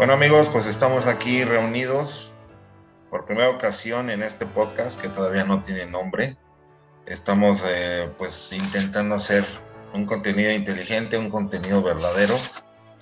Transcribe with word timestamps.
Bueno 0.00 0.14
amigos, 0.14 0.48
pues 0.48 0.66
estamos 0.66 1.06
aquí 1.06 1.44
reunidos 1.44 2.32
por 3.10 3.26
primera 3.26 3.50
ocasión 3.50 4.08
en 4.08 4.22
este 4.22 4.46
podcast 4.46 4.98
que 4.98 5.10
todavía 5.10 5.44
no 5.44 5.60
tiene 5.60 5.84
nombre. 5.84 6.38
Estamos 7.04 7.62
eh, 7.68 8.08
pues 8.16 8.50
intentando 8.54 9.16
hacer 9.16 9.44
un 9.92 10.06
contenido 10.06 10.52
inteligente, 10.52 11.18
un 11.18 11.28
contenido 11.28 11.82
verdadero 11.82 12.34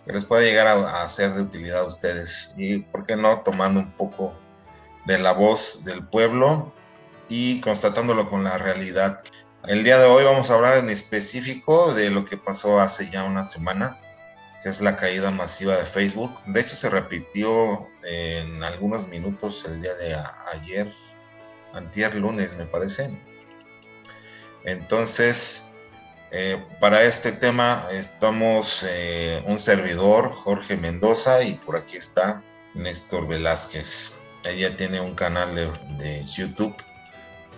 que 0.05 0.13
les 0.13 0.25
pueda 0.25 0.43
llegar 0.43 0.67
a, 0.67 1.05
a, 1.05 1.09
ser 1.09 1.35
de 1.35 1.43
utilidad 1.43 1.83
a 1.83 1.85
ustedes 1.85 2.57
y, 2.59 2.79
¿por 2.79 3.05
qué 3.05 3.15
no?, 3.15 3.43
tomando 3.43 3.79
un 3.79 3.93
poco 3.93 4.35
de 5.07 5.21
la 5.21 5.31
voz 5.31 5.85
del 5.85 6.05
pueblo 6.05 6.73
y 7.29 7.61
constatándolo 7.61 8.29
con 8.29 8.43
la 8.43 8.59
realidad. 8.59 9.23
El 9.69 9.85
día 9.85 9.99
de 10.01 10.07
hoy 10.07 10.25
vamos 10.25 10.51
a 10.51 10.55
hablar 10.55 10.79
en 10.79 10.91
específico 10.91 11.95
de 11.95 12.11
lo 12.11 12.25
que 12.25 12.37
pasó 12.37 12.81
hace 12.81 13.09
ya 13.09 13.23
una 13.23 13.45
semana 13.45 14.01
que 14.63 14.69
es 14.69 14.81
la 14.81 14.97
caída 14.97 15.31
masiva 15.31 15.77
de 15.77 15.87
Facebook. 15.87 16.41
De 16.47 16.61
hecho, 16.61 16.77
se 16.77 16.91
repitió 16.91 17.89
en 18.05 18.63
algunos 18.65 19.09
minutos 19.09 19.65
el 19.67 19.81
día 19.83 19.95
de 19.95 20.17
ayer, 20.53 20.93
antier 21.73 22.15
lunes, 22.15 22.57
me 22.57 22.67
parece. 22.67 23.17
Entonces, 24.65 25.69
eh, 26.31 26.63
para 26.81 27.03
este 27.05 27.33
tema 27.33 27.89
estamos 27.91 28.85
eh, 28.89 29.43
un 29.47 29.59
servidor, 29.59 30.35
Jorge 30.35 30.77
Mendoza, 30.77 31.43
y 31.43 31.55
por 31.55 31.77
aquí 31.77 31.97
está 31.97 32.43
Néstor 32.75 33.27
Velázquez. 33.27 34.21
Ella 34.45 34.77
tiene 34.77 35.01
un 35.01 35.15
canal 35.15 35.55
de, 35.55 36.25
YouTube, 36.25 36.75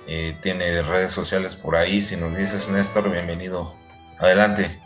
eh, 0.07 0.37
tiene 0.41 0.83
redes 0.83 1.13
sociales 1.13 1.55
por 1.57 1.77
ahí. 1.77 2.01
Si 2.03 2.17
nos 2.17 2.37
dices, 2.37 2.69
Néstor, 2.71 3.11
bienvenido. 3.11 3.77
Adelante. 4.19 4.80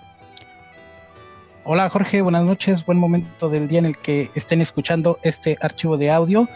Hola 1.66 1.88
Jorge, 1.88 2.20
buenas 2.20 2.44
noches. 2.44 2.84
Buen 2.84 2.98
momento 2.98 3.48
del 3.48 3.68
día 3.68 3.78
en 3.78 3.86
el 3.86 3.96
que 3.96 4.30
estén 4.34 4.60
escuchando 4.60 5.18
este 5.22 5.56
archivo 5.62 5.96
de 5.96 6.10
audio 6.10 6.46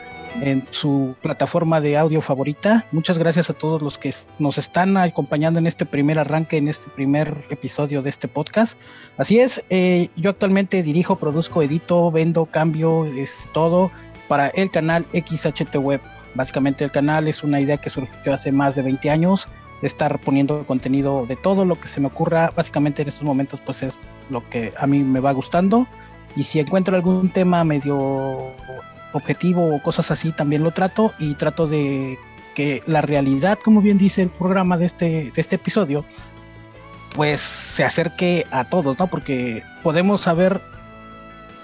en 0.42 0.66
su 0.70 1.16
plataforma 1.22 1.80
de 1.80 1.96
audio 1.96 2.20
favorita. 2.20 2.84
Muchas 2.92 3.16
gracias 3.16 3.48
a 3.48 3.54
todos 3.54 3.80
los 3.80 3.96
que 3.96 4.14
nos 4.38 4.58
están 4.58 4.98
acompañando 4.98 5.60
en 5.60 5.66
este 5.66 5.86
primer 5.86 6.18
arranque, 6.18 6.58
en 6.58 6.68
este 6.68 6.90
primer 6.90 7.34
episodio 7.48 8.02
de 8.02 8.10
este 8.10 8.28
podcast. 8.28 8.78
Así 9.16 9.40
es, 9.40 9.64
eh, 9.70 10.10
yo 10.14 10.28
actualmente 10.28 10.82
dirijo, 10.82 11.16
produzco, 11.16 11.62
edito, 11.62 12.10
vendo, 12.10 12.44
cambio, 12.44 13.06
es 13.06 13.34
todo 13.54 13.90
para 14.28 14.48
el 14.48 14.70
canal 14.70 15.06
XHT 15.14 15.74
Web. 15.76 16.02
Básicamente 16.34 16.84
el 16.84 16.90
canal 16.90 17.28
es 17.28 17.42
una 17.42 17.62
idea 17.62 17.78
que 17.78 17.88
surgió 17.88 18.34
hace 18.34 18.52
más 18.52 18.74
de 18.74 18.82
20 18.82 19.08
años 19.08 19.48
de 19.80 19.86
estar 19.86 20.18
poniendo 20.18 20.66
contenido 20.66 21.24
de 21.24 21.36
todo 21.36 21.64
lo 21.64 21.80
que 21.80 21.88
se 21.88 21.98
me 21.98 22.08
ocurra. 22.08 22.52
Básicamente 22.54 23.00
en 23.00 23.08
estos 23.08 23.24
momentos 23.24 23.58
pues 23.64 23.82
es 23.82 23.94
lo 24.30 24.48
que 24.48 24.72
a 24.78 24.86
mí 24.86 25.02
me 25.02 25.20
va 25.20 25.32
gustando. 25.32 25.86
Y 26.36 26.44
si 26.44 26.60
encuentro 26.60 26.94
algún 26.94 27.30
tema 27.30 27.64
medio 27.64 28.52
objetivo 29.12 29.74
o 29.74 29.82
cosas 29.82 30.10
así, 30.10 30.32
también 30.32 30.62
lo 30.62 30.70
trato 30.72 31.12
y 31.18 31.34
trato 31.34 31.66
de 31.66 32.18
que 32.54 32.82
la 32.86 33.00
realidad, 33.00 33.58
como 33.62 33.80
bien 33.80 33.98
dice 33.98 34.22
el 34.22 34.30
programa 34.30 34.76
de 34.76 34.86
este, 34.86 35.06
de 35.34 35.40
este 35.40 35.56
episodio, 35.56 36.04
pues 37.14 37.40
se 37.40 37.84
acerque 37.84 38.46
a 38.50 38.64
todos, 38.64 38.98
¿no? 38.98 39.06
Porque 39.06 39.62
podemos 39.82 40.22
saber 40.22 40.60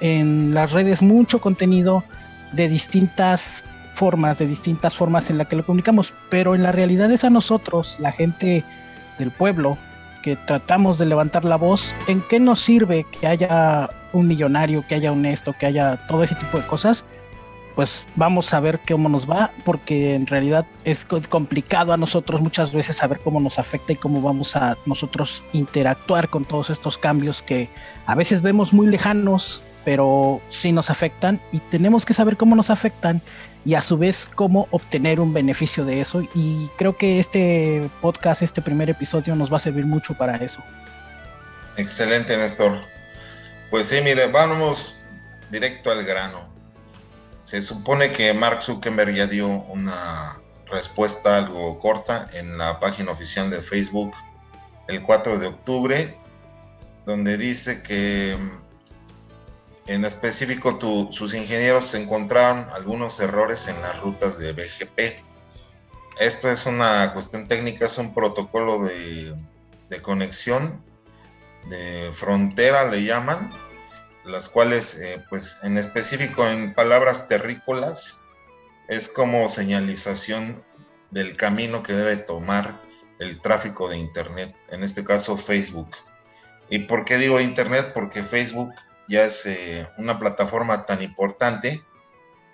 en 0.00 0.54
las 0.54 0.72
redes 0.72 1.02
mucho 1.02 1.40
contenido 1.40 2.04
de 2.52 2.68
distintas 2.68 3.64
formas, 3.94 4.38
de 4.38 4.46
distintas 4.46 4.94
formas 4.94 5.30
en 5.30 5.38
la 5.38 5.44
que 5.46 5.56
lo 5.56 5.64
comunicamos, 5.64 6.14
pero 6.28 6.54
en 6.54 6.62
la 6.62 6.72
realidad 6.72 7.10
es 7.10 7.24
a 7.24 7.30
nosotros, 7.30 8.00
la 8.00 8.12
gente 8.12 8.64
del 9.18 9.30
pueblo, 9.30 9.78
que 10.24 10.36
tratamos 10.36 10.96
de 10.96 11.04
levantar 11.04 11.44
la 11.44 11.56
voz, 11.56 11.94
¿en 12.06 12.22
qué 12.22 12.40
nos 12.40 12.62
sirve 12.62 13.04
que 13.04 13.26
haya 13.26 13.90
un 14.14 14.26
millonario, 14.26 14.82
que 14.88 14.94
haya 14.94 15.12
un 15.12 15.26
esto, 15.26 15.52
que 15.52 15.66
haya 15.66 16.06
todo 16.06 16.24
ese 16.24 16.34
tipo 16.34 16.56
de 16.56 16.64
cosas? 16.64 17.04
Pues 17.74 18.06
vamos 18.16 18.54
a 18.54 18.60
ver 18.60 18.80
cómo 18.88 19.10
nos 19.10 19.28
va, 19.28 19.50
porque 19.66 20.14
en 20.14 20.26
realidad 20.26 20.64
es 20.84 21.06
complicado 21.28 21.92
a 21.92 21.98
nosotros 21.98 22.40
muchas 22.40 22.72
veces 22.72 22.96
saber 22.96 23.20
cómo 23.22 23.38
nos 23.38 23.58
afecta 23.58 23.92
y 23.92 23.96
cómo 23.96 24.22
vamos 24.22 24.56
a 24.56 24.78
nosotros 24.86 25.42
interactuar 25.52 26.30
con 26.30 26.46
todos 26.46 26.70
estos 26.70 26.96
cambios 26.96 27.42
que 27.42 27.68
a 28.06 28.14
veces 28.14 28.40
vemos 28.40 28.72
muy 28.72 28.86
lejanos, 28.86 29.60
pero 29.84 30.40
sí 30.48 30.72
nos 30.72 30.90
afectan 30.90 31.40
y 31.52 31.60
tenemos 31.60 32.04
que 32.04 32.14
saber 32.14 32.36
cómo 32.36 32.56
nos 32.56 32.70
afectan 32.70 33.22
y 33.64 33.74
a 33.74 33.82
su 33.82 33.96
vez 33.96 34.30
cómo 34.34 34.68
obtener 34.70 35.20
un 35.20 35.32
beneficio 35.32 35.84
de 35.84 36.00
eso. 36.00 36.22
Y 36.34 36.68
creo 36.76 36.96
que 36.96 37.18
este 37.18 37.88
podcast, 38.00 38.42
este 38.42 38.62
primer 38.62 38.90
episodio 38.90 39.34
nos 39.34 39.52
va 39.52 39.56
a 39.56 39.60
servir 39.60 39.86
mucho 39.86 40.14
para 40.14 40.36
eso. 40.36 40.62
Excelente, 41.76 42.36
Néstor. 42.36 42.80
Pues 43.70 43.86
sí, 43.86 43.96
mire, 44.04 44.26
vamos 44.26 45.06
directo 45.50 45.90
al 45.90 46.04
grano. 46.04 46.48
Se 47.36 47.60
supone 47.60 48.10
que 48.10 48.32
Mark 48.32 48.62
Zuckerberg 48.62 49.14
ya 49.14 49.26
dio 49.26 49.48
una 49.48 50.40
respuesta 50.70 51.38
algo 51.38 51.78
corta 51.78 52.28
en 52.32 52.56
la 52.58 52.80
página 52.80 53.12
oficial 53.12 53.50
de 53.50 53.60
Facebook 53.60 54.12
el 54.88 55.02
4 55.02 55.38
de 55.38 55.46
octubre, 55.46 56.18
donde 57.06 57.36
dice 57.36 57.82
que 57.82 58.38
en 59.86 60.04
específico, 60.04 60.78
sus 61.10 61.34
ingenieros 61.34 61.94
encontraron 61.94 62.66
algunos 62.72 63.20
errores 63.20 63.68
en 63.68 63.80
las 63.82 64.00
rutas 64.00 64.38
de 64.38 64.52
BGP. 64.52 65.22
Esto 66.18 66.50
es 66.50 66.66
una 66.66 67.12
cuestión 67.12 67.48
técnica, 67.48 67.84
es 67.84 67.98
un 67.98 68.14
protocolo 68.14 68.84
de, 68.84 69.34
conexión 70.02 70.82
de 71.68 72.10
frontera, 72.12 72.90
le 72.90 73.04
llaman, 73.04 73.52
las 74.24 74.48
cuales, 74.48 75.00
eh, 75.00 75.22
pues 75.28 75.60
en 75.62 75.78
específico 75.78 76.44
en 76.46 76.74
palabras 76.74 77.28
terrícolas, 77.28 78.20
es 78.88 79.08
como 79.08 79.48
señalización 79.48 80.64
del 81.10 81.36
camino 81.36 81.82
que 81.84 81.92
debe 81.92 82.16
tomar 82.16 82.82
el 83.20 83.40
tráfico 83.40 83.88
de 83.88 83.98
Internet, 83.98 84.54
en 84.70 84.82
este 84.82 85.04
caso 85.04 85.36
Facebook. 85.36 85.90
¿Y 86.70 86.80
por 86.80 87.04
qué 87.04 87.18
digo 87.18 87.40
Internet? 87.40 87.92
Porque 87.94 88.24
Facebook 88.24 88.72
ya 89.08 89.24
es 89.24 89.46
eh, 89.46 89.88
una 89.98 90.18
plataforma 90.18 90.86
tan 90.86 91.02
importante 91.02 91.82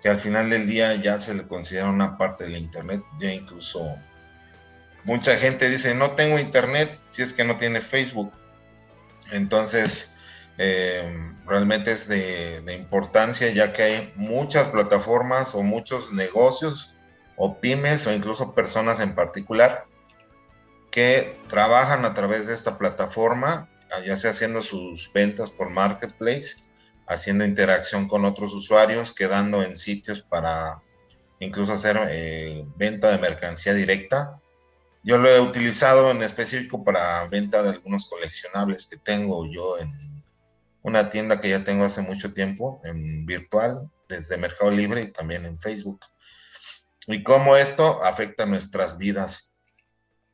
que 0.01 0.09
al 0.09 0.17
final 0.17 0.49
del 0.49 0.67
día 0.67 0.95
ya 0.95 1.19
se 1.19 1.33
le 1.33 1.43
considera 1.47 1.89
una 1.89 2.17
parte 2.17 2.45
del 2.45 2.57
Internet, 2.57 3.03
ya 3.19 3.31
incluso 3.31 3.95
mucha 5.03 5.35
gente 5.35 5.69
dice, 5.69 5.95
no 5.95 6.11
tengo 6.11 6.39
Internet 6.39 6.99
si 7.09 7.21
es 7.21 7.33
que 7.33 7.43
no 7.43 7.57
tiene 7.57 7.81
Facebook. 7.81 8.31
Entonces, 9.31 10.17
eh, 10.57 11.33
realmente 11.45 11.91
es 11.91 12.07
de, 12.07 12.61
de, 12.61 12.75
importancia 12.75 13.49
ya 13.49 13.73
que 13.73 13.83
hay 13.83 14.13
muchas 14.15 14.67
plataformas 14.67 15.55
o 15.55 15.63
muchos 15.63 16.11
negocios 16.11 16.95
o 17.37 17.59
pymes 17.59 18.05
o 18.05 18.13
incluso 18.13 18.53
personas 18.53 18.99
en 18.99 19.15
particular 19.15 19.85
que 20.91 21.39
trabajan 21.47 22.03
a 22.05 22.13
través 22.13 22.47
de 22.47 22.53
esta 22.53 22.77
plataforma 22.77 23.69
ya 23.99 24.15
sea 24.15 24.31
haciendo 24.31 24.61
sus 24.61 25.11
ventas 25.13 25.49
por 25.49 25.69
marketplace, 25.69 26.63
haciendo 27.07 27.45
interacción 27.45 28.07
con 28.07 28.25
otros 28.25 28.53
usuarios, 28.53 29.13
quedando 29.13 29.63
en 29.63 29.75
sitios 29.75 30.21
para 30.21 30.81
incluso 31.39 31.73
hacer 31.73 31.99
eh, 32.09 32.65
venta 32.77 33.09
de 33.09 33.17
mercancía 33.17 33.73
directa. 33.73 34.39
Yo 35.03 35.17
lo 35.17 35.29
he 35.29 35.39
utilizado 35.39 36.11
en 36.11 36.21
específico 36.21 36.83
para 36.83 37.27
venta 37.27 37.63
de 37.63 37.71
algunos 37.71 38.07
coleccionables 38.07 38.87
que 38.87 38.97
tengo 38.97 39.45
yo 39.51 39.79
en 39.79 39.91
una 40.83 41.09
tienda 41.09 41.39
que 41.39 41.49
ya 41.49 41.63
tengo 41.63 41.85
hace 41.85 42.01
mucho 42.01 42.33
tiempo, 42.33 42.81
en 42.83 43.25
virtual, 43.25 43.91
desde 44.07 44.37
Mercado 44.37 44.71
Libre 44.71 45.01
y 45.01 45.11
también 45.11 45.45
en 45.45 45.57
Facebook. 45.57 45.99
Y 47.07 47.23
cómo 47.23 47.57
esto 47.57 48.03
afecta 48.03 48.45
nuestras 48.45 48.97
vidas. 48.97 49.51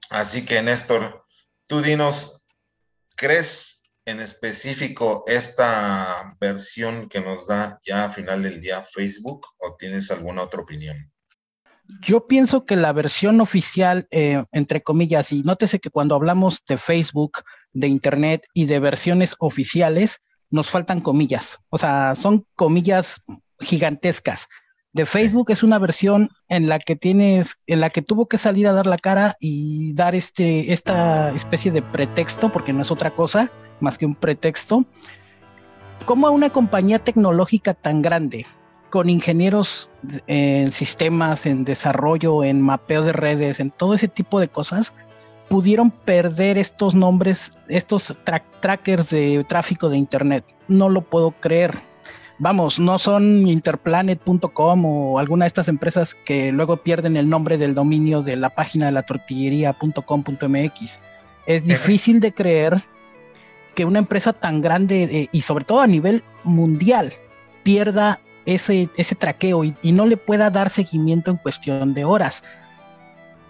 Así 0.10 0.46
que 0.46 0.62
Néstor, 0.62 1.26
tú 1.66 1.82
dinos 1.82 2.37
¿Crees 3.18 3.90
en 4.06 4.20
específico 4.20 5.24
esta 5.26 6.34
versión 6.40 7.10
que 7.10 7.20
nos 7.20 7.48
da 7.48 7.80
ya 7.84 8.06
a 8.06 8.10
final 8.10 8.44
del 8.44 8.62
día 8.62 8.84
Facebook 8.84 9.42
o 9.58 9.76
tienes 9.76 10.12
alguna 10.12 10.44
otra 10.44 10.62
opinión? 10.62 11.12
Yo 12.02 12.28
pienso 12.28 12.66
que 12.66 12.76
la 12.76 12.94
versión 12.94 13.42
oficial, 13.42 14.08
eh, 14.12 14.44
entre 14.52 14.84
comillas, 14.84 15.32
y 15.32 15.42
nótese 15.42 15.80
que 15.80 15.90
cuando 15.90 16.14
hablamos 16.14 16.64
de 16.68 16.78
Facebook, 16.78 17.40
de 17.72 17.88
Internet 17.88 18.46
y 18.54 18.68
de 18.68 18.80
versiones 18.80 19.36
oficiales, 19.40 20.20
nos 20.52 20.70
faltan 20.70 21.02
comillas. 21.02 21.58
O 21.70 21.80
sea, 21.80 22.14
son 22.14 22.46
comillas 22.56 23.24
gigantescas 23.60 24.48
de 24.94 25.06
Facebook 25.06 25.52
es 25.52 25.64
una 25.64 25.80
versión 25.80 26.30
en 26.50 26.70
la 26.70 26.80
que 26.80 26.96
tienes, 26.96 27.58
en 27.68 27.82
la 27.82 27.90
que 27.90 28.02
tuvo 28.02 28.28
que 28.28 28.38
salir 28.38 28.68
a 28.68 28.74
dar 28.74 28.88
la 28.88 28.98
cara 28.98 29.36
y 29.40 29.94
dar 29.94 30.16
este, 30.16 30.74
esta 30.74 31.34
especie 31.36 31.72
de 31.72 31.82
pretexto, 31.82 32.50
porque 32.50 32.74
no 32.74 32.82
es 32.82 32.92
otra 32.92 33.12
cosa 33.12 33.52
más 33.80 33.98
que 33.98 34.06
un 34.06 34.16
pretexto. 34.16 34.86
Como 36.06 36.28
a 36.28 36.32
una 36.32 36.50
compañía 36.50 37.00
tecnológica 37.00 37.74
tan 37.74 38.02
grande, 38.02 38.46
con 38.90 39.10
ingenieros 39.10 39.92
en 40.26 40.72
sistemas, 40.72 41.46
en 41.46 41.66
desarrollo, 41.66 42.44
en 42.44 42.62
mapeo 42.62 43.02
de 43.02 43.14
redes, 43.14 43.60
en 43.60 43.72
todo 43.72 43.94
ese 43.94 44.08
tipo 44.08 44.40
de 44.40 44.48
cosas, 44.48 44.94
pudieron 45.50 45.92
perder 45.92 46.58
estos 46.58 46.96
nombres, 46.96 47.52
estos 47.68 48.18
trackers 48.62 49.10
de 49.10 49.46
tráfico 49.48 49.90
de 49.90 49.98
Internet. 49.98 50.46
No 50.68 50.90
lo 50.90 51.02
puedo 51.02 51.32
creer 51.32 51.76
vamos, 52.40 52.80
no 52.80 53.00
son 53.00 53.48
interplanet.com 53.48 54.86
o 54.86 55.20
alguna 55.20 55.46
de 55.46 55.48
estas 55.48 55.68
empresas 55.68 56.16
que 56.16 56.52
luego 56.52 56.78
pierden 56.78 57.18
el 57.18 57.30
nombre 57.30 57.58
del 57.58 57.74
dominio 57.76 58.22
de 58.22 58.36
la 58.36 58.50
página 58.50 58.88
de 58.88 58.92
la 58.92 59.04
tortillería.com.mx. 59.04 61.00
Es 61.46 61.66
difícil 61.66 62.20
de 62.20 62.34
creer 62.34 62.82
que 63.76 63.86
una 63.86 64.00
empresa 64.00 64.34
tan 64.34 64.62
grande 64.62 65.04
eh, 65.04 65.30
y 65.32 65.42
sobre 65.42 65.66
todo 65.66 65.82
a 65.82 65.88
nivel 65.88 66.24
mundial 66.44 67.14
pierda 67.64 68.20
ese, 68.46 68.90
ese 68.98 69.16
traqueo 69.16 69.64
y, 69.64 69.76
y 69.82 69.92
no 69.92 70.06
le 70.06 70.18
pueda 70.18 70.50
dar 70.50 70.70
seguimiento 70.70 71.32
en 71.32 71.38
cuestión 71.38 71.94
de 71.94 72.06
horas. 72.06 72.44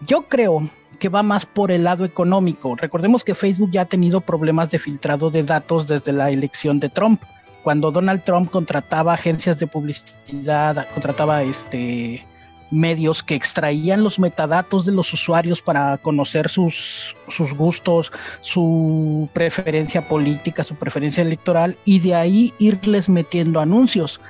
Yo 0.05 0.23
creo 0.23 0.69
que 0.99 1.09
va 1.09 1.23
más 1.23 1.45
por 1.45 1.71
el 1.71 1.83
lado 1.83 2.05
económico. 2.05 2.75
Recordemos 2.75 3.23
que 3.23 3.35
Facebook 3.35 3.71
ya 3.71 3.81
ha 3.81 3.85
tenido 3.85 4.21
problemas 4.21 4.71
de 4.71 4.79
filtrado 4.79 5.29
de 5.29 5.43
datos 5.43 5.87
desde 5.87 6.11
la 6.11 6.29
elección 6.31 6.79
de 6.79 6.89
Trump 6.89 7.21
cuando 7.67 7.91
Donald 7.91 8.23
Trump 8.23 8.49
contrataba 8.49 9.13
agencias 9.13 9.59
de 9.59 9.67
publicidad, 9.67 10.87
contrataba 10.93 11.43
este 11.43 12.25
medios 12.71 13.21
que 13.21 13.35
extraían 13.35 14.05
los 14.05 14.19
metadatos 14.19 14.85
de 14.85 14.93
los 14.93 15.11
usuarios 15.11 15.61
para 15.61 15.97
conocer 15.97 16.47
sus, 16.47 17.17
sus 17.27 17.53
gustos, 17.53 18.13
su 18.39 19.27
preferencia 19.33 20.07
política, 20.07 20.63
su 20.63 20.75
preferencia 20.75 21.21
electoral 21.21 21.77
y 21.83 21.99
de 21.99 22.15
ahí 22.15 22.53
irles 22.57 23.09
metiendo 23.09 23.59
anuncios. 23.59 24.21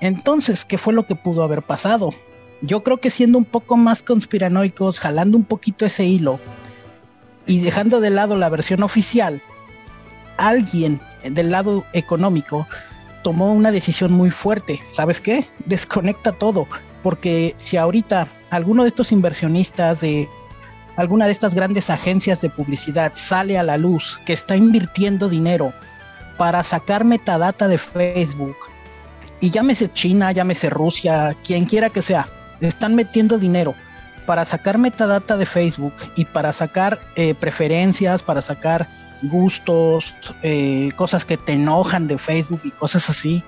Entonces, 0.00 0.64
¿qué 0.64 0.78
fue 0.78 0.94
lo 0.94 1.06
que 1.06 1.14
pudo 1.14 1.42
haber 1.42 1.60
pasado? 1.60 2.14
Yo 2.62 2.82
creo 2.82 2.96
que 2.96 3.10
siendo 3.10 3.36
un 3.36 3.44
poco 3.44 3.76
más 3.76 4.02
conspiranoicos, 4.02 4.98
jalando 4.98 5.36
un 5.36 5.44
poquito 5.44 5.84
ese 5.84 6.06
hilo 6.06 6.40
y 7.44 7.60
dejando 7.60 8.00
de 8.00 8.08
lado 8.08 8.34
la 8.34 8.48
versión 8.48 8.82
oficial, 8.82 9.42
alguien 10.38 11.02
del 11.24 11.50
lado 11.50 11.84
económico 11.92 12.66
tomó 13.22 13.52
una 13.52 13.70
decisión 13.70 14.12
muy 14.12 14.30
fuerte. 14.30 14.80
¿Sabes 14.90 15.20
qué? 15.20 15.46
Desconecta 15.64 16.32
todo. 16.32 16.66
Porque 17.02 17.54
si 17.58 17.76
ahorita 17.76 18.28
alguno 18.50 18.82
de 18.82 18.88
estos 18.88 19.12
inversionistas 19.12 20.00
de 20.00 20.28
alguna 20.96 21.26
de 21.26 21.32
estas 21.32 21.54
grandes 21.54 21.88
agencias 21.90 22.40
de 22.40 22.50
publicidad 22.50 23.12
sale 23.14 23.58
a 23.58 23.62
la 23.62 23.78
luz 23.78 24.20
que 24.26 24.34
está 24.34 24.56
invirtiendo 24.56 25.28
dinero 25.28 25.72
para 26.36 26.62
sacar 26.62 27.04
metadata 27.04 27.66
de 27.66 27.78
Facebook, 27.78 28.56
y 29.40 29.50
llámese 29.50 29.92
China, 29.92 30.30
llámese 30.30 30.70
Rusia, 30.70 31.36
quien 31.44 31.64
quiera 31.64 31.90
que 31.90 32.00
sea, 32.00 32.28
están 32.60 32.94
metiendo 32.94 33.38
dinero 33.38 33.74
para 34.24 34.44
sacar 34.44 34.78
metadata 34.78 35.36
de 35.36 35.46
Facebook 35.46 35.94
y 36.14 36.24
para 36.24 36.52
sacar 36.52 37.00
eh, 37.16 37.34
preferencias, 37.34 38.22
para 38.22 38.40
sacar 38.40 38.88
gustos, 39.22 40.16
eh, 40.42 40.90
cosas 40.96 41.24
que 41.24 41.36
te 41.36 41.52
enojan 41.52 42.08
de 42.08 42.18
Facebook 42.18 42.60
y 42.64 42.70
cosas 42.70 43.08
así, 43.08 43.42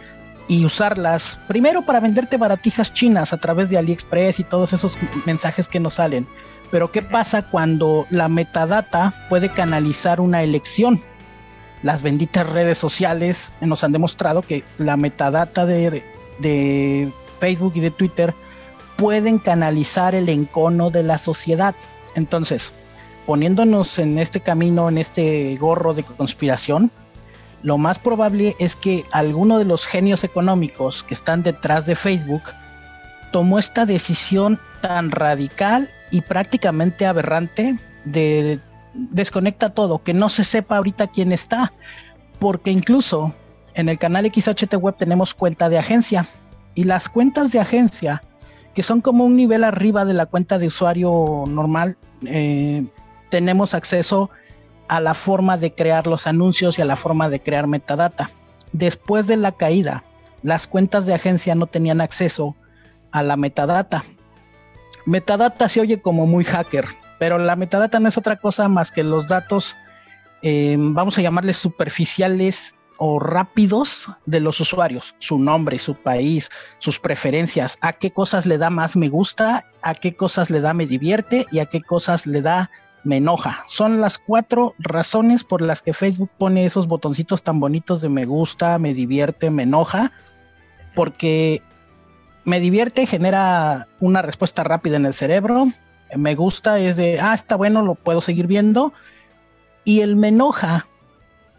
y 0.46 0.64
usarlas 0.64 1.40
primero 1.48 1.82
para 1.82 2.00
venderte 2.00 2.36
baratijas 2.36 2.92
chinas 2.92 3.32
a 3.32 3.38
través 3.38 3.70
de 3.70 3.78
AliExpress 3.78 4.40
y 4.40 4.44
todos 4.44 4.72
esos 4.72 4.96
mensajes 5.24 5.68
que 5.68 5.80
nos 5.80 5.94
salen. 5.94 6.26
Pero 6.70 6.90
¿qué 6.90 7.02
pasa 7.02 7.42
cuando 7.42 8.06
la 8.10 8.28
metadata 8.28 9.26
puede 9.28 9.48
canalizar 9.48 10.20
una 10.20 10.42
elección? 10.42 11.02
Las 11.82 12.02
benditas 12.02 12.48
redes 12.48 12.78
sociales 12.78 13.52
nos 13.60 13.84
han 13.84 13.92
demostrado 13.92 14.42
que 14.42 14.64
la 14.78 14.96
metadata 14.96 15.66
de, 15.66 16.02
de 16.38 17.12
Facebook 17.40 17.72
y 17.76 17.80
de 17.80 17.90
Twitter 17.90 18.34
pueden 18.96 19.38
canalizar 19.38 20.14
el 20.14 20.28
encono 20.28 20.90
de 20.90 21.02
la 21.02 21.18
sociedad. 21.18 21.74
Entonces, 22.14 22.72
poniéndonos 23.26 23.98
en 23.98 24.18
este 24.18 24.40
camino, 24.40 24.88
en 24.88 24.98
este 24.98 25.56
gorro 25.56 25.94
de 25.94 26.02
conspiración, 26.02 26.90
lo 27.62 27.78
más 27.78 27.98
probable 27.98 28.56
es 28.58 28.76
que 28.76 29.04
alguno 29.10 29.58
de 29.58 29.64
los 29.64 29.86
genios 29.86 30.22
económicos 30.22 31.02
que 31.02 31.14
están 31.14 31.42
detrás 31.42 31.86
de 31.86 31.94
Facebook 31.94 32.42
tomó 33.32 33.58
esta 33.58 33.86
decisión 33.86 34.60
tan 34.82 35.10
radical 35.10 35.90
y 36.10 36.20
prácticamente 36.20 37.06
aberrante 37.06 37.78
de 38.04 38.60
desconecta 38.94 39.70
todo, 39.70 40.02
que 40.02 40.14
no 40.14 40.28
se 40.28 40.44
sepa 40.44 40.76
ahorita 40.76 41.08
quién 41.08 41.32
está, 41.32 41.72
porque 42.38 42.70
incluso 42.70 43.34
en 43.74 43.88
el 43.88 43.98
canal 43.98 44.30
XHT 44.32 44.74
Web 44.74 44.96
tenemos 44.98 45.34
cuenta 45.34 45.68
de 45.68 45.78
agencia 45.78 46.26
y 46.74 46.84
las 46.84 47.08
cuentas 47.08 47.50
de 47.50 47.60
agencia, 47.60 48.22
que 48.74 48.82
son 48.82 49.00
como 49.00 49.24
un 49.24 49.36
nivel 49.36 49.64
arriba 49.64 50.04
de 50.04 50.14
la 50.14 50.26
cuenta 50.26 50.58
de 50.58 50.66
usuario 50.66 51.44
normal, 51.48 51.96
eh, 52.26 52.86
tenemos 53.34 53.74
acceso 53.74 54.30
a 54.86 55.00
la 55.00 55.12
forma 55.12 55.56
de 55.56 55.74
crear 55.74 56.06
los 56.06 56.28
anuncios 56.28 56.78
y 56.78 56.82
a 56.82 56.84
la 56.84 56.94
forma 56.94 57.28
de 57.28 57.42
crear 57.42 57.66
metadata. 57.66 58.30
Después 58.70 59.26
de 59.26 59.36
la 59.36 59.50
caída, 59.50 60.04
las 60.44 60.68
cuentas 60.68 61.04
de 61.04 61.14
agencia 61.14 61.56
no 61.56 61.66
tenían 61.66 62.00
acceso 62.00 62.54
a 63.10 63.24
la 63.24 63.36
metadata. 63.36 64.04
Metadata 65.04 65.68
se 65.68 65.80
oye 65.80 66.00
como 66.00 66.28
muy 66.28 66.44
hacker, 66.44 66.86
pero 67.18 67.38
la 67.38 67.56
metadata 67.56 67.98
no 67.98 68.08
es 68.08 68.16
otra 68.16 68.36
cosa 68.36 68.68
más 68.68 68.92
que 68.92 69.02
los 69.02 69.26
datos, 69.26 69.76
eh, 70.42 70.76
vamos 70.78 71.18
a 71.18 71.22
llamarles 71.22 71.56
superficiales 71.56 72.76
o 72.98 73.18
rápidos 73.18 74.10
de 74.26 74.38
los 74.38 74.60
usuarios, 74.60 75.16
su 75.18 75.40
nombre, 75.40 75.80
su 75.80 75.96
país, 75.96 76.50
sus 76.78 77.00
preferencias, 77.00 77.78
a 77.80 77.94
qué 77.94 78.12
cosas 78.12 78.46
le 78.46 78.58
da 78.58 78.70
más 78.70 78.94
me 78.94 79.08
gusta, 79.08 79.66
a 79.82 79.94
qué 79.94 80.14
cosas 80.14 80.50
le 80.50 80.60
da 80.60 80.72
me 80.72 80.86
divierte 80.86 81.46
y 81.50 81.58
a 81.58 81.66
qué 81.66 81.82
cosas 81.82 82.26
le 82.26 82.40
da 82.40 82.70
me 83.04 83.18
enoja. 83.18 83.64
Son 83.68 84.00
las 84.00 84.18
cuatro 84.18 84.74
razones 84.78 85.44
por 85.44 85.62
las 85.62 85.82
que 85.82 85.94
Facebook 85.94 86.30
pone 86.36 86.64
esos 86.64 86.88
botoncitos 86.88 87.42
tan 87.42 87.60
bonitos 87.60 88.00
de 88.00 88.08
me 88.08 88.24
gusta, 88.24 88.78
me 88.78 88.94
divierte, 88.94 89.50
me 89.50 89.62
enoja, 89.64 90.12
porque 90.94 91.62
me 92.44 92.60
divierte, 92.60 93.06
genera 93.06 93.88
una 94.00 94.22
respuesta 94.22 94.64
rápida 94.64 94.96
en 94.96 95.06
el 95.06 95.14
cerebro. 95.14 95.68
Me 96.16 96.34
gusta 96.34 96.78
es 96.78 96.96
de, 96.96 97.20
ah, 97.20 97.34
está 97.34 97.56
bueno, 97.56 97.82
lo 97.82 97.94
puedo 97.94 98.20
seguir 98.20 98.46
viendo. 98.46 98.92
Y 99.84 100.00
el 100.00 100.16
me 100.16 100.28
enoja, 100.28 100.86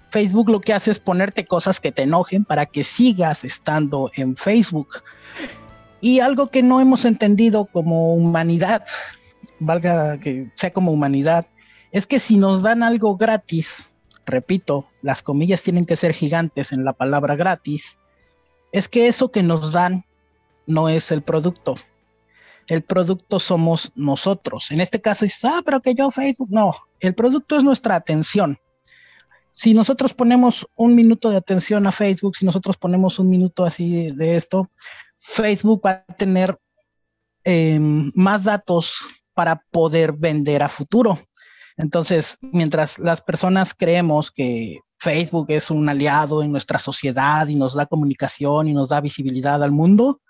Facebook 0.09 0.50
lo 0.50 0.62
que 0.62 0.74
hace 0.74 0.92
es 0.92 1.00
ponerte 1.00 1.45
cosas 1.45 1.80
que 1.80 1.92
te 1.92 2.03
enojen 2.03 2.44
para 2.45 2.65
que 2.65 2.83
sigas 2.83 3.44
estando 3.44 4.12
en 4.15 4.36
Facebook. 4.36 5.03
Y 6.01 6.19
algo 6.19 6.47
que 6.47 6.63
no 6.63 6.81
hemos 6.81 7.06
entendido 7.06 7.65
como 7.65 8.15
humanidad 8.15 8.83
valga 9.60 10.19
que 10.19 10.52
sea 10.56 10.72
como 10.72 10.92
humanidad, 10.92 11.48
es 11.92 12.07
que 12.07 12.19
si 12.19 12.38
nos 12.38 12.62
dan 12.62 12.84
algo 12.84 13.16
gratis, 13.18 13.90
repito, 14.25 14.88
las 15.02 15.24
comillas 15.24 15.63
tienen 15.63 15.86
que 15.86 15.96
ser 15.96 16.13
gigantes 16.13 16.72
en 16.72 16.84
la 16.84 16.94
palabra 16.94 17.36
gratis, 17.36 17.98
es 18.72 18.90
que 18.90 19.07
eso 19.07 19.31
que 19.31 19.44
nos 19.44 19.72
dan 19.72 20.06
no 20.68 20.90
es 20.90 21.12
el 21.12 21.21
producto. 21.21 21.76
El 22.68 22.81
producto 22.81 23.40
somos 23.40 23.92
nosotros. 23.95 24.71
En 24.71 24.81
este 24.81 25.00
caso 25.00 25.24
dices, 25.24 25.45
ah, 25.45 25.62
pero 25.64 25.81
que 25.81 25.94
yo 25.94 26.09
Facebook, 26.12 26.50
no, 26.52 26.74
el 27.00 27.14
producto 27.14 27.56
es 27.56 27.64
nuestra 27.64 27.95
atención. 27.95 28.57
Si 29.54 29.74
nosotros 29.74 30.14
ponemos 30.14 30.68
un 30.76 30.95
minuto 30.95 31.30
de 31.30 31.38
atención 31.38 31.88
a 31.88 31.94
Facebook, 31.94 32.35
si 32.35 32.45
nosotros 32.45 32.76
ponemos 32.76 33.19
un 33.19 33.30
minuto 33.30 33.64
así 33.64 34.12
de 34.12 34.35
esto, 34.35 34.69
Facebook 35.18 35.81
va 35.85 36.04
a 36.07 36.14
tener 36.16 36.57
em, 37.45 38.12
más 38.16 38.44
datos 38.44 38.97
para 39.35 39.61
poder 39.71 40.13
vender 40.13 40.63
a 40.63 40.69
futuro. 40.69 41.19
Entonces, 41.77 42.37
mientras 42.42 42.97
las 42.97 43.21
personas 43.21 43.73
creemos 43.73 44.31
que 44.31 44.80
Facebook 44.97 45.47
es 45.49 45.69
un 45.69 45.87
aliado 45.87 46.42
en 46.42 46.51
nuestra 46.51 46.80
sociedad 46.80 47.47
y 47.47 47.56
nos 47.56 47.75
da 47.75 47.85
comunicación 47.85 48.68
y 48.68 48.73
nos 48.73 48.89
da 48.89 49.01
visibilidad 49.01 49.61
al 49.61 49.71
mundo, 49.71 50.21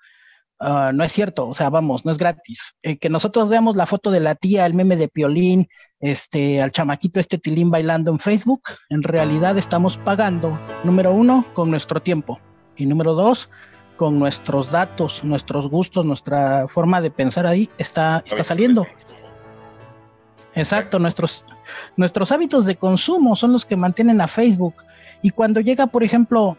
ah, 0.60 0.92
no 0.94 1.04
es 1.04 1.14
cierto. 1.14 1.48
O 1.48 1.56
sea, 1.56 1.70
vamos, 1.70 2.04
no 2.04 2.12
es 2.12 2.18
gratis. 2.18 2.60
Eh, 2.82 2.98
que 2.98 3.10
nosotros 3.10 3.48
veamos 3.48 3.78
la 3.78 3.86
foto 3.86 4.10
de 4.12 4.20
la 4.20 4.36
tía, 4.36 4.66
el 4.66 4.74
meme 4.74 4.98
de 4.98 5.08
Piolín, 5.08 5.68
este, 6.00 6.62
al 6.62 6.72
chamaquito 6.72 7.20
este 7.20 7.38
tilín 7.38 7.70
bailando 7.70 8.12
en 8.12 8.20
Facebook, 8.20 8.64
en 8.90 9.04
realidad 9.04 9.58
estamos 9.58 9.98
pagando, 9.98 10.60
número 10.84 11.14
uno, 11.14 11.46
con 11.54 11.70
nuestro 11.70 12.02
tiempo. 12.02 12.40
Y 12.76 12.88
número 12.88 13.14
dos, 13.14 13.50
con 13.96 14.20
nuestros 14.20 14.72
datos, 14.72 15.24
nuestros 15.24 15.68
gustos, 15.68 16.06
nuestra 16.06 16.68
forma 16.68 17.02
de 17.02 17.12
pensar 17.12 17.46
ahí 17.46 17.70
está, 17.78 18.24
está 18.26 18.44
saliendo. 18.44 18.86
Exacto, 20.54 21.00
nuestros, 21.00 21.44
nuestros 21.98 22.32
hábitos 22.32 22.66
de 22.66 22.76
consumo 22.76 23.36
son 23.36 23.54
los 23.54 23.66
que 23.66 23.76
mantienen 23.76 24.22
a 24.22 24.28
Facebook. 24.28 24.76
Y 25.22 25.32
cuando 25.32 25.60
llega, 25.60 25.88
por 25.88 26.04
ejemplo, 26.04 26.58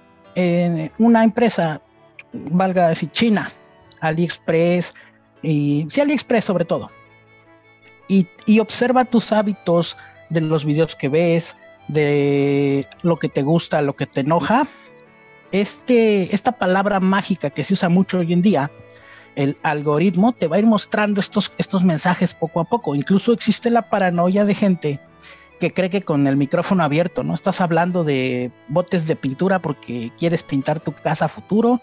una 0.98 1.24
empresa, 1.24 1.80
valga 2.32 2.88
decir 2.88 3.10
China, 3.10 3.50
AliExpress, 4.00 4.94
y 5.42 5.86
sí, 5.90 6.00
AliExpress 6.00 6.44
sobre 6.44 6.64
todo, 6.64 6.90
y, 8.08 8.26
y 8.44 8.60
observa 8.60 9.04
tus 9.04 9.32
hábitos 9.32 9.96
de 10.28 10.40
los 10.40 10.64
videos 10.64 10.94
que 10.94 11.08
ves, 11.08 11.56
de 11.88 12.86
lo 13.02 13.16
que 13.16 13.28
te 13.28 13.42
gusta, 13.42 13.80
lo 13.80 13.96
que 13.96 14.06
te 14.06 14.20
enoja, 14.20 14.66
este, 15.60 16.34
esta 16.34 16.52
palabra 16.52 17.00
mágica 17.00 17.50
que 17.50 17.64
se 17.64 17.74
usa 17.74 17.88
mucho 17.88 18.18
hoy 18.18 18.32
en 18.32 18.42
día, 18.42 18.70
el 19.34 19.56
algoritmo 19.62 20.32
te 20.32 20.46
va 20.46 20.56
a 20.56 20.58
ir 20.58 20.66
mostrando 20.66 21.20
estos, 21.20 21.52
estos 21.58 21.84
mensajes 21.84 22.34
poco 22.34 22.60
a 22.60 22.64
poco. 22.64 22.94
Incluso 22.94 23.32
existe 23.32 23.70
la 23.70 23.82
paranoia 23.82 24.44
de 24.44 24.54
gente 24.54 25.00
que 25.60 25.72
cree 25.72 25.90
que 25.90 26.02
con 26.02 26.26
el 26.26 26.36
micrófono 26.36 26.82
abierto, 26.82 27.22
¿no? 27.22 27.34
Estás 27.34 27.60
hablando 27.60 28.04
de 28.04 28.50
botes 28.68 29.06
de 29.06 29.16
pintura 29.16 29.60
porque 29.60 30.12
quieres 30.18 30.42
pintar 30.42 30.80
tu 30.80 30.92
casa 30.92 31.28
futuro 31.28 31.80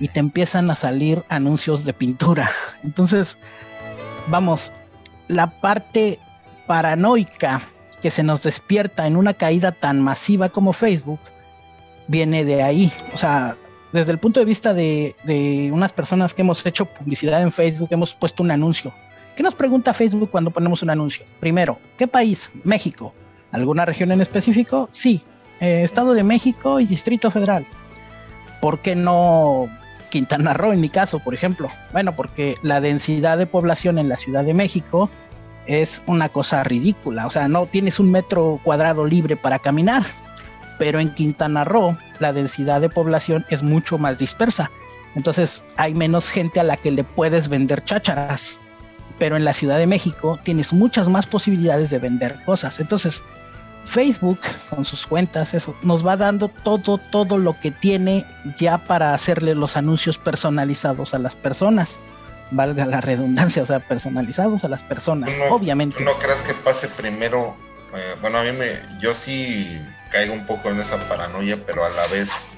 y 0.00 0.08
te 0.08 0.20
empiezan 0.20 0.70
a 0.70 0.74
salir 0.74 1.22
anuncios 1.28 1.84
de 1.84 1.92
pintura. 1.92 2.50
Entonces, 2.82 3.38
vamos, 4.28 4.72
la 5.28 5.50
parte 5.60 6.18
paranoica 6.66 7.62
que 8.02 8.10
se 8.10 8.22
nos 8.22 8.42
despierta 8.42 9.06
en 9.06 9.16
una 9.16 9.34
caída 9.34 9.72
tan 9.72 10.00
masiva 10.02 10.50
como 10.50 10.72
Facebook 10.72 11.20
viene 12.08 12.44
de 12.44 12.62
ahí. 12.62 12.92
O 13.12 13.16
sea, 13.16 13.56
desde 13.92 14.12
el 14.12 14.18
punto 14.18 14.40
de 14.40 14.46
vista 14.46 14.74
de, 14.74 15.14
de 15.24 15.70
unas 15.72 15.92
personas 15.92 16.34
que 16.34 16.42
hemos 16.42 16.64
hecho 16.66 16.86
publicidad 16.86 17.42
en 17.42 17.52
Facebook, 17.52 17.88
hemos 17.90 18.14
puesto 18.14 18.42
un 18.42 18.50
anuncio 18.50 18.92
¿Qué 19.36 19.42
nos 19.42 19.54
pregunta 19.54 19.92
Facebook 19.92 20.30
cuando 20.30 20.52
ponemos 20.52 20.82
un 20.82 20.90
anuncio? 20.90 21.24
Primero, 21.40 21.78
¿qué 21.98 22.06
país? 22.06 22.50
México. 22.62 23.12
¿Alguna 23.50 23.84
región 23.84 24.12
en 24.12 24.20
específico? 24.20 24.88
Sí. 24.92 25.22
Eh, 25.60 25.82
Estado 25.82 26.14
de 26.14 26.22
México 26.22 26.78
y 26.78 26.86
Distrito 26.86 27.30
Federal. 27.30 27.66
¿Por 28.60 28.78
qué 28.78 28.94
no 28.94 29.66
Quintana 30.10 30.54
Roo 30.54 30.72
en 30.72 30.80
mi 30.80 30.88
caso, 30.88 31.18
por 31.18 31.34
ejemplo? 31.34 31.68
Bueno, 31.92 32.14
porque 32.14 32.54
la 32.62 32.80
densidad 32.80 33.36
de 33.36 33.46
población 33.46 33.98
en 33.98 34.08
la 34.08 34.16
Ciudad 34.16 34.44
de 34.44 34.54
México 34.54 35.10
es 35.66 36.04
una 36.06 36.28
cosa 36.28 36.62
ridícula. 36.62 37.26
O 37.26 37.30
sea, 37.30 37.48
no 37.48 37.66
tienes 37.66 37.98
un 37.98 38.12
metro 38.12 38.60
cuadrado 38.62 39.04
libre 39.04 39.36
para 39.36 39.58
caminar. 39.58 40.04
Pero 40.78 41.00
en 41.00 41.14
Quintana 41.14 41.64
Roo 41.64 41.96
la 42.18 42.32
densidad 42.32 42.80
de 42.80 42.88
población 42.88 43.46
es 43.48 43.62
mucho 43.62 43.98
más 43.98 44.18
dispersa. 44.18 44.70
Entonces 45.14 45.62
hay 45.76 45.94
menos 45.94 46.30
gente 46.30 46.60
a 46.60 46.64
la 46.64 46.76
que 46.76 46.90
le 46.90 47.04
puedes 47.04 47.48
vender 47.48 47.84
chácharas 47.84 48.58
pero 49.18 49.36
en 49.36 49.44
la 49.44 49.54
Ciudad 49.54 49.78
de 49.78 49.86
México 49.86 50.38
tienes 50.42 50.72
muchas 50.72 51.08
más 51.08 51.26
posibilidades 51.26 51.90
de 51.90 51.98
vender 51.98 52.42
cosas. 52.44 52.80
Entonces, 52.80 53.22
Facebook 53.84 54.40
con 54.70 54.84
sus 54.84 55.06
cuentas, 55.06 55.54
eso 55.54 55.76
nos 55.82 56.06
va 56.06 56.16
dando 56.16 56.48
todo, 56.48 56.98
todo 56.98 57.38
lo 57.38 57.58
que 57.60 57.70
tiene 57.70 58.26
ya 58.58 58.78
para 58.78 59.14
hacerle 59.14 59.54
los 59.54 59.76
anuncios 59.76 60.18
personalizados 60.18 61.14
a 61.14 61.18
las 61.18 61.36
personas. 61.36 61.98
Valga 62.50 62.86
la 62.86 63.00
redundancia, 63.00 63.62
o 63.62 63.66
sea, 63.66 63.80
personalizados 63.80 64.64
a 64.64 64.68
las 64.68 64.82
personas, 64.82 65.30
obviamente. 65.50 66.04
¿No 66.04 66.18
crees 66.18 66.42
que 66.42 66.54
pase 66.54 66.88
primero? 66.88 67.56
Eh, 67.94 68.16
bueno, 68.20 68.38
a 68.38 68.42
mí 68.42 68.50
me, 68.52 69.00
yo 69.00 69.14
sí 69.14 69.80
caigo 70.14 70.32
un 70.32 70.46
poco 70.46 70.70
en 70.70 70.78
esa 70.78 70.96
paranoia, 71.08 71.58
pero 71.66 71.84
a 71.84 71.88
la 71.88 72.06
vez 72.06 72.54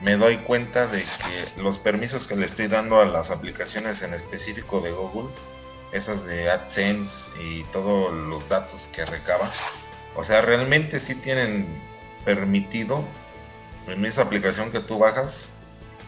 me 0.00 0.16
doy 0.16 0.38
cuenta 0.38 0.88
de 0.88 0.98
que 0.98 1.62
los 1.62 1.78
permisos 1.78 2.26
que 2.26 2.34
le 2.34 2.44
estoy 2.44 2.66
dando 2.66 3.00
a 3.00 3.04
las 3.04 3.30
aplicaciones 3.30 4.02
en 4.02 4.12
específico 4.12 4.80
de 4.80 4.90
Google 4.90 5.30
esas 5.92 6.26
de 6.26 6.50
AdSense 6.50 7.30
y 7.40 7.62
todos 7.64 8.12
los 8.12 8.48
datos 8.48 8.88
que 8.92 9.04
recaba. 9.04 9.48
O 10.16 10.24
sea, 10.24 10.40
realmente 10.40 10.98
sí 10.98 11.14
tienen 11.14 11.68
permitido 12.24 13.04
en 13.86 14.04
esa 14.04 14.22
aplicación 14.22 14.72
que 14.72 14.80
tú 14.80 14.98
bajas 14.98 15.50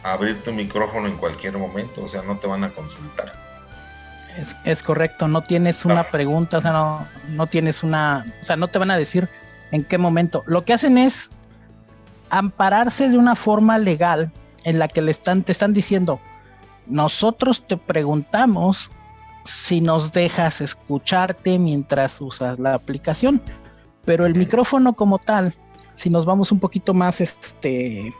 abrir 0.03 0.41
tu 0.41 0.53
micrófono 0.53 1.07
en 1.07 1.17
cualquier 1.17 1.59
momento, 1.59 2.03
o 2.03 2.09
sea, 2.09 2.23
no 2.23 2.39
te 2.39 2.49
van 2.49 2.65
a 2.65 2.71
consultar. 2.71 3.33
Es, 4.65 4.83
correcto, 4.83 5.29
no 5.29 5.43
tienes 5.43 5.85
una 5.85 6.05
pregunta, 6.05 6.59
o 6.59 6.63
sea, 6.63 6.73
no, 6.73 7.07
no 7.29 7.47
tienes 7.47 7.85
una, 7.85 8.27
o 8.41 8.45
sea, 8.45 8.57
no 8.57 8.69
te 8.69 8.79
van 8.79 8.91
a 8.91 8.97
decir 8.97 9.29
en 9.73 9.85
qué 9.85 9.99
momento. 9.99 10.45
Lo 10.47 10.65
que 10.65 10.75
hacen 10.75 10.97
es 10.97 11.31
ampararse 12.31 13.09
de 13.09 13.19
una 13.19 13.35
forma 13.35 13.79
legal 13.79 14.31
en 14.65 14.79
la 14.79 14.87
que 14.87 15.03
le 15.03 15.11
están, 15.11 15.43
te 15.43 15.53
están 15.53 15.73
diciendo, 15.73 16.21
nosotros 16.87 17.67
te 17.67 17.77
preguntamos 17.77 18.91
si 19.45 19.81
nos 19.81 20.13
dejas 20.13 20.61
escucharte 20.61 21.59
mientras 21.59 22.21
usas 22.21 22.59
la 22.59 22.75
aplicación. 22.75 23.43
Pero 24.05 24.27
el 24.27 24.35
micrófono 24.35 24.95
como 24.95 25.19
tal, 25.19 25.55
si 25.95 26.11
nos 26.11 26.25
vamos 26.25 26.53
un 26.53 26.61
poquito 26.61 26.95
más 26.95 27.21
este 27.21 28.15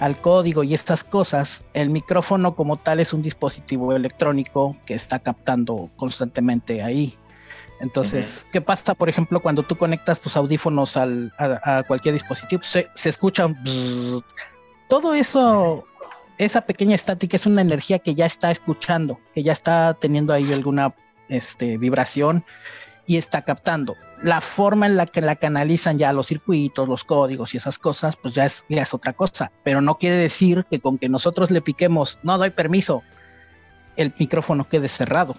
al 0.00 0.20
código 0.20 0.64
y 0.64 0.74
estas 0.74 1.04
cosas, 1.04 1.64
el 1.72 1.88
micrófono 1.90 2.56
como 2.56 2.76
tal 2.76 3.00
es 3.00 3.12
un 3.12 3.22
dispositivo 3.22 3.92
electrónico 3.92 4.76
que 4.86 4.94
está 4.94 5.20
captando 5.20 5.90
constantemente 5.96 6.82
ahí. 6.82 7.16
Entonces, 7.80 8.46
¿qué 8.52 8.60
pasa, 8.60 8.94
por 8.94 9.08
ejemplo, 9.08 9.40
cuando 9.40 9.62
tú 9.62 9.76
conectas 9.76 10.20
tus 10.20 10.36
audífonos 10.36 10.96
a, 10.96 11.82
cualquier 11.86 12.14
dispositivo? 12.14 12.62
Se, 12.62 12.88
se 12.94 13.08
escucha 13.08 13.48
todo 14.88 15.14
eso 15.14 15.86
esa 16.38 16.62
pequeña 16.62 16.94
estática 16.94 17.36
es 17.36 17.46
una 17.46 17.60
energía 17.60 17.98
que 17.98 18.14
ya 18.14 18.26
está 18.26 18.50
escuchando, 18.50 19.20
que 19.34 19.42
ya 19.42 19.52
está 19.52 19.94
teniendo 19.94 20.32
ahí 20.32 20.52
alguna 20.52 20.94
este, 21.28 21.78
vibración 21.78 22.44
y 23.06 23.16
está 23.16 23.42
captando. 23.42 23.96
La 24.22 24.40
forma 24.40 24.86
en 24.86 24.96
la 24.96 25.06
que 25.06 25.20
la 25.20 25.36
canalizan 25.36 25.98
ya 25.98 26.12
los 26.12 26.28
circuitos, 26.28 26.88
los 26.88 27.04
códigos 27.04 27.54
y 27.54 27.58
esas 27.58 27.78
cosas, 27.78 28.16
pues 28.16 28.34
ya 28.34 28.46
es, 28.46 28.64
ya 28.68 28.82
es 28.82 28.94
otra 28.94 29.12
cosa. 29.12 29.52
Pero 29.62 29.80
no 29.80 29.98
quiere 29.98 30.16
decir 30.16 30.66
que 30.70 30.80
con 30.80 30.98
que 30.98 31.08
nosotros 31.08 31.50
le 31.50 31.60
piquemos, 31.60 32.18
no 32.22 32.38
doy 32.38 32.50
permiso, 32.50 33.02
el 33.96 34.12
micrófono 34.18 34.68
quede 34.68 34.88
cerrado. 34.88 35.36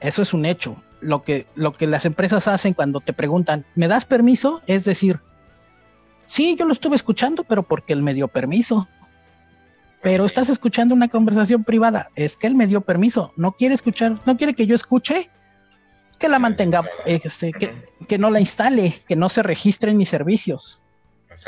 Eso 0.00 0.22
es 0.22 0.32
un 0.32 0.46
hecho. 0.46 0.82
Lo 1.00 1.22
que, 1.22 1.46
lo 1.54 1.72
que 1.72 1.86
las 1.86 2.04
empresas 2.04 2.48
hacen 2.48 2.72
cuando 2.72 3.00
te 3.00 3.12
preguntan, 3.12 3.66
¿me 3.74 3.88
das 3.88 4.04
permiso? 4.04 4.62
Es 4.66 4.84
decir, 4.84 5.20
sí, 6.26 6.56
yo 6.58 6.64
lo 6.64 6.72
estuve 6.72 6.96
escuchando, 6.96 7.44
pero 7.44 7.62
porque 7.62 7.92
él 7.92 8.02
me 8.02 8.14
dio 8.14 8.28
permiso 8.28 8.88
pero 10.04 10.26
estás 10.26 10.50
escuchando 10.50 10.94
una 10.94 11.08
conversación 11.08 11.64
privada. 11.64 12.10
Es 12.14 12.36
que 12.36 12.46
él 12.46 12.54
me 12.54 12.66
dio 12.66 12.82
permiso. 12.82 13.32
No 13.36 13.52
quiere 13.52 13.74
escuchar, 13.74 14.20
no 14.26 14.36
quiere 14.36 14.52
que 14.52 14.66
yo 14.66 14.76
escuche, 14.76 15.30
que 16.18 16.28
la 16.28 16.38
mantenga, 16.38 16.82
este, 17.06 17.52
que, 17.52 18.18
no 18.18 18.30
la 18.30 18.38
instale, 18.38 19.00
que 19.08 19.16
no 19.16 19.30
se 19.30 19.42
registren 19.42 19.96
mis 19.96 20.10
servicios. 20.10 20.82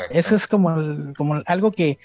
Eso 0.09 0.35
es 0.35 0.47
como, 0.47 1.13
como 1.15 1.41
algo 1.45 1.71
que, 1.71 1.99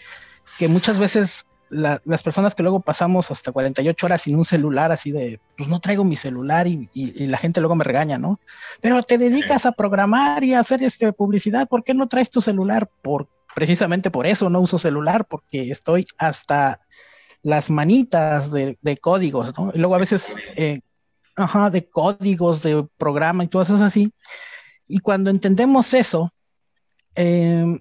que 0.59 0.69
muchas 0.69 0.99
veces 0.99 1.47
las 1.73 2.23
personas 2.23 2.55
que 2.55 2.62
luego 2.62 2.81
pasamos 2.81 3.31
hasta 3.31 3.50
48 3.50 4.07
horas 4.07 4.23
sin 4.23 4.37
un 4.37 4.45
celular, 4.45 4.93
así 4.93 5.11
de, 5.11 5.41
pues 5.57 5.69
no 5.69 5.81
traigo 5.81 6.05
mi 6.05 6.17
celular 6.17 6.67
y, 6.67 6.88
la 7.26 7.38
gente 7.38 7.61
luego 7.61 7.75
me 7.75 7.85
regaña, 7.85 8.19
¿no? 8.19 8.38
Pero 8.81 9.02
te 9.02 9.17
dedicas 9.17 9.64
a 9.64 9.73
programar 9.73 10.45
y 10.45 10.52
a 10.52 10.61
hacer 10.61 10.83
este, 10.83 11.12
publicidad, 11.12 11.69
¿por 11.69 11.83
qué 11.83 11.95
no 11.95 12.09
traes 12.09 12.31
tu 12.31 12.43
celular? 12.43 12.91
Por, 13.00 13.29
precisamente 13.55 14.11
por 14.11 14.26
eso 14.26 14.50
no 14.50 14.61
uso 14.61 14.79
celular, 14.79 15.25
porque 15.25 15.71
estoy 15.71 16.05
hasta 16.19 16.81
las 17.43 17.71
manitas 17.71 18.50
de, 18.50 18.76
códigos, 19.00 19.57
¿no? 19.59 19.73
Y 19.75 19.79
luego 19.79 19.95
a 19.95 19.99
veces, 19.99 20.35
eh, 20.57 20.81
ajá, 21.37 21.71
de 21.71 21.88
códigos, 21.88 22.62
de 22.62 22.87
programa 22.99 23.45
y 23.45 23.49
todo 23.49 23.62
eso 23.62 23.83
así. 23.83 24.12
Y 24.87 24.99
cuando 24.99 25.31
entendemos 25.31 25.95
eso, 25.95 26.35
eh, 27.14 27.81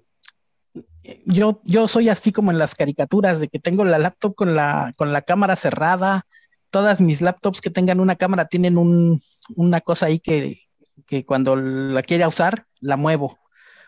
yo, 1.25 1.62
yo 1.63 1.88
soy 1.88 2.10
así 2.10 2.31
como 2.31 2.51
en 2.51 2.58
las 2.58 2.75
caricaturas, 2.75 3.39
de 3.39 3.48
que 3.48 3.60
tengo 3.60 3.84
la 3.84 3.98
laptop 3.98 4.36
con 4.36 4.55
la, 4.55 4.93
con 4.98 5.12
la 5.12 5.22
cámara 5.22 5.55
cerrada. 5.55 6.25
Todas 6.70 7.01
mis 7.01 7.22
laptops 7.22 7.62
que 7.62 7.70
tengan 7.70 8.00
una 8.00 8.15
cámara 8.15 8.46
tienen 8.46 8.77
un, 8.77 9.22
una 9.55 9.81
cosa 9.81 10.05
ahí 10.05 10.20
que, 10.20 10.60
que 11.08 11.24
cuando 11.24 11.55
la 11.55 12.01
quiera 12.01 12.27
usar, 12.27 12.65
la 12.79 12.98
muevo. 12.98 13.39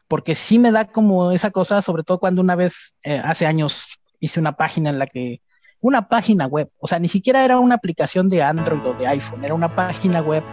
Porque 0.07 0.35
sí 0.35 0.59
me 0.59 0.71
da 0.71 0.85
como 0.85 1.31
esa 1.31 1.51
cosa, 1.51 1.81
sobre 1.81 2.03
todo 2.03 2.19
cuando 2.19 2.41
una 2.41 2.55
vez, 2.55 2.93
eh, 3.03 3.21
hace 3.23 3.45
años, 3.45 3.85
hice 4.19 4.39
una 4.39 4.57
página 4.57 4.89
en 4.89 4.99
la 4.99 5.07
que, 5.07 5.41
una 5.79 6.07
página 6.07 6.45
web, 6.45 6.69
o 6.79 6.87
sea, 6.87 6.99
ni 6.99 7.09
siquiera 7.09 7.43
era 7.43 7.59
una 7.59 7.75
aplicación 7.75 8.29
de 8.29 8.41
Android 8.41 8.85
o 8.85 8.93
de 8.93 9.07
iPhone, 9.07 9.43
era 9.43 9.53
una 9.53 9.75
página 9.75 10.21
web 10.21 10.43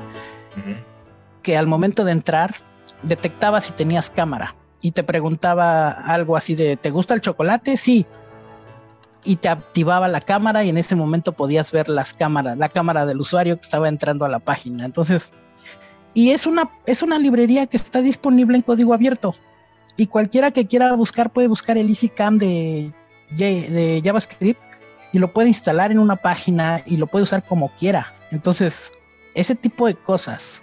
que 1.43 1.57
al 1.57 1.69
momento 1.69 2.05
de 2.05 2.12
entrar 2.12 2.55
detectaba 3.02 3.61
si 3.61 3.73
tenías 3.73 4.11
cámara 4.11 4.57
y 4.83 4.93
te 4.93 5.05
preguntaba 5.05 5.91
algo 5.91 6.37
así 6.37 6.55
de, 6.55 6.77
¿te 6.77 6.91
gusta 6.91 7.15
el 7.15 7.21
chocolate? 7.21 7.77
Sí. 7.77 8.07
Y 9.25 9.37
te 9.37 9.49
activaba 9.49 10.09
la 10.09 10.21
cámara 10.21 10.65
y 10.65 10.71
en 10.71 10.79
ese 10.79 10.97
momento 10.97 11.33
podías 11.33 11.71
ver 11.73 11.89
las 11.89 12.15
cámaras, 12.15 12.57
la 12.57 12.71
cámara 12.71 13.05
del 13.05 13.21
usuario 13.21 13.57
que 13.57 13.63
estaba 13.63 13.89
entrando 13.89 14.25
a 14.25 14.29
la 14.29 14.39
página. 14.39 14.87
Entonces, 14.87 15.33
y 16.15 16.31
es 16.31 16.47
una, 16.47 16.71
es 16.87 17.03
una 17.03 17.19
librería 17.19 17.67
que 17.67 17.77
está 17.77 18.01
disponible 18.01 18.57
en 18.57 18.63
código 18.63 18.95
abierto. 18.95 19.35
Y 19.97 20.07
cualquiera 20.07 20.51
que 20.51 20.67
quiera 20.67 20.93
buscar 20.95 21.31
puede 21.31 21.49
buscar 21.49 21.77
el 21.77 21.89
EasyCam 21.89 22.39
de, 22.39 22.93
de 23.37 24.01
JavaScript 24.03 24.61
y 25.13 25.19
lo 25.19 25.33
puede 25.33 25.49
instalar 25.49 25.91
en 25.93 25.99
una 25.99 26.17
página 26.17 26.81
y 26.87 26.97
lo 26.97 27.07
puede 27.07 27.25
usar 27.25 27.45
como 27.45 27.71
quiera. 27.77 28.15
Entonces, 28.31 28.93
ese 29.35 29.55
tipo 29.55 29.87
de 29.87 29.95
cosas 29.95 30.63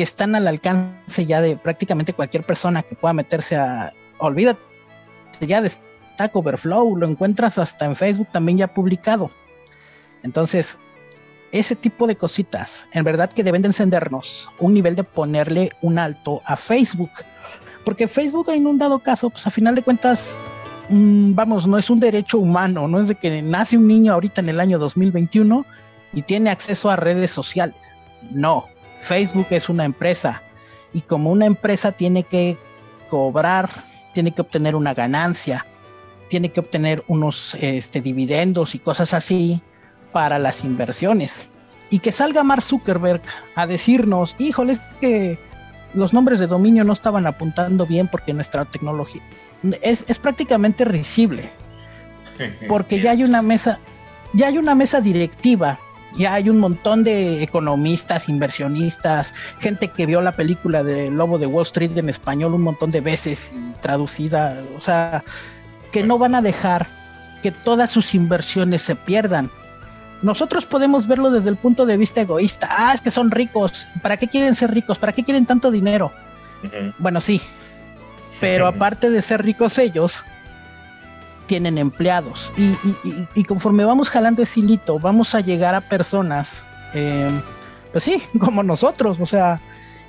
que 0.00 0.04
están 0.04 0.34
al 0.34 0.48
alcance 0.48 1.26
ya 1.26 1.42
de 1.42 1.58
prácticamente 1.58 2.14
cualquier 2.14 2.42
persona 2.42 2.82
que 2.82 2.94
pueda 2.94 3.12
meterse 3.12 3.56
a, 3.56 3.92
olvídate 4.16 4.58
ya 5.42 5.60
de 5.60 5.68
Stack 5.68 6.34
Overflow, 6.34 6.96
lo 6.96 7.06
encuentras 7.06 7.58
hasta 7.58 7.84
en 7.84 7.94
Facebook 7.96 8.28
también 8.32 8.56
ya 8.56 8.68
publicado. 8.68 9.30
Entonces, 10.22 10.78
ese 11.52 11.76
tipo 11.76 12.06
de 12.06 12.16
cositas, 12.16 12.86
en 12.94 13.04
verdad 13.04 13.30
que 13.30 13.44
deben 13.44 13.60
de 13.60 13.68
encendernos 13.68 14.50
un 14.58 14.72
nivel 14.72 14.96
de 14.96 15.04
ponerle 15.04 15.68
un 15.82 15.98
alto 15.98 16.40
a 16.46 16.56
Facebook. 16.56 17.10
Porque 17.84 18.08
Facebook 18.08 18.48
en 18.48 18.66
un 18.66 18.78
dado 18.78 19.00
caso, 19.00 19.28
pues 19.28 19.46
a 19.46 19.50
final 19.50 19.74
de 19.74 19.82
cuentas, 19.82 20.34
mm, 20.88 21.34
vamos, 21.34 21.66
no 21.66 21.76
es 21.76 21.90
un 21.90 22.00
derecho 22.00 22.38
humano, 22.38 22.88
no 22.88 23.00
es 23.00 23.08
de 23.08 23.16
que 23.16 23.42
nace 23.42 23.76
un 23.76 23.86
niño 23.86 24.14
ahorita 24.14 24.40
en 24.40 24.48
el 24.48 24.60
año 24.60 24.78
2021 24.78 25.66
y 26.14 26.22
tiene 26.22 26.48
acceso 26.48 26.88
a 26.88 26.96
redes 26.96 27.32
sociales. 27.32 27.98
No, 28.30 28.66
Facebook 29.00 29.48
es 29.50 29.68
una 29.68 29.84
empresa 29.84 30.42
y 30.92 31.02
como 31.02 31.30
una 31.30 31.46
empresa 31.46 31.92
tiene 31.92 32.24
que 32.24 32.58
cobrar, 33.08 33.70
tiene 34.14 34.32
que 34.32 34.40
obtener 34.40 34.74
una 34.74 34.94
ganancia, 34.94 35.66
tiene 36.28 36.50
que 36.50 36.60
obtener 36.60 37.02
unos 37.08 37.56
este, 37.60 38.00
dividendos 38.00 38.74
y 38.74 38.78
cosas 38.78 39.14
así 39.14 39.60
para 40.12 40.38
las 40.38 40.64
inversiones. 40.64 41.48
Y 41.90 41.98
que 41.98 42.12
salga 42.12 42.44
Mark 42.44 42.62
Zuckerberg 42.62 43.22
a 43.56 43.66
decirnos, 43.66 44.36
híjole, 44.38 44.74
es 44.74 44.80
que 45.00 45.38
los 45.92 46.12
nombres 46.12 46.38
de 46.38 46.46
dominio 46.46 46.84
no 46.84 46.92
estaban 46.92 47.26
apuntando 47.26 47.84
bien 47.84 48.06
porque 48.06 48.32
nuestra 48.32 48.64
tecnología 48.64 49.22
es, 49.82 50.04
es 50.06 50.18
prácticamente 50.18 50.84
risible. 50.84 51.50
Porque 52.68 53.00
ya 53.00 53.10
hay 53.10 53.22
una 53.22 53.42
mesa, 53.42 53.78
ya 54.32 54.46
hay 54.46 54.56
una 54.56 54.74
mesa 54.74 55.02
directiva 55.02 55.78
ya 56.16 56.34
hay 56.34 56.50
un 56.50 56.58
montón 56.58 57.04
de 57.04 57.42
economistas, 57.42 58.28
inversionistas, 58.28 59.34
gente 59.58 59.88
que 59.88 60.06
vio 60.06 60.20
la 60.20 60.32
película 60.32 60.82
de 60.82 61.10
Lobo 61.10 61.38
de 61.38 61.46
Wall 61.46 61.64
Street 61.64 61.96
en 61.96 62.08
español 62.08 62.54
un 62.54 62.62
montón 62.62 62.90
de 62.90 63.00
veces 63.00 63.52
y 63.54 63.72
traducida, 63.80 64.60
o 64.76 64.80
sea, 64.80 65.24
que 65.92 66.02
no 66.02 66.18
van 66.18 66.34
a 66.34 66.42
dejar 66.42 66.86
que 67.42 67.50
todas 67.50 67.90
sus 67.90 68.14
inversiones 68.14 68.82
se 68.82 68.96
pierdan. 68.96 69.50
Nosotros 70.22 70.66
podemos 70.66 71.06
verlo 71.06 71.30
desde 71.30 71.48
el 71.48 71.56
punto 71.56 71.86
de 71.86 71.96
vista 71.96 72.20
egoísta. 72.20 72.68
Ah, 72.70 72.92
es 72.92 73.00
que 73.00 73.10
son 73.10 73.30
ricos. 73.30 73.88
¿Para 74.02 74.18
qué 74.18 74.28
quieren 74.28 74.54
ser 74.54 74.70
ricos? 74.70 74.98
¿Para 74.98 75.12
qué 75.12 75.24
quieren 75.24 75.46
tanto 75.46 75.70
dinero? 75.70 76.12
Bueno, 76.98 77.22
sí. 77.22 77.40
Pero 78.38 78.66
aparte 78.66 79.08
de 79.08 79.22
ser 79.22 79.42
ricos 79.42 79.78
ellos, 79.78 80.22
tienen 81.50 81.78
empleados. 81.78 82.52
Y, 83.34 83.42
conforme 83.42 83.84
vamos 83.84 84.08
jalando 84.08 84.40
ese 84.40 84.60
hilito, 84.60 85.00
vamos 85.00 85.34
a 85.34 85.40
llegar 85.40 85.74
a 85.74 85.80
personas, 85.80 86.62
em, 86.94 87.42
pues 87.90 88.04
sí, 88.04 88.22
como 88.38 88.62
nosotros, 88.62 89.18
o 89.20 89.26
sea, 89.26 89.60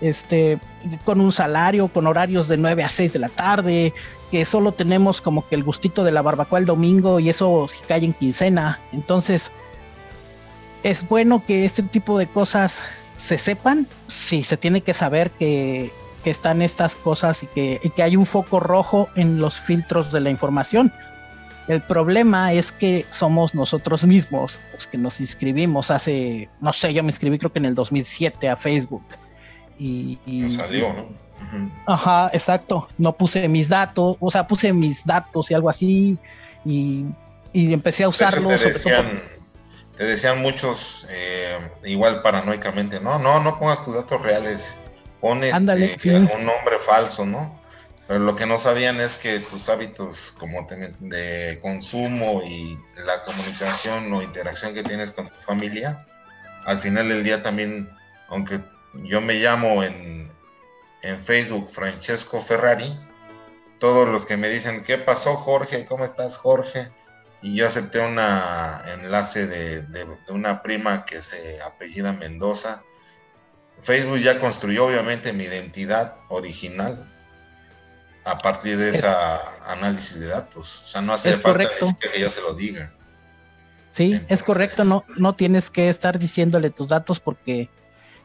este, 0.01 0.60
con 1.03 1.19
un 1.19 1.31
salario, 1.31 1.88
con 1.88 2.05
horarios 2.05 2.48
de 2.48 2.57
9 2.57 2.83
a 2.83 2.89
6 2.89 3.13
de 3.13 3.17
la 3.17 3.29
tarde, 3.29 3.91
que 4.29 4.45
solo 4.45 4.71
tenemos 4.71 5.19
como 5.19 5.48
que 5.48 5.55
el 5.55 5.63
gustito 5.63 6.03
de 6.03 6.12
la 6.12 6.21
barbacoa 6.21 6.60
el 6.60 6.67
domingo 6.67 7.19
y 7.19 7.29
eso 7.29 7.67
si 7.67 7.79
cae 7.88 8.05
en 8.05 8.13
quincena. 8.13 8.79
Entonces, 8.91 9.50
es 10.83 11.07
bueno 11.07 11.43
que 11.43 11.65
este 11.65 11.81
tipo 11.81 12.19
de 12.19 12.27
cosas 12.27 12.83
se 13.17 13.39
sepan. 13.39 13.88
Sí, 14.05 14.43
se 14.43 14.57
tiene 14.57 14.81
que 14.81 14.93
saber 14.93 15.31
que, 15.31 15.91
están 16.24 16.62
estas 16.62 16.95
cosas 16.95 17.41
y 17.41 17.48
que, 17.48 17.79
y 17.81 17.89
que 17.89 18.03
hay 18.03 18.15
un 18.15 18.27
foco 18.27 18.60
rojo 18.60 19.10
en 19.15 19.41
los 19.41 19.60
filtros 19.60 20.12
de 20.12 20.19
la 20.19 20.29
información 20.29 20.93
el 21.68 21.82
problema 21.82 22.53
es 22.53 22.72
que 22.72 23.06
somos 23.10 23.53
nosotros 23.53 24.03
mismos 24.06 24.60
los 24.74 24.88
que 24.88 24.98
nos 24.98 25.20
inscribimos 25.22 25.91
hace, 25.91 26.50
no 26.60 26.74
sé, 26.74 26.94
yo 26.94 27.03
me 27.03 27.10
inscribí 27.10 27.38
creo 27.38 27.51
que 27.51 27.60
en 27.60 27.65
el 27.65 27.75
2007 27.75 28.50
a 28.50 28.58
Facebook. 28.58 29.03
Y, 29.77 30.18
salió, 30.56 30.94
¿no? 30.94 31.08
Ajá, 31.88 32.30
exacto. 32.34 32.88
No 32.98 33.13
puse 33.13 33.48
mis 33.48 33.68
datos, 33.68 34.18
o 34.20 34.30
sea, 34.30 34.48
puse 34.48 34.72
mis 34.74 35.06
datos 35.06 35.50
y 35.50 35.53
algo 35.53 35.70
así 35.70 36.18
y, 36.65 37.06
empecé 37.53 38.03
a 38.03 38.10
usarlos. 38.10 38.62
Te 39.96 40.06
decían, 40.06 40.41
muchos, 40.41 41.08
eh, 41.12 41.72
igual 41.84 42.22
paranoicamente, 42.22 43.00
no, 43.00 43.20
no, 43.20 43.39
no 43.39 43.60
pongas 43.60 43.84
tus 43.84 43.94
datos 43.96 44.22
reales, 44.22 44.80
pones 45.20 45.56
este, 45.56 46.15
un 46.15 46.46
nombre 46.46 46.80
falso, 46.80 47.25
¿no? 47.25 47.61
Pero 48.12 48.25
lo 48.25 48.36
que 48.36 48.46
no 48.46 48.58
sabían 48.58 49.00
es 49.00 49.15
que 49.15 49.39
tus 49.39 49.70
hábitos 49.70 50.36
como 50.38 50.68
de 50.68 51.60
consumo 51.62 52.41
y 52.46 52.77
la 53.06 53.18
comunicación 53.24 54.12
o 54.12 54.22
interacción 54.22 54.74
que 54.74 54.84
tienes 54.84 55.13
con 55.13 55.30
tu 55.30 55.39
familia, 55.39 56.06
al 56.65 56.77
final 56.77 57.08
del 57.08 57.24
día 57.24 57.41
también, 57.41 57.89
aunque 58.27 58.60
yo 58.96 59.22
me 59.22 59.36
llamo 59.36 59.82
en, 59.82 60.30
Facebook 61.24 61.70
Francesco 61.70 62.41
Ferrari, 62.41 62.94
todos 63.80 64.10
los 64.10 64.25
que 64.25 64.36
me 64.36 64.50
dicen, 64.50 64.84
¿qué 64.84 64.98
pasó 64.98 65.38
Jorge? 65.38 65.86
¿Cómo 65.86 66.03
estás 66.03 66.36
Jorge? 66.36 66.91
Y 67.41 67.56
yo 67.56 67.65
acepté 67.65 68.01
un 68.01 68.20
enlace 68.20 69.48
de, 69.48 69.84
de, 69.84 70.06
una 70.27 70.62
prima 70.63 71.06
que 71.06 71.22
se 71.22 71.62
apellida 71.62 72.12
Mendoza. 72.12 72.83
Facebook 73.79 74.20
ya 74.20 74.38
construyó 74.38 74.88
obviamente 74.88 75.31
mi 75.31 75.46
identidad 75.46 76.18
original, 76.27 77.07
a 78.24 78.38
partir 78.38 78.77
de 78.77 78.90
ese 78.90 79.07
análisis 79.66 80.20
de 80.20 80.27
datos. 80.27 80.84
O 80.84 80.86
sea, 80.86 81.01
no 81.01 81.14
hace 81.14 81.36
falta 81.38 81.70
que 82.00 82.20
yo 82.20 82.29
se 82.29 82.42
lo 82.42 82.53
diga. 82.53 82.94
Sí, 83.92 84.22
es 84.29 84.42
correcto, 84.42 84.86
no, 84.86 85.03
no 85.18 85.36
tienes 85.36 85.70
que 85.70 85.90
estar 85.90 86.18
diciéndole 86.18 86.70
tus 86.70 86.88
datos 86.88 87.20
porque, 87.20 87.70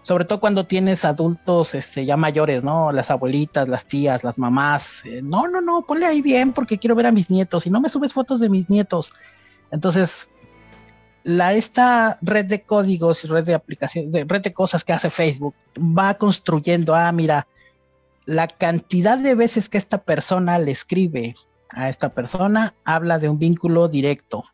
sobre 0.03 0.25
todo 0.25 0.39
cuando 0.39 0.67
tienes 0.67 1.05
adultos 1.05 1.75
este, 1.75 2.07
ya 2.07 2.17
mayores, 2.17 2.63
¿no? 2.63 2.93
Las 2.93 3.11
abuelitas, 3.11 3.67
las 3.67 3.85
tías, 3.85 4.23
las 4.23 4.39
mamás. 4.39 5.03
Eh, 5.05 5.23
no, 5.23 5.49
no, 5.49 5.61
no, 5.61 5.83
ponle 5.83 6.07
ahí 6.07 6.23
bien 6.23 6.53
porque 6.53 6.79
quiero 6.79 6.95
ver 6.95 7.07
a 7.07 7.13
mis 7.13 7.31
nietos 7.31 7.67
y 7.67 7.71
no 7.71 7.81
me 7.81 7.89
subes 7.89 8.13
fotos 8.13 8.39
de 8.39 8.49
mis 8.49 8.71
nietos. 8.71 9.11
Entonces, 9.73 10.31
la, 11.25 11.55
esta 11.55 12.19
red 12.23 12.45
de 12.45 12.63
códigos 12.63 13.25
y 13.25 13.27
red 13.27 13.45
de 13.45 13.55
aplicaciones, 13.55 14.13
de 14.13 14.25
red 14.25 14.43
de 14.43 14.53
cosas 14.53 14.85
que 14.85 14.93
hace 14.93 15.11
Facebook 15.11 15.57
va 15.77 16.15
construyendo, 16.15 16.95
ah, 16.95 17.11
mira, 17.11 17.49
la 18.27 18.49
cantidad 18.49 19.19
de 19.19 19.35
veces 19.35 19.69
que 19.69 19.79
esta 19.79 19.99
persona 19.99 20.59
le 20.59 20.73
escribe 20.73 21.35
a 21.73 21.89
esta 21.89 22.11
persona 22.11 22.75
habla 22.85 23.19
de 23.19 23.29
un 23.29 23.39
vínculo 23.39 23.89
directo. 23.89 24.45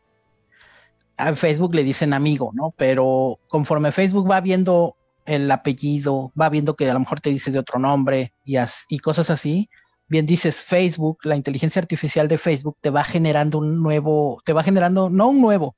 A 1.17 1.35
Facebook 1.35 1.75
le 1.75 1.83
dicen 1.83 2.13
amigo, 2.13 2.51
¿no? 2.53 2.73
Pero 2.77 3.39
conforme 3.47 3.91
Facebook 3.91 4.29
va 4.29 4.41
viendo 4.41 4.95
el 5.25 5.49
apellido, 5.51 6.31
va 6.39 6.49
viendo 6.49 6.75
que 6.75 6.89
a 6.89 6.93
lo 6.93 6.99
mejor 6.99 7.21
te 7.21 7.29
dice 7.29 7.51
de 7.51 7.59
otro 7.59 7.79
nombre 7.79 8.33
y, 8.43 8.55
y 8.89 8.99
cosas 8.99 9.29
así, 9.29 9.69
bien 10.07 10.25
dices 10.25 10.57
Facebook, 10.57 11.19
la 11.23 11.35
inteligencia 11.35 11.81
artificial 11.81 12.27
de 12.27 12.37
Facebook 12.37 12.77
te 12.81 12.89
va 12.89 13.03
generando 13.03 13.59
un 13.59 13.81
nuevo, 13.81 14.41
te 14.43 14.53
va 14.53 14.63
generando, 14.63 15.09
no 15.09 15.29
un 15.29 15.41
nuevo, 15.41 15.75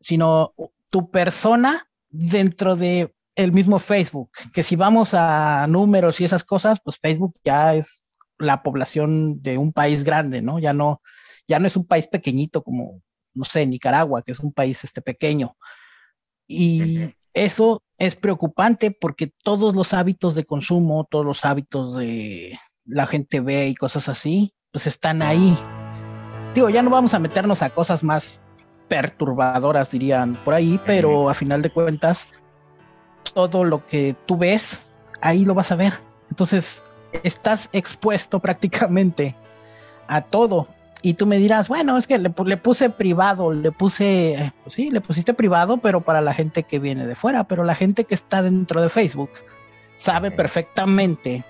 sino 0.00 0.52
tu 0.90 1.10
persona 1.10 1.88
dentro 2.10 2.76
de 2.76 3.13
el 3.36 3.52
mismo 3.52 3.78
Facebook, 3.78 4.30
que 4.52 4.62
si 4.62 4.76
vamos 4.76 5.12
a 5.14 5.66
números 5.68 6.20
y 6.20 6.24
esas 6.24 6.44
cosas, 6.44 6.80
pues 6.82 6.98
Facebook 6.98 7.34
ya 7.44 7.74
es 7.74 8.04
la 8.38 8.62
población 8.62 9.42
de 9.42 9.58
un 9.58 9.72
país 9.72 10.04
grande, 10.04 10.42
¿no? 10.42 10.58
Ya 10.58 10.72
no, 10.72 11.00
ya 11.48 11.58
no 11.58 11.66
es 11.66 11.76
un 11.76 11.86
país 11.86 12.08
pequeñito 12.08 12.62
como, 12.62 13.02
no 13.34 13.44
sé, 13.44 13.66
Nicaragua, 13.66 14.22
que 14.22 14.32
es 14.32 14.40
un 14.40 14.52
país 14.52 14.82
este 14.84 15.02
pequeño. 15.02 15.56
Y 16.46 17.08
eso 17.32 17.82
es 17.98 18.16
preocupante 18.16 18.90
porque 18.90 19.32
todos 19.42 19.74
los 19.74 19.92
hábitos 19.94 20.34
de 20.34 20.44
consumo, 20.44 21.06
todos 21.10 21.24
los 21.24 21.44
hábitos 21.44 21.94
de 21.96 22.58
la 22.84 23.06
gente 23.06 23.40
ve 23.40 23.68
y 23.68 23.74
cosas 23.74 24.08
así, 24.08 24.54
pues 24.70 24.86
están 24.86 25.22
ahí. 25.22 25.56
Digo, 26.54 26.68
ya 26.68 26.82
no 26.82 26.90
vamos 26.90 27.14
a 27.14 27.18
meternos 27.18 27.62
a 27.62 27.70
cosas 27.70 28.04
más 28.04 28.42
perturbadoras, 28.88 29.90
dirían 29.90 30.36
por 30.44 30.54
ahí, 30.54 30.78
pero 30.84 31.30
a 31.30 31.34
final 31.34 31.62
de 31.62 31.70
cuentas, 31.70 32.32
todo 33.24 33.64
lo 33.64 33.86
que 33.86 34.14
tú 34.26 34.36
ves, 34.36 34.80
ahí 35.20 35.44
lo 35.44 35.54
vas 35.54 35.72
a 35.72 35.76
ver. 35.76 35.94
Entonces, 36.30 36.82
estás 37.22 37.68
expuesto 37.72 38.40
prácticamente 38.40 39.34
a 40.08 40.22
todo. 40.22 40.68
Y 41.02 41.14
tú 41.14 41.26
me 41.26 41.36
dirás, 41.36 41.68
bueno, 41.68 41.98
es 41.98 42.06
que 42.06 42.18
le, 42.18 42.30
puse 42.30 42.88
privado, 42.88 43.52
le 43.52 43.72
puse, 43.72 44.52
pues 44.62 44.74
sí, 44.74 44.90
le 44.90 45.02
pusiste 45.02 45.34
privado, 45.34 45.76
pero 45.76 46.00
para 46.00 46.22
la 46.22 46.32
gente 46.32 46.62
que 46.62 46.78
viene 46.78 47.06
de 47.06 47.14
fuera, 47.14 47.44
pero 47.44 47.62
la 47.62 47.74
gente 47.74 48.04
que 48.04 48.14
está 48.14 48.42
dentro 48.42 48.80
de 48.80 48.88
Facebook 48.88 49.30
sabe 49.98 50.30
perfectamente 50.30 51.44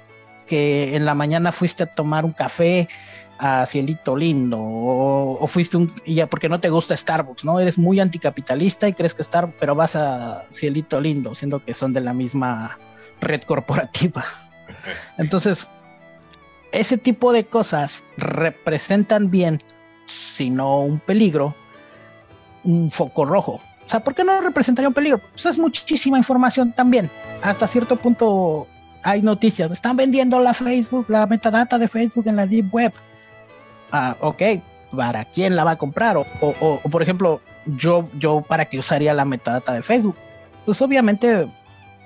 que 0.48 0.96
en 0.96 1.04
la 1.04 1.14
mañana 1.14 1.52
fuiste 1.52 1.84
a 1.84 1.94
tomar 1.94 2.24
un 2.24 2.32
café 2.32 2.88
a 3.38 3.66
Cielito 3.66 4.16
Lindo 4.16 4.58
o, 4.60 5.46
fuiste 5.46 5.76
un 5.76 5.92
ya 6.06 6.26
porque 6.26 6.48
no 6.48 6.60
te 6.60 6.70
gusta 6.70 6.96
Starbucks, 6.96 7.44
¿no? 7.44 7.60
Eres 7.60 7.78
muy 7.78 8.00
anticapitalista 8.00 8.88
y 8.88 8.92
crees 8.92 9.14
que 9.14 9.24
Starbucks, 9.24 9.58
pero 9.58 9.74
vas 9.74 9.96
a 9.96 10.44
Cielito 10.52 11.00
Lindo, 11.00 11.34
siendo 11.34 11.64
que 11.64 11.74
son 11.74 11.92
de 11.92 12.00
la 12.00 12.12
misma 12.12 12.78
red 13.20 13.42
corporativa. 13.42 14.24
Entonces, 15.18 15.70
ese 16.72 16.98
tipo 16.98 17.32
de 17.32 17.44
cosas 17.44 18.04
representan 18.16 19.30
bien, 19.30 19.62
si 20.06 20.50
no 20.50 20.80
un 20.80 20.98
peligro, 21.00 21.54
un 22.62 22.90
foco 22.90 23.24
rojo. 23.24 23.60
O 23.86 23.88
sea, 23.88 24.02
¿por 24.02 24.14
qué 24.14 24.24
no 24.24 24.40
representaría 24.40 24.88
un 24.88 24.94
peligro? 24.94 25.20
Pues 25.32 25.46
es 25.46 25.58
muchísima 25.58 26.16
información 26.18 26.72
también. 26.72 27.10
Hasta 27.42 27.68
cierto 27.68 27.96
punto 27.96 28.66
hay 29.02 29.20
noticias. 29.20 29.70
Están 29.70 29.96
vendiendo 29.96 30.40
la 30.40 30.54
Facebook, 30.54 31.06
la 31.08 31.26
metadata 31.26 31.78
de 31.78 31.88
Facebook 31.88 32.26
en 32.26 32.36
la 32.36 32.46
Deep 32.46 32.74
Web 32.74 32.92
ah, 33.94 34.16
ok, 34.20 34.42
¿para 34.94 35.24
quién 35.24 35.54
la 35.54 35.64
va 35.64 35.72
a 35.72 35.78
comprar? 35.78 36.16
O, 36.16 36.80
por 36.90 37.02
ejemplo, 37.02 37.40
yo, 37.64 38.08
yo 38.18 38.42
para 38.42 38.66
qué 38.66 38.78
usaría 38.78 39.14
la 39.14 39.24
metadata 39.24 39.72
de 39.72 39.82
Facebook. 39.82 40.16
Pues 40.64 40.82
obviamente, 40.82 41.46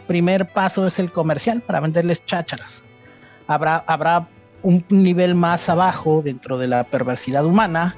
primer 0.06 0.48
paso 0.48 0.86
es 0.86 0.98
el 0.98 1.10
comercial 1.10 1.62
para 1.62 1.80
venderles 1.80 2.24
chácharas. 2.24 2.82
Habrá, 3.46 3.82
habrá 3.86 4.28
un 4.62 4.84
nivel 4.90 5.34
más 5.34 5.68
abajo 5.68 6.20
dentro 6.22 6.58
de 6.58 6.68
la 6.68 6.84
perversidad 6.84 7.44
humana 7.46 7.96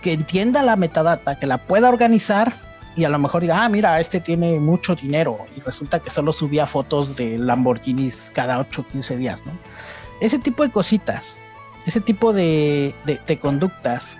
que 0.00 0.12
entienda 0.12 0.62
la 0.62 0.76
metadata, 0.76 1.38
que 1.38 1.46
la 1.46 1.58
pueda 1.58 1.88
organizar 1.88 2.52
y 2.94 3.04
a 3.04 3.10
lo 3.10 3.18
mejor 3.18 3.42
diga, 3.42 3.62
ah, 3.62 3.68
mira, 3.68 4.00
este 4.00 4.20
tiene 4.20 4.58
mucho 4.58 4.94
dinero 4.94 5.38
y 5.54 5.60
resulta 5.60 5.98
que 5.98 6.10
solo 6.10 6.32
subía 6.32 6.64
fotos 6.66 7.16
de 7.16 7.36
Lamborghinis 7.36 8.30
cada 8.34 8.58
8 8.58 8.80
o 8.80 8.86
15 8.86 9.16
días, 9.18 9.44
¿no? 9.44 9.52
Ese 10.20 10.38
tipo 10.38 10.62
de 10.62 10.70
cositas, 10.70 11.42
ese 11.86 12.00
tipo 12.00 12.32
de, 12.32 12.94
de 13.04 13.38
conductas 13.38 14.18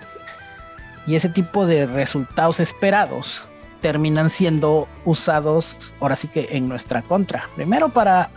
y 1.05 1.15
ese 1.15 1.29
tipo 1.29 1.65
de 1.65 1.85
resultados 1.85 2.59
esperados 2.59 3.47
terminan 3.81 4.29
siendo 4.29 4.87
usados 5.05 5.93
ahora 5.99 6.15
sí 6.15 6.27
que 6.27 6.49
en 6.51 6.67
nuestra 6.67 7.01
contra. 7.01 7.43
Primero 7.55 7.89
para 7.89 8.29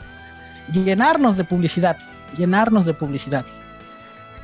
llenarnos 0.73 1.37
de 1.37 1.45
publicidad, 1.45 1.99
llenarnos 2.37 2.87
de 2.87 2.95
publicidad. 2.95 3.45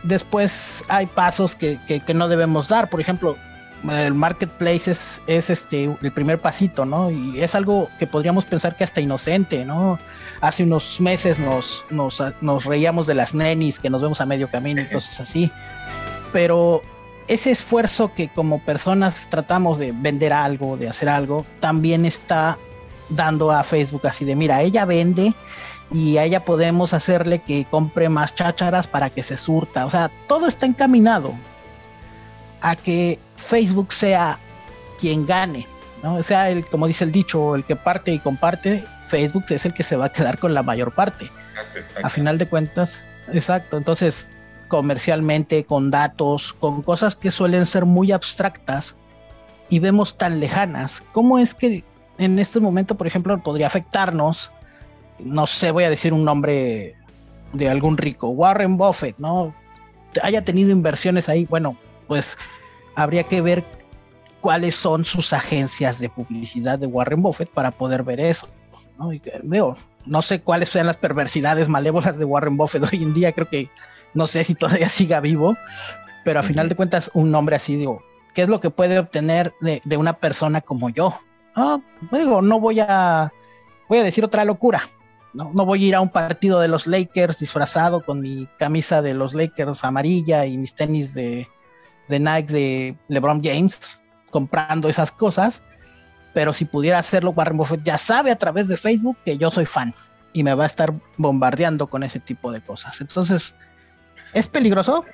Después 0.02 0.82
hay 0.88 1.06
pasos 1.06 1.54
que, 1.56 1.78
que, 1.86 2.14
no 2.14 2.28
debemos 2.28 2.68
dar. 2.68 2.90
Por 2.90 3.00
ejemplo, 3.00 3.36
el 3.90 4.14
marketplace 4.14 4.90
es, 4.90 5.20
es, 5.26 5.50
este 5.50 5.84
el 5.84 6.12
primer 6.12 6.40
pasito, 6.40 6.84
¿no? 6.84 7.10
Y 7.10 7.40
es 7.40 7.54
algo 7.54 7.88
que 7.98 8.06
podríamos 8.06 8.44
pensar 8.44 8.76
que 8.76 8.84
hasta 8.84 9.00
inocente, 9.00 9.64
¿no? 9.64 9.98
Hace 10.40 10.64
unos 10.64 11.00
meses 11.00 11.38
nos, 11.38 11.84
nos, 11.90 12.22
nos 12.40 12.64
reíamos 12.64 13.06
de 13.06 13.14
las 13.14 13.34
nenis 13.34 13.78
que 13.78 13.90
nos 13.90 14.02
vemos 14.02 14.20
a 14.20 14.26
medio 14.26 14.48
camino 14.48 14.82
y 14.82 14.86
cosas 14.86 15.20
así. 15.20 15.50
Pero 16.32 16.82
ese 17.28 17.50
esfuerzo 17.50 18.12
que 18.14 18.28
como 18.28 18.60
personas 18.60 19.28
tratamos 19.30 19.78
de 19.78 19.92
vender 19.92 20.32
algo, 20.32 20.76
de 20.76 20.88
hacer 20.88 21.08
algo, 21.08 21.46
también 21.60 22.06
está 22.06 22.58
dando 23.08 23.52
a 23.52 23.62
Facebook 23.62 24.06
así 24.06 24.24
de, 24.24 24.34
mira, 24.34 24.62
ella 24.62 24.84
vende 24.84 25.34
y 25.92 26.16
a 26.16 26.24
ella 26.24 26.44
podemos 26.44 26.92
hacerle 26.92 27.40
que 27.40 27.64
compre 27.70 28.08
más 28.08 28.34
chácharas 28.34 28.88
para 28.88 29.10
que 29.10 29.22
se 29.22 29.36
surta. 29.36 29.86
O 29.86 29.90
sea, 29.90 30.10
todo 30.26 30.48
está 30.48 30.66
encaminado 30.66 31.32
a 32.66 32.74
que 32.74 33.20
Facebook 33.36 33.92
sea 33.92 34.40
quien 34.98 35.24
gane, 35.24 35.68
¿no? 36.02 36.16
O 36.16 36.22
sea, 36.24 36.50
el, 36.50 36.66
como 36.66 36.88
dice 36.88 37.04
el 37.04 37.12
dicho, 37.12 37.54
el 37.54 37.62
que 37.62 37.76
parte 37.76 38.12
y 38.12 38.18
comparte, 38.18 38.84
Facebook 39.06 39.44
es 39.50 39.64
el 39.66 39.72
que 39.72 39.84
se 39.84 39.94
va 39.94 40.06
a 40.06 40.08
quedar 40.08 40.38
con 40.38 40.52
la 40.52 40.64
mayor 40.64 40.92
parte. 40.92 41.30
A 42.02 42.08
final 42.08 42.38
de 42.38 42.48
cuentas, 42.48 43.00
exacto. 43.32 43.76
Entonces, 43.76 44.26
comercialmente, 44.66 45.64
con 45.64 45.90
datos, 45.90 46.54
con 46.54 46.82
cosas 46.82 47.14
que 47.14 47.30
suelen 47.30 47.66
ser 47.66 47.84
muy 47.84 48.10
abstractas 48.10 48.96
y 49.68 49.78
vemos 49.78 50.18
tan 50.18 50.40
lejanas. 50.40 51.04
¿Cómo 51.12 51.38
es 51.38 51.54
que 51.54 51.84
en 52.18 52.40
este 52.40 52.58
momento, 52.58 52.96
por 52.96 53.06
ejemplo, 53.06 53.40
podría 53.44 53.68
afectarnos? 53.68 54.50
No 55.20 55.46
sé, 55.46 55.70
voy 55.70 55.84
a 55.84 55.90
decir 55.90 56.12
un 56.12 56.24
nombre 56.24 56.96
de 57.52 57.70
algún 57.70 57.96
rico, 57.96 58.30
Warren 58.30 58.76
Buffett, 58.76 59.16
¿no? 59.18 59.54
Haya 60.20 60.44
tenido 60.44 60.70
inversiones 60.72 61.28
ahí, 61.28 61.44
bueno, 61.44 61.76
pues 62.06 62.36
habría 62.94 63.24
que 63.24 63.40
ver 63.40 63.64
cuáles 64.40 64.76
son 64.76 65.04
sus 65.04 65.32
agencias 65.32 65.98
de 65.98 66.08
publicidad 66.08 66.78
de 66.78 66.86
Warren 66.86 67.22
Buffett 67.22 67.50
para 67.50 67.70
poder 67.70 68.02
ver 68.02 68.20
eso. 68.20 68.48
¿no? 68.98 69.76
no 70.06 70.22
sé 70.22 70.40
cuáles 70.40 70.68
sean 70.68 70.86
las 70.86 70.96
perversidades 70.96 71.68
malévolas 71.68 72.18
de 72.18 72.24
Warren 72.24 72.56
Buffett 72.56 72.84
hoy 72.84 73.02
en 73.02 73.12
día, 73.12 73.32
creo 73.32 73.48
que 73.48 73.70
no 74.14 74.26
sé 74.26 74.44
si 74.44 74.54
todavía 74.54 74.88
siga 74.88 75.20
vivo, 75.20 75.56
pero 76.24 76.40
a 76.40 76.42
final 76.42 76.68
de 76.68 76.76
cuentas 76.76 77.10
un 77.14 77.30
nombre 77.30 77.56
así, 77.56 77.76
digo, 77.76 78.02
¿qué 78.34 78.42
es 78.42 78.48
lo 78.48 78.60
que 78.60 78.70
puede 78.70 78.98
obtener 78.98 79.52
de, 79.60 79.96
una 79.96 80.14
persona 80.14 80.60
como 80.60 80.90
yo? 80.90 81.18
Pues 82.10 82.22
digo, 82.22 82.42
no 82.42 82.60
voy 82.60 82.80
a, 82.80 83.32
voy 83.88 83.98
a 83.98 84.02
decir 84.02 84.24
otra 84.24 84.44
locura. 84.44 84.82
No, 85.34 85.50
no 85.52 85.66
voy 85.66 85.84
a 85.84 85.88
ir 85.88 85.94
a 85.94 86.00
un 86.00 86.08
partido 86.08 86.60
de 86.60 86.68
los 86.68 86.86
Lakers 86.86 87.38
disfrazado 87.38 88.04
con 88.04 88.20
mi 88.20 88.48
camisa 88.58 89.02
de 89.02 89.12
los 89.12 89.34
Lakers 89.34 89.84
amarilla 89.84 90.46
y 90.46 90.56
mis 90.56 90.74
tenis 90.74 91.12
de, 91.12 91.48
de 92.08 92.20
Nike 92.20 92.52
de 92.52 92.96
LeBron 93.08 93.42
James 93.42 94.00
comprando 94.30 94.88
esas 94.88 95.10
cosas. 95.10 95.62
Pero 96.34 96.52
si 96.52 96.64
pudiera 96.66 96.98
hacerlo, 96.98 97.30
Warren 97.30 97.56
Buffett 97.56 97.82
ya 97.82 97.96
sabe 97.96 98.30
a 98.30 98.36
través 98.36 98.68
de 98.68 98.76
Facebook 98.76 99.16
que 99.24 99.38
yo 99.38 99.50
soy 99.50 99.64
fan 99.64 99.94
y 100.32 100.42
me 100.42 100.54
va 100.54 100.64
a 100.64 100.66
estar 100.66 100.92
bombardeando 101.16 101.86
con 101.86 102.02
ese 102.02 102.20
tipo 102.20 102.52
de 102.52 102.60
cosas. 102.60 103.00
Entonces, 103.00 103.54
¿Es 104.34 104.46
peligroso? 104.46 105.04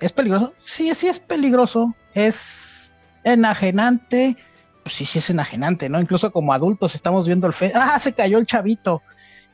¿Es 0.00 0.12
peligroso? 0.12 0.52
Sí, 0.56 0.94
sí 0.94 1.08
es 1.08 1.20
peligroso. 1.20 1.94
Es 2.14 2.92
enajenante. 3.24 4.36
Pues 4.82 4.94
sí, 4.94 5.04
sí 5.04 5.18
es 5.18 5.30
enajenante, 5.30 5.88
¿no? 5.88 6.00
Incluso 6.00 6.30
como 6.32 6.52
adultos 6.52 6.94
estamos 6.94 7.26
viendo 7.26 7.46
el 7.46 7.52
fe. 7.52 7.72
¡Ah, 7.74 7.98
se 7.98 8.12
cayó 8.12 8.38
el 8.38 8.46
chavito! 8.46 9.02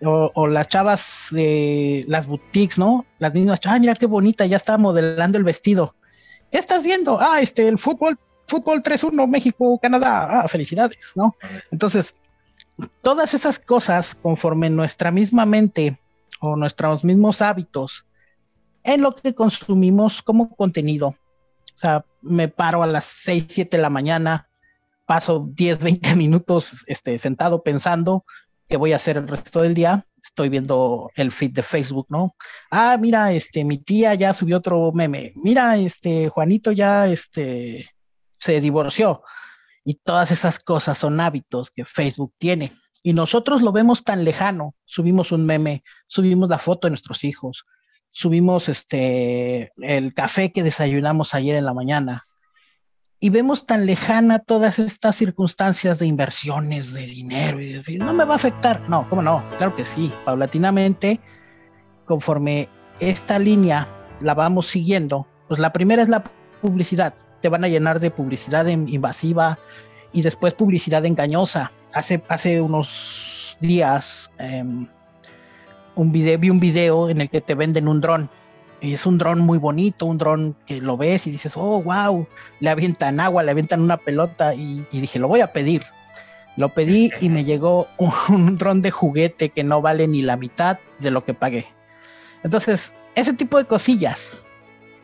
O, 0.04 0.48
las 0.48 0.66
chavas 0.66 1.28
de 1.30 2.04
las 2.08 2.26
boutiques, 2.26 2.76
¿no? 2.76 3.06
Las 3.20 3.32
mismas, 3.32 3.60
¡ah, 3.64 3.78
mira 3.78 3.94
qué 3.94 4.06
bonita! 4.06 4.44
Ya 4.46 4.56
está 4.56 4.76
modelando 4.76 5.38
el 5.38 5.44
vestido. 5.44 5.94
¿Qué 6.52 6.58
estás 6.58 6.84
viendo? 6.84 7.18
Ah, 7.18 7.40
este, 7.40 7.66
el 7.66 7.78
fútbol, 7.78 8.18
fútbol 8.46 8.82
3-1, 8.82 9.26
México, 9.26 9.78
Canadá. 9.80 10.42
Ah, 10.42 10.48
felicidades, 10.48 11.12
¿no? 11.14 11.34
Entonces, 11.70 12.14
todas 13.00 13.32
esas 13.32 13.58
cosas, 13.58 14.14
conforme 14.14 14.68
nuestra 14.68 15.10
misma 15.10 15.46
mente 15.46 15.98
o 16.40 16.54
nuestros 16.54 17.04
mismos 17.04 17.40
hábitos 17.40 18.04
en 18.84 19.00
lo 19.00 19.16
que 19.16 19.34
consumimos 19.34 20.20
como 20.20 20.54
contenido. 20.54 21.08
O 21.08 21.78
sea, 21.78 22.04
me 22.20 22.48
paro 22.48 22.82
a 22.82 22.86
las 22.86 23.06
6, 23.06 23.46
7 23.48 23.78
de 23.78 23.82
la 23.82 23.90
mañana, 23.90 24.48
paso 25.06 25.48
10, 25.54 25.82
20 25.82 26.16
minutos 26.16 26.84
este, 26.86 27.18
sentado 27.18 27.62
pensando 27.62 28.26
qué 28.68 28.76
voy 28.76 28.92
a 28.92 28.96
hacer 28.96 29.16
el 29.16 29.26
resto 29.26 29.62
del 29.62 29.72
día. 29.72 30.06
Estoy 30.32 30.48
viendo 30.48 31.10
el 31.14 31.30
feed 31.30 31.50
de 31.50 31.62
Facebook, 31.62 32.06
¿no? 32.08 32.34
Ah, 32.70 32.96
mira, 32.98 33.32
este, 33.32 33.64
mi 33.64 33.76
tía 33.76 34.14
ya 34.14 34.32
subió 34.32 34.56
otro 34.56 34.90
meme. 34.90 35.32
Mira, 35.36 35.76
este, 35.76 36.30
Juanito 36.30 36.72
ya, 36.72 37.06
este, 37.06 37.90
se 38.34 38.58
divorció. 38.62 39.22
Y 39.84 39.96
todas 39.96 40.30
esas 40.30 40.58
cosas 40.58 40.96
son 40.96 41.20
hábitos 41.20 41.70
que 41.70 41.84
Facebook 41.84 42.32
tiene. 42.38 42.72
Y 43.02 43.12
nosotros 43.12 43.60
lo 43.60 43.72
vemos 43.72 44.04
tan 44.04 44.24
lejano. 44.24 44.74
Subimos 44.86 45.32
un 45.32 45.44
meme, 45.44 45.84
subimos 46.06 46.48
la 46.48 46.58
foto 46.58 46.86
de 46.86 46.92
nuestros 46.92 47.24
hijos, 47.24 47.66
subimos 48.10 48.70
este 48.70 49.70
el 49.76 50.14
café 50.14 50.50
que 50.50 50.62
desayunamos 50.62 51.34
ayer 51.34 51.56
en 51.56 51.66
la 51.66 51.74
mañana 51.74 52.26
y 53.22 53.30
vemos 53.30 53.66
tan 53.66 53.86
lejana 53.86 54.40
todas 54.40 54.80
estas 54.80 55.14
circunstancias 55.14 56.00
de 56.00 56.06
inversiones, 56.06 56.92
de 56.92 57.06
dinero 57.06 57.60
y 57.60 57.74
decir, 57.74 58.00
no 58.00 58.12
me 58.12 58.24
va 58.24 58.32
a 58.32 58.36
afectar. 58.36 58.80
No, 58.88 59.08
¿cómo 59.08 59.22
no? 59.22 59.44
Claro 59.58 59.76
que 59.76 59.84
sí, 59.84 60.12
paulatinamente, 60.24 61.20
conforme 62.04 62.68
esta 62.98 63.38
línea 63.38 63.86
la 64.20 64.34
vamos 64.34 64.66
siguiendo, 64.66 65.28
pues 65.46 65.60
la 65.60 65.72
primera 65.72 66.02
es 66.02 66.08
la 66.08 66.24
publicidad. 66.60 67.14
Te 67.40 67.48
van 67.48 67.62
a 67.62 67.68
llenar 67.68 68.00
de 68.00 68.10
publicidad 68.10 68.66
invasiva 68.66 69.60
y 70.12 70.22
después 70.22 70.54
publicidad 70.54 71.06
engañosa. 71.06 71.70
Hace, 71.94 72.24
hace 72.28 72.60
unos 72.60 73.56
días 73.60 74.32
eh, 74.40 74.64
un 75.94 76.10
video, 76.10 76.38
vi 76.40 76.50
un 76.50 76.58
video 76.58 77.08
en 77.08 77.20
el 77.20 77.30
que 77.30 77.40
te 77.40 77.54
venden 77.54 77.86
un 77.86 78.00
dron. 78.00 78.28
Y 78.82 78.94
es 78.94 79.06
un 79.06 79.16
dron 79.16 79.38
muy 79.38 79.58
bonito, 79.58 80.06
un 80.06 80.18
dron 80.18 80.56
que 80.66 80.80
lo 80.80 80.96
ves 80.96 81.28
y 81.28 81.30
dices, 81.30 81.56
oh, 81.56 81.80
wow, 81.80 82.26
le 82.58 82.68
avientan 82.68 83.20
agua, 83.20 83.44
le 83.44 83.52
avientan 83.52 83.80
una 83.80 83.96
pelota 83.96 84.54
y, 84.54 84.84
dije, 84.90 85.20
lo 85.20 85.28
voy 85.28 85.40
a 85.40 85.52
pedir. 85.52 85.84
Lo 86.56 86.70
pedí 86.70 87.10
y 87.20 87.28
me 87.28 87.44
llegó 87.44 87.86
un, 88.28 88.58
dron 88.58 88.82
de 88.82 88.90
juguete 88.90 89.50
que 89.50 89.62
no 89.62 89.80
vale 89.80 90.08
ni 90.08 90.20
la 90.20 90.36
mitad 90.36 90.78
de 90.98 91.12
lo 91.12 91.24
que 91.24 91.32
pagué. 91.32 91.66
Entonces, 92.42 92.92
ese 93.14 93.32
tipo 93.32 93.56
de 93.56 93.66
cosillas, 93.66 94.42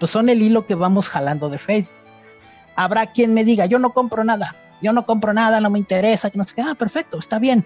pues 0.01 0.11
son 0.11 0.29
el 0.29 0.43
hilo 0.43 0.67
que 0.67 0.75
vamos 0.75 1.09
jalando 1.09 1.49
de 1.49 1.59
Facebook. 1.59 1.95
Habrá 2.75 3.07
quien 3.07 3.33
me 3.33 3.45
diga, 3.45 3.67
yo 3.67 3.79
no 3.79 3.91
compro 3.91 4.25
nada, 4.25 4.57
yo 4.83 4.93
no 4.93 5.07
compro 5.07 5.33
nada, 5.33 5.61
no 5.61 5.71
me 5.71 5.79
interesa, 5.79 6.31
que 6.31 6.39
no 6.39 6.43
sé 6.43 6.55
qué, 6.57 6.63
ah, 6.63 6.75
perfecto, 6.75 7.19
está 7.19 7.39
bien 7.39 7.65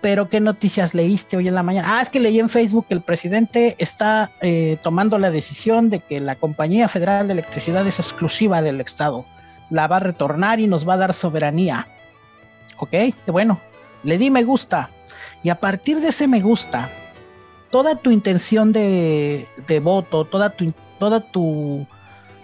pero 0.00 0.28
¿qué 0.28 0.40
noticias 0.40 0.94
leíste 0.94 1.36
hoy 1.36 1.48
en 1.48 1.54
la 1.54 1.62
mañana? 1.62 1.98
Ah, 1.98 2.02
es 2.02 2.10
que 2.10 2.20
leí 2.20 2.38
en 2.38 2.48
Facebook 2.48 2.86
que 2.88 2.94
el 2.94 3.00
presidente 3.00 3.76
está 3.78 4.30
eh, 4.40 4.78
tomando 4.82 5.18
la 5.18 5.30
decisión 5.30 5.90
de 5.90 6.00
que 6.00 6.20
la 6.20 6.36
Compañía 6.36 6.88
Federal 6.88 7.26
de 7.26 7.32
Electricidad 7.32 7.86
es 7.86 7.98
exclusiva 7.98 8.62
del 8.62 8.80
Estado. 8.80 9.24
La 9.70 9.86
va 9.88 9.96
a 9.96 10.00
retornar 10.00 10.60
y 10.60 10.66
nos 10.66 10.88
va 10.88 10.94
a 10.94 10.98
dar 10.98 11.14
soberanía. 11.14 11.88
Ok, 12.78 12.90
qué 12.90 13.30
bueno. 13.30 13.60
Le 14.02 14.18
di 14.18 14.30
me 14.30 14.44
gusta. 14.44 14.90
Y 15.42 15.48
a 15.48 15.56
partir 15.56 16.00
de 16.00 16.08
ese 16.08 16.28
me 16.28 16.40
gusta, 16.40 16.90
toda 17.70 17.96
tu 17.96 18.10
intención 18.10 18.72
de, 18.72 19.48
voto, 19.82 20.24
toda 20.24 20.50
tu, 20.50 20.72
toda 20.98 21.20
tu 21.20 21.86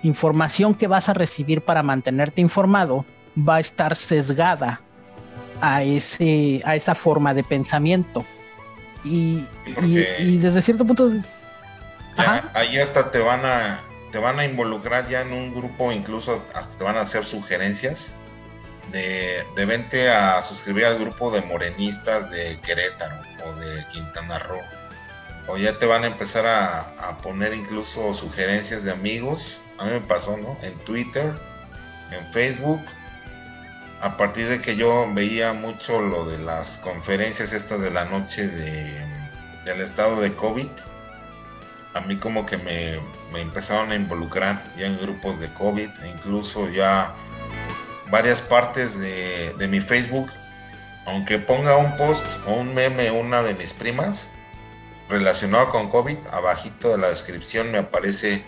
información 0.02 0.74
que 0.74 0.88
vas 0.88 1.08
a 1.08 1.14
recibir 1.14 1.62
para 1.62 1.82
mantenerte 1.82 2.40
informado 2.40 3.04
va 3.36 3.56
a 3.56 3.60
estar 3.60 3.94
sesgada 3.94 4.80
a, 5.62 5.83
ese, 5.85 6.61
a 6.64 6.75
esa 6.75 6.94
forma 6.94 7.33
de 7.33 7.44
pensamiento. 7.44 8.25
Y, 9.05 9.46
desde 10.38 10.61
cierto 10.61 10.85
punto... 10.85 11.11
ahí 12.53 12.79
hasta 12.79 13.11
te 13.11 13.20
van 13.20 13.46
a 13.46 13.81
te 14.11 14.18
van 14.18 14.38
a 14.38 14.44
involucrar 14.44 15.09
ya 15.09 15.22
en 15.22 15.33
un 15.33 15.55
grupo, 15.55 15.90
incluso 15.90 16.44
hasta 16.55 16.77
te 16.77 16.85
van 16.85 16.98
a 16.98 17.01
hacer 17.01 17.25
sugerencias 17.25 18.16
de, 18.90 19.42
de 19.57 19.64
vente 19.64 20.11
a 20.11 20.42
suscribir 20.42 20.85
al 20.85 20.98
grupo 20.98 21.31
de 21.31 21.40
morenistas 21.40 22.31
de 22.31 22.59
Querétaro 22.61 23.22
o 23.46 23.55
de 23.59 23.87
Quintana 23.88 24.38
Roo. 24.40 24.61
O 25.46 25.57
ya 25.57 25.79
te 25.79 25.87
van 25.87 26.05
a 26.05 26.09
empezar 26.09 26.46
a, 26.46 26.81
a, 27.09 27.16
poner 27.18 27.55
incluso 27.55 28.12
sugerencias 28.12 28.85
de 28.85 28.92
amigos. 28.92 29.62
A 29.79 29.87
mí 29.87 29.92
me 29.92 30.01
pasó, 30.03 30.37
¿no? 30.37 30.59
En 30.62 30.75
Twitter, 30.81 31.33
en 32.11 32.33
Facebook, 32.33 32.83
a 34.02 34.16
partir 34.16 34.48
de 34.48 34.60
que 34.60 34.74
yo 34.74 35.06
veía 35.14 35.52
mucho 35.52 36.00
lo 36.00 36.24
de 36.24 36.36
las 36.38 36.78
conferencias 36.78 37.52
estas 37.52 37.80
de 37.82 37.90
la 37.92 38.04
noche 38.04 38.48
de, 38.48 39.06
del 39.64 39.80
estado 39.80 40.20
de 40.20 40.34
COVID, 40.34 40.66
a 41.94 42.00
mí 42.00 42.16
como 42.16 42.44
que 42.44 42.56
me, 42.56 42.98
empezaron 43.40 43.92
a 43.92 43.94
involucrar 43.94 44.64
ya 44.76 44.86
en 44.86 44.98
grupos 44.98 45.38
de 45.38 45.54
COVID 45.54 45.88
e 46.02 46.08
incluso 46.08 46.68
ya 46.68 47.14
varias 48.10 48.40
partes 48.40 48.98
de, 48.98 49.54
de 49.56 49.68
mi 49.68 49.80
Facebook, 49.80 50.28
aunque 51.06 51.38
ponga 51.38 51.76
un 51.76 51.96
post 51.96 52.26
o 52.48 52.54
un 52.54 52.74
meme 52.74 53.12
una 53.12 53.44
de 53.44 53.54
mis 53.54 53.72
primas 53.72 54.32
relacionado 55.08 55.68
con 55.68 55.88
COVID, 55.88 56.18
abajito 56.32 56.90
de 56.90 56.98
la 56.98 57.08
descripción 57.08 57.70
me 57.70 57.78
aparece 57.78 58.42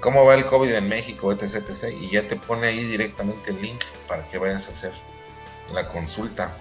cómo 0.00 0.24
va 0.24 0.34
el 0.34 0.44
COVID 0.44 0.72
en 0.74 0.88
México, 0.88 1.32
etc, 1.32 1.56
etc. 1.56 1.94
Y 2.00 2.10
ya 2.10 2.22
te 2.22 2.36
pone 2.36 2.68
ahí 2.68 2.84
directamente 2.84 3.50
el 3.50 3.60
link 3.60 3.82
para 4.06 4.24
que 4.26 4.38
vayas 4.38 4.68
a 4.68 4.72
hacer 4.72 4.92
la 5.72 5.86
consulta. 5.86 6.52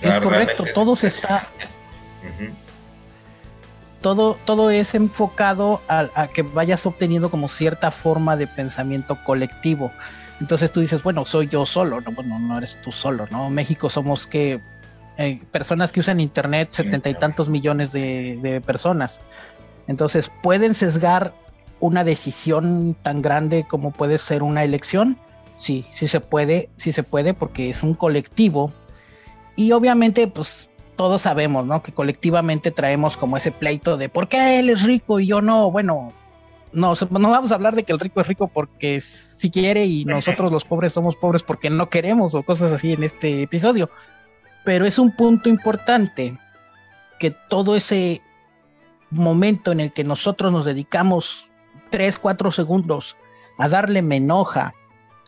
es 0.00 0.18
correcto, 0.18 0.64
todo 0.74 0.96
se 0.96 1.08
está... 1.08 1.48
todo, 4.00 4.38
todo 4.44 4.70
es 4.70 4.94
enfocado 4.94 5.80
a, 5.88 6.28
que 6.28 6.42
vayas 6.42 6.84
obteniendo 6.86 7.30
como 7.30 7.48
cierta 7.48 7.90
forma 7.90 8.36
de 8.36 8.46
pensamiento 8.46 9.18
colectivo. 9.24 9.92
Entonces 10.40 10.72
tú 10.72 10.80
dices, 10.80 11.02
bueno, 11.02 11.24
soy 11.24 11.48
yo 11.48 11.64
solo, 11.64 12.00
no, 12.00 12.12
bueno, 12.12 12.38
no 12.38 12.58
eres 12.58 12.80
tú 12.82 12.90
solo, 12.90 13.26
¿no? 13.30 13.50
México 13.50 13.88
somos 13.88 14.26
que 14.26 14.60
eh, 15.16 15.40
personas 15.52 15.92
que 15.92 16.00
usan 16.00 16.18
internet, 16.18 16.70
setenta 16.72 17.08
y 17.08 17.14
tantos 17.14 17.48
millones 17.48 17.92
de, 17.92 18.38
de 18.42 18.60
personas. 18.60 19.20
Entonces 19.86 20.30
pueden 20.42 20.74
sesgar 20.74 21.34
una 21.84 22.02
decisión 22.02 22.96
tan 23.02 23.20
grande 23.20 23.66
como 23.68 23.90
puede 23.90 24.16
ser 24.16 24.42
una 24.42 24.64
elección? 24.64 25.18
Sí, 25.58 25.84
sí 25.94 26.08
se 26.08 26.20
puede, 26.20 26.70
sí 26.76 26.92
se 26.92 27.02
puede 27.02 27.34
porque 27.34 27.68
es 27.68 27.82
un 27.82 27.92
colectivo 27.92 28.72
y 29.54 29.72
obviamente 29.72 30.26
pues 30.26 30.70
todos 30.96 31.20
sabemos, 31.20 31.66
¿no? 31.66 31.82
Que 31.82 31.92
colectivamente 31.92 32.70
traemos 32.70 33.18
como 33.18 33.36
ese 33.36 33.52
pleito 33.52 33.98
de 33.98 34.08
¿por 34.08 34.28
qué 34.28 34.60
él 34.60 34.70
es 34.70 34.82
rico 34.82 35.20
y 35.20 35.26
yo 35.26 35.42
no? 35.42 35.70
Bueno, 35.70 36.14
no, 36.72 36.94
no 37.10 37.28
vamos 37.28 37.52
a 37.52 37.54
hablar 37.54 37.74
de 37.74 37.82
que 37.82 37.92
el 37.92 38.00
rico 38.00 38.22
es 38.22 38.28
rico 38.28 38.48
porque 38.48 39.02
si 39.02 39.50
quiere 39.50 39.84
y 39.84 40.04
nosotros 40.06 40.50
los 40.50 40.64
pobres 40.64 40.94
somos 40.94 41.16
pobres 41.16 41.42
porque 41.42 41.68
no 41.68 41.90
queremos 41.90 42.34
o 42.34 42.42
cosas 42.44 42.72
así 42.72 42.94
en 42.94 43.02
este 43.02 43.42
episodio. 43.42 43.90
Pero 44.64 44.86
es 44.86 44.98
un 44.98 45.14
punto 45.14 45.50
importante 45.50 46.38
que 47.18 47.30
todo 47.30 47.76
ese 47.76 48.22
momento 49.10 49.70
en 49.70 49.80
el 49.80 49.92
que 49.92 50.02
nosotros 50.02 50.50
nos 50.50 50.64
dedicamos 50.64 51.50
3, 51.90 52.18
4 52.18 52.50
segundos 52.50 53.16
a 53.58 53.68
darle 53.68 54.02
me 54.02 54.16
enoja 54.16 54.74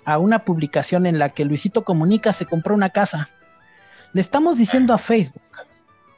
a 0.05 0.19
una 0.19 0.45
publicación 0.45 1.07
en 1.07 1.19
la 1.19 1.29
que 1.29 1.45
Luisito 1.45 1.85
Comunica 1.85 2.33
se 2.33 2.47
compró 2.47 2.75
una 2.75 2.91
casa. 2.91 3.29
Le 4.13 4.21
estamos 4.21 4.57
diciendo 4.57 4.95
a 4.95 4.99
Facebook 4.99 5.43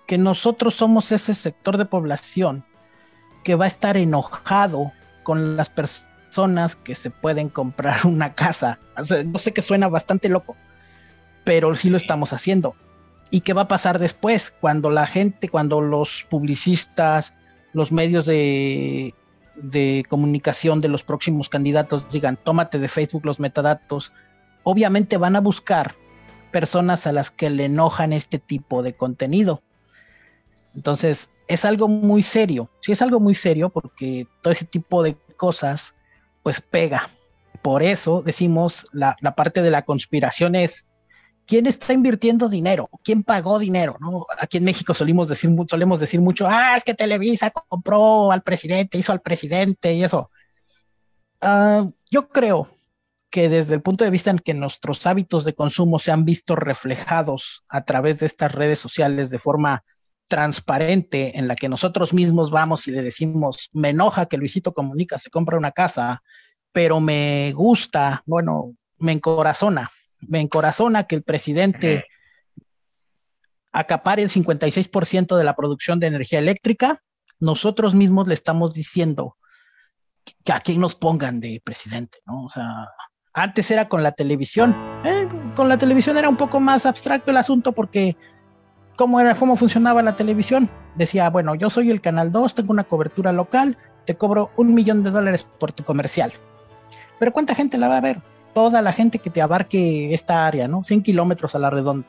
que 0.07 0.19
nosotros 0.19 0.75
somos 0.75 1.11
ese 1.13 1.35
sector 1.35 1.79
de 1.79 1.85
población 1.85 2.65
que 3.45 3.55
va 3.55 3.65
a 3.65 3.69
estar 3.69 3.97
enojado 3.97 4.93
con 5.23 5.57
las 5.57 5.71
personas 5.71 6.77
que 6.77 6.95
se 6.95 7.11
pueden 7.11 7.49
comprar 7.49 8.07
una 8.07 8.35
casa. 8.35 8.79
no 9.27 9.39
sé 9.39 9.53
que 9.53 9.63
suena 9.63 9.89
bastante 9.89 10.29
loco, 10.29 10.57
pero 11.45 11.75
sí 11.75 11.91
lo 11.91 11.97
estamos 11.97 12.33
haciendo. 12.33 12.75
¿Y 13.31 13.43
qué 13.43 13.53
va 13.53 13.63
a 13.63 13.69
pasar 13.69 13.99
después? 13.99 14.51
Cuando 14.51 14.91
la 14.91 15.07
gente, 15.07 15.49
cuando 15.49 15.81
los 15.81 16.27
publicistas, 16.31 17.35
los 17.73 17.93
medios 17.93 18.25
de 18.25 19.15
de 19.63 20.05
comunicación 20.09 20.81
de 20.81 20.89
los 20.89 21.05
próximos 21.05 21.49
candidatos 21.49 22.05
digan, 22.11 22.39
tómate 22.43 22.79
de 22.79 22.89
Facebook 22.89 23.25
los 23.25 23.41
metadatos, 23.41 24.13
obviamente 24.63 25.17
van 25.17 25.37
a 25.37 25.41
buscar 25.41 25.95
personas 26.51 27.07
a 27.07 27.13
las 27.13 27.31
que 27.31 27.51
le 27.51 27.67
enojan 27.67 28.13
este 28.13 28.39
tipo 28.39 28.83
de 28.83 28.95
contenido. 28.95 29.63
Entonces, 30.75 31.31
es 31.47 31.65
algo 31.65 31.89
muy 31.89 32.23
serio, 32.23 32.71
sí 32.81 32.93
es 32.93 33.03
algo 33.03 33.21
muy 33.21 33.35
serio 33.35 33.71
porque 33.71 34.27
todo 34.43 34.53
ese 34.53 34.65
tipo 34.65 35.03
de 35.03 35.17
cosas 35.37 35.95
pues 36.43 36.61
pega. 36.61 37.11
Por 37.63 37.83
eso 37.83 38.23
decimos 38.23 38.87
la, 38.93 39.17
la 39.21 39.35
parte 39.35 39.63
de 39.63 39.71
la 39.71 39.83
conspiración 39.83 40.55
es 40.55 40.87
¿quién 41.49 41.67
está 41.67 41.95
invirtiendo 41.95 42.49
dinero? 42.49 42.91
¿Quién 43.03 43.25
pagó 43.25 43.59
dinero? 43.59 43.97
¿No? 44.01 44.27
Aquí 44.39 44.59
en 44.59 44.65
México 44.65 44.93
solemos 44.93 45.29
decir, 45.29 45.51
solemos 45.67 45.99
decir 45.99 46.21
mucho, 46.21 46.47
ah, 46.47 46.75
es 46.77 46.85
que 46.85 46.95
Televisa 46.95 47.51
compró 47.51 48.31
al 48.31 48.43
presidente, 48.43 48.99
hizo 48.99 49.13
al 49.13 49.23
presidente 49.23 49.95
y 49.95 50.05
eso. 50.05 50.31
Ah, 51.41 51.89
yo 52.11 52.29
creo 52.29 52.69
que 53.31 53.49
desde 53.49 53.75
el 53.75 53.83
punto 53.83 54.05
de 54.05 54.11
vista 54.11 54.31
en 54.31 54.39
que 54.39 54.55
nuestros 54.55 55.07
hábitos 55.07 55.45
de 55.45 55.55
consumo 55.55 55.99
se 55.99 56.13
han 56.13 56.25
visto 56.25 56.55
reflejados 56.55 57.65
a 57.69 57.85
través 57.85 58.19
de 58.19 58.27
estas 58.27 58.53
redes 58.53 58.79
sociales 58.79 59.31
de 59.31 59.39
forma 59.39 59.85
transparente, 60.29 61.39
en 61.39 61.49
la 61.49 61.57
que 61.57 61.71
nosotros 61.71 62.13
mismos 62.13 62.51
vamos 62.51 62.87
y 62.87 62.91
le 62.91 63.01
decimos, 63.01 63.71
me 63.73 63.91
enoja 63.91 64.27
que 64.27 64.37
Luisito 64.37 64.75
Comunica 64.75 65.19
se 65.19 65.31
compra 65.31 65.57
una 65.57 65.73
casa, 65.73 66.23
pero 66.73 67.01
me 67.01 67.53
gusta, 67.55 68.23
bueno, 68.27 68.75
me 68.99 69.13
encorazona 69.13 69.91
me 70.21 70.41
encorazona 70.41 71.05
que 71.05 71.17
el 71.17 71.23
presidente 71.23 72.07
acapare 73.73 74.23
el 74.23 74.31
56% 74.31 75.37
de 75.37 75.45
la 75.45 75.55
producción 75.55 76.01
de 76.01 76.07
energía 76.07 76.39
eléctrica, 76.39 77.03
nosotros 77.41 77.95
mismos 77.95 78.27
le 78.27 78.35
estamos 78.35 78.75
diciendo 78.75 79.37
que 80.45 80.53
a 80.53 80.61
quién 80.61 80.81
nos 80.81 80.95
pongan 80.95 81.41
de 81.41 81.61
presidente, 81.65 82.19
¿no? 82.27 82.45
O 82.45 82.51
sea, 82.51 82.89
antes 83.33 83.71
era 83.71 83.89
con 83.89 84.03
la 84.03 84.13
televisión, 84.13 84.75
eh, 85.05 85.29
con 85.55 85.69
la 85.69 85.79
televisión 85.79 86.17
era 86.17 86.29
un 86.29 86.37
poco 86.37 86.61
más 86.61 86.87
abstracto 86.87 87.31
el 87.31 87.37
asunto 87.37 87.73
porque 87.73 88.17
cómo 88.97 89.21
era, 89.21 89.35
cómo 89.35 89.57
funcionaba 89.57 90.03
la 90.03 90.17
televisión. 90.17 90.69
Decía, 90.97 91.31
bueno, 91.31 91.55
yo 91.55 91.71
soy 91.71 91.91
el 91.91 92.01
canal 92.01 92.33
2, 92.33 92.55
tengo 92.57 92.73
una 92.73 92.85
cobertura 92.85 93.33
local, 93.33 93.79
te 94.05 94.17
cobro 94.17 94.51
un 94.57 94.75
millón 94.75 95.03
de 95.03 95.11
dólares 95.11 95.49
por 95.59 95.73
tu 95.73 95.85
comercial. 95.85 96.33
Pero 97.19 97.33
¿cuánta 97.33 97.55
gente 97.55 97.79
la 97.79 97.89
va 97.89 97.99
a 97.99 98.03
ver? 98.03 98.21
Toda 98.55 98.83
la 98.83 98.93
gente 98.93 99.19
que 99.19 99.31
te 99.31 99.41
abarque 99.41 100.13
esta 100.13 100.47
área, 100.47 100.69
¿no? 100.69 100.85
100 100.85 101.03
kilómetros 101.03 101.55
a 101.55 101.59
la 101.59 101.71
redonda. 101.71 102.07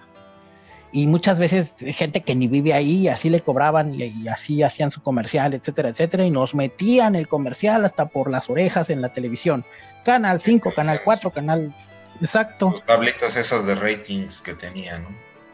Y 0.91 1.05
muchas 1.05 1.37
veces 1.37 1.73
gente 1.77 2.21
que 2.21 2.33
ni 2.33 2.47
vive 2.47 2.73
ahí, 2.73 3.07
así 3.07 3.29
le 3.29 3.41
cobraban 3.41 3.93
y, 3.93 4.27
así 4.27 4.63
hacían 4.63 4.89
su 4.89 5.03
comercial, 5.03 5.53
etcétera, 5.53 5.89
etcétera, 5.89 6.25
y 6.25 6.31
nos 6.31 6.55
metían 6.55 7.15
el 7.15 7.27
comercial 7.27 7.85
hasta 7.85 8.07
por 8.07 8.31
las 8.31 8.49
orejas 8.49 8.89
en 8.89 9.01
la 9.01 9.13
televisión. 9.13 9.63
Canal 10.03 10.39
5, 10.39 10.73
Canal 10.73 11.01
4, 11.03 11.31
Canal... 11.31 11.75
Exacto. 12.21 12.71
Sus 12.71 12.85
tablitas 12.85 13.35
esas 13.35 13.65
de 13.67 13.75
ratings 13.75 14.41
que 14.41 14.53
tenían, 14.53 15.03
¿no? 15.03 15.09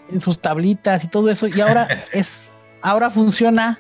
En 0.10 0.22
sus 0.22 0.40
tablitas 0.40 1.04
y 1.04 1.08
todo 1.08 1.30
eso. 1.30 1.48
Y 1.48 1.60
ahora 1.60 1.88
es, 2.14 2.52
ahora 2.82 3.10
funciona 3.10 3.80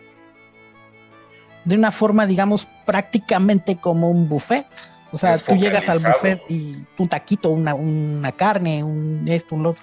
de 1.63 1.75
una 1.75 1.91
forma, 1.91 2.27
digamos, 2.27 2.67
prácticamente 2.85 3.77
como 3.77 4.09
un 4.09 4.29
buffet. 4.29 4.67
O 5.15 5.17
sea, 5.17 5.37
tú 5.37 5.55
llegas 5.55 5.87
al 5.87 5.99
buffet 5.99 6.41
y 6.49 6.75
un 6.97 7.07
taquito, 7.07 7.49
una, 7.49 7.73
una 7.73 8.33
carne, 8.33 8.83
un 8.83 9.25
esto, 9.29 9.55
un 9.55 9.67
otro. 9.67 9.81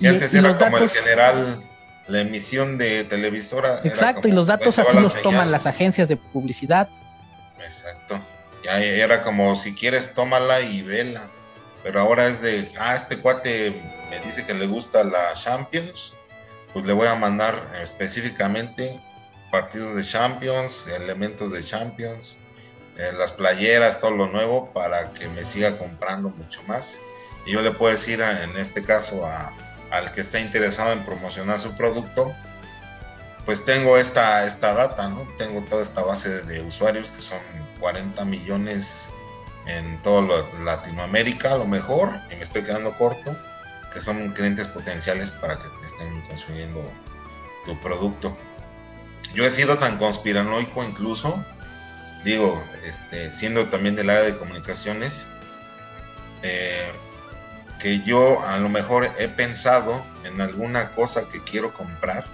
Y, 0.00 0.08
antes 0.08 0.34
era 0.34 0.58
como 0.58 0.78
el 0.78 0.90
general, 0.90 1.64
la 2.08 2.20
emisión 2.20 2.78
de 2.78 3.04
televisora. 3.04 3.80
Exacto, 3.84 4.26
y 4.26 4.32
los 4.32 4.48
datos 4.48 4.80
así 4.80 4.98
los 4.98 5.22
toman 5.22 5.52
las 5.52 5.68
agencias 5.68 6.08
de 6.08 6.16
publicidad. 6.16 6.88
Exacto. 7.62 8.18
Ya 8.64 8.80
era 8.82 9.22
como 9.22 9.54
si 9.54 9.72
quieres 9.72 10.14
tómala 10.14 10.60
y 10.60 10.82
vela. 10.82 11.30
Pero 11.84 12.00
ahora 12.00 12.26
es 12.26 12.42
de, 12.42 12.68
ah, 12.80 12.92
este 12.92 13.18
cuate 13.18 13.80
me 14.10 14.18
dice 14.18 14.44
que 14.44 14.52
le 14.52 14.66
gusta 14.66 15.04
la 15.04 15.32
Champions, 15.34 16.16
pues 16.72 16.84
le 16.86 16.92
voy 16.92 17.06
a 17.06 17.14
mandar 17.14 17.70
específicamente 17.80 18.98
partidos 19.52 19.94
de 19.94 20.02
Champions, 20.02 20.88
elementos 20.88 21.52
de 21.52 21.62
Champions, 21.62 22.36
eh, 22.98 23.12
las 23.16 23.30
playeras, 23.30 24.00
todo 24.00 24.10
lo 24.10 24.28
nuevo 24.28 24.72
para 24.72 25.12
que 25.12 25.28
me 25.28 25.44
siga 25.44 25.78
comprando 25.78 26.30
mucho 26.30 26.62
más. 26.64 27.00
Y 27.46 27.52
yo 27.52 27.62
le 27.62 27.70
puedo 27.70 27.92
decir 27.92 28.20
en 28.20 28.56
este 28.56 28.82
caso 28.82 29.24
al 29.90 30.12
que 30.12 30.20
está 30.20 30.40
interesado 30.40 30.92
en 30.92 31.04
promocionar 31.04 31.60
su 31.60 31.74
producto, 31.76 32.34
pues 33.44 33.64
tengo 33.64 33.96
esta, 33.96 34.44
esta 34.44 34.74
data, 34.74 35.08
¿no? 35.08 35.26
Tengo 35.38 35.62
toda 35.62 35.80
esta 35.80 36.02
base 36.02 36.42
de 36.42 36.60
usuarios 36.60 37.10
que 37.10 37.22
son 37.22 37.38
40 37.80 38.22
millones 38.24 39.10
en 39.66 40.02
toda 40.02 40.44
Latinoamérica, 40.64 41.52
a 41.52 41.56
lo 41.58 41.66
mejor, 41.66 42.20
y 42.30 42.36
me 42.36 42.42
estoy 42.42 42.62
quedando 42.62 42.92
corto, 42.94 43.34
que 43.92 44.00
son 44.00 44.32
clientes 44.32 44.66
potenciales 44.66 45.30
para 45.30 45.58
que 45.58 45.66
estén 45.86 46.20
consumiendo 46.22 46.82
tu 47.64 47.78
producto. 47.80 48.36
Yo 49.34 49.44
he 49.44 49.50
sido 49.50 49.78
tan 49.78 49.98
conspiranoico 49.98 50.82
incluso 50.82 51.42
digo, 52.28 52.62
este, 52.84 53.32
siendo 53.32 53.66
también 53.68 53.96
del 53.96 54.10
área 54.10 54.24
de 54.24 54.36
comunicaciones, 54.36 55.28
eh, 56.42 56.92
que 57.78 58.00
yo 58.00 58.42
a 58.42 58.58
lo 58.58 58.68
mejor 58.68 59.10
he 59.18 59.28
pensado 59.28 60.04
en 60.24 60.40
alguna 60.40 60.90
cosa 60.90 61.28
que 61.28 61.42
quiero 61.42 61.72
comprar 61.72 62.26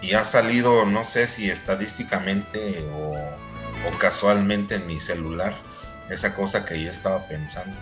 y 0.00 0.14
ha 0.14 0.24
salido, 0.24 0.84
no 0.84 1.04
sé 1.04 1.26
si 1.26 1.50
estadísticamente 1.50 2.84
o, 2.94 3.18
casualmente 3.98 4.76
en 4.76 4.86
mi 4.86 4.98
celular, 4.98 5.54
esa 6.08 6.34
cosa 6.34 6.64
que 6.64 6.82
yo 6.82 6.90
estaba 6.90 7.26
pensando. 7.28 7.76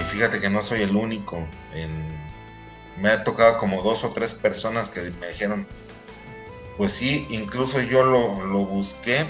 Y 0.00 0.04
fíjate 0.04 0.40
que 0.40 0.48
no 0.48 0.62
soy 0.62 0.82
el 0.82 0.96
único. 0.96 1.46
me 2.96 3.10
ha 3.10 3.22
tocado 3.22 3.58
como 3.58 3.82
dos 3.82 4.02
o 4.04 4.10
tres 4.10 4.32
personas 4.32 4.88
que 4.88 5.10
me 5.20 5.28
dijeron, 5.28 5.66
pues 6.78 6.92
sí, 6.92 7.26
incluso 7.28 7.80
yo 7.82 8.02
lo, 8.02 8.64
busqué. 8.64 9.26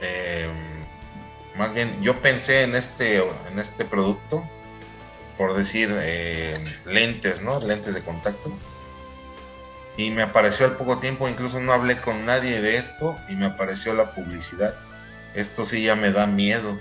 Eh, 0.00 0.48
más 1.56 1.74
bien, 1.74 2.00
yo 2.00 2.20
pensé 2.20 2.62
en 2.62 2.74
este, 2.74 3.16
en 3.16 3.58
este 3.58 3.84
producto, 3.84 4.48
por 5.36 5.54
decir, 5.54 5.90
eh, 6.00 6.54
lentes, 6.84 7.42
¿no? 7.42 7.58
Lentes 7.60 7.94
de 7.94 8.02
contacto. 8.02 8.52
Y 9.96 10.10
me 10.10 10.22
apareció 10.22 10.66
al 10.66 10.76
poco 10.76 10.98
tiempo, 10.98 11.28
incluso 11.28 11.60
no 11.60 11.72
hablé 11.72 12.00
con 12.00 12.24
nadie 12.24 12.60
de 12.60 12.76
esto 12.76 13.18
y 13.28 13.34
me 13.34 13.46
apareció 13.46 13.94
la 13.94 14.12
publicidad. 14.12 14.74
Esto 15.34 15.64
sí 15.64 15.82
ya 15.82 15.96
me 15.96 16.12
da 16.12 16.26
miedo. 16.26 16.78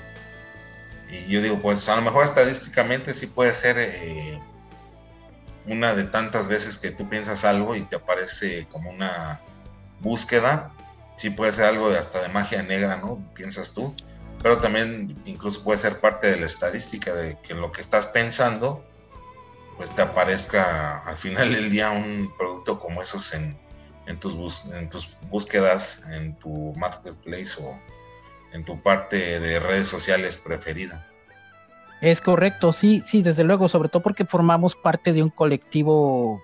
Y 1.10 1.26
yo 1.28 1.42
digo, 1.42 1.60
pues 1.60 1.88
a 1.90 1.96
lo 1.96 2.04
mejor 2.04 2.26
estadísticamente 2.26 3.14
sí 3.14 3.28
puede 3.28 3.54
ser 3.54 3.78
eh, 3.80 4.40
una 5.66 5.94
de 5.94 6.06
tantas 6.06 6.48
veces 6.48 6.78
que 6.78 6.92
tú 6.92 7.10
piensas 7.10 7.46
algo 7.46 7.76
y 7.76 7.82
te 7.82 7.96
aparece 7.96 8.68
como 8.72 8.90
una 8.90 9.42
búsqueda. 10.00 10.72
Sí 11.18 11.30
puede 11.32 11.52
ser 11.52 11.66
algo 11.66 11.90
de 11.90 11.98
hasta 11.98 12.22
de 12.22 12.30
magia 12.30 12.64
negra, 12.64 12.96
¿no? 12.98 13.22
Piensas 13.34 13.74
tú. 13.74 13.94
Pero 14.42 14.60
también 14.60 15.20
incluso 15.26 15.64
puede 15.64 15.80
ser 15.80 16.00
parte 16.00 16.32
de 16.32 16.40
la 16.40 16.46
estadística 16.46 17.14
de 17.14 17.38
que 17.42 17.54
lo 17.54 17.72
que 17.72 17.82
estás 17.82 18.08
pensando, 18.08 18.86
pues 19.76 19.94
te 19.94 20.02
aparezca 20.02 21.00
al 21.00 21.18
final 21.18 21.52
del 21.52 21.70
día 21.70 21.90
un 21.92 22.34
producto 22.38 22.80
como 22.80 23.02
esos 23.02 23.34
en, 23.34 23.58
en, 24.06 24.20
tus, 24.20 24.66
en 24.66 24.90
tus 24.90 25.18
búsquedas, 25.30 26.04
en 26.12 26.38
tu 26.38 26.74
marketplace 26.78 27.56
o, 27.62 27.78
en 28.54 28.64
tu 28.64 28.82
parte 28.82 29.40
de 29.40 29.60
redes 29.60 29.88
sociales 29.88 30.36
preferida. 30.36 31.08
Es 32.02 32.22
correcto, 32.22 32.74
sí, 32.74 33.04
sí, 33.06 33.24
desde 33.24 33.44
luego, 33.44 33.68
sobre 33.68 33.90
todo 33.90 34.04
porque 34.04 34.26
formamos 34.26 34.76
parte 34.76 35.14
de 35.14 35.24
un 35.24 35.30
colectivo 35.30 36.44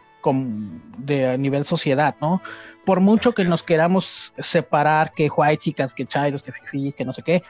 de 0.98 1.28
a 1.30 1.38
nivel 1.38 1.66
sociedad, 1.66 2.16
¿no? 2.22 2.42
Por 2.86 3.00
mucho 3.00 3.34
que 3.34 3.44
nos 3.44 3.64
queramos 3.64 4.34
separar, 4.40 5.14
que 5.14 5.30
white 5.30 5.58
chicas, 5.58 5.94
que 5.94 6.06
chairos, 6.06 6.44
que 6.44 6.52
fifis, 6.52 6.96
que 6.96 7.06
no 7.06 7.14
sé 7.14 7.22
qué, 7.22 7.44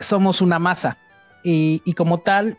somos 0.00 0.40
una 0.40 0.58
masa. 0.58 0.98
Y, 1.42 1.82
y, 1.84 1.94
como 1.94 2.18
tal, 2.18 2.58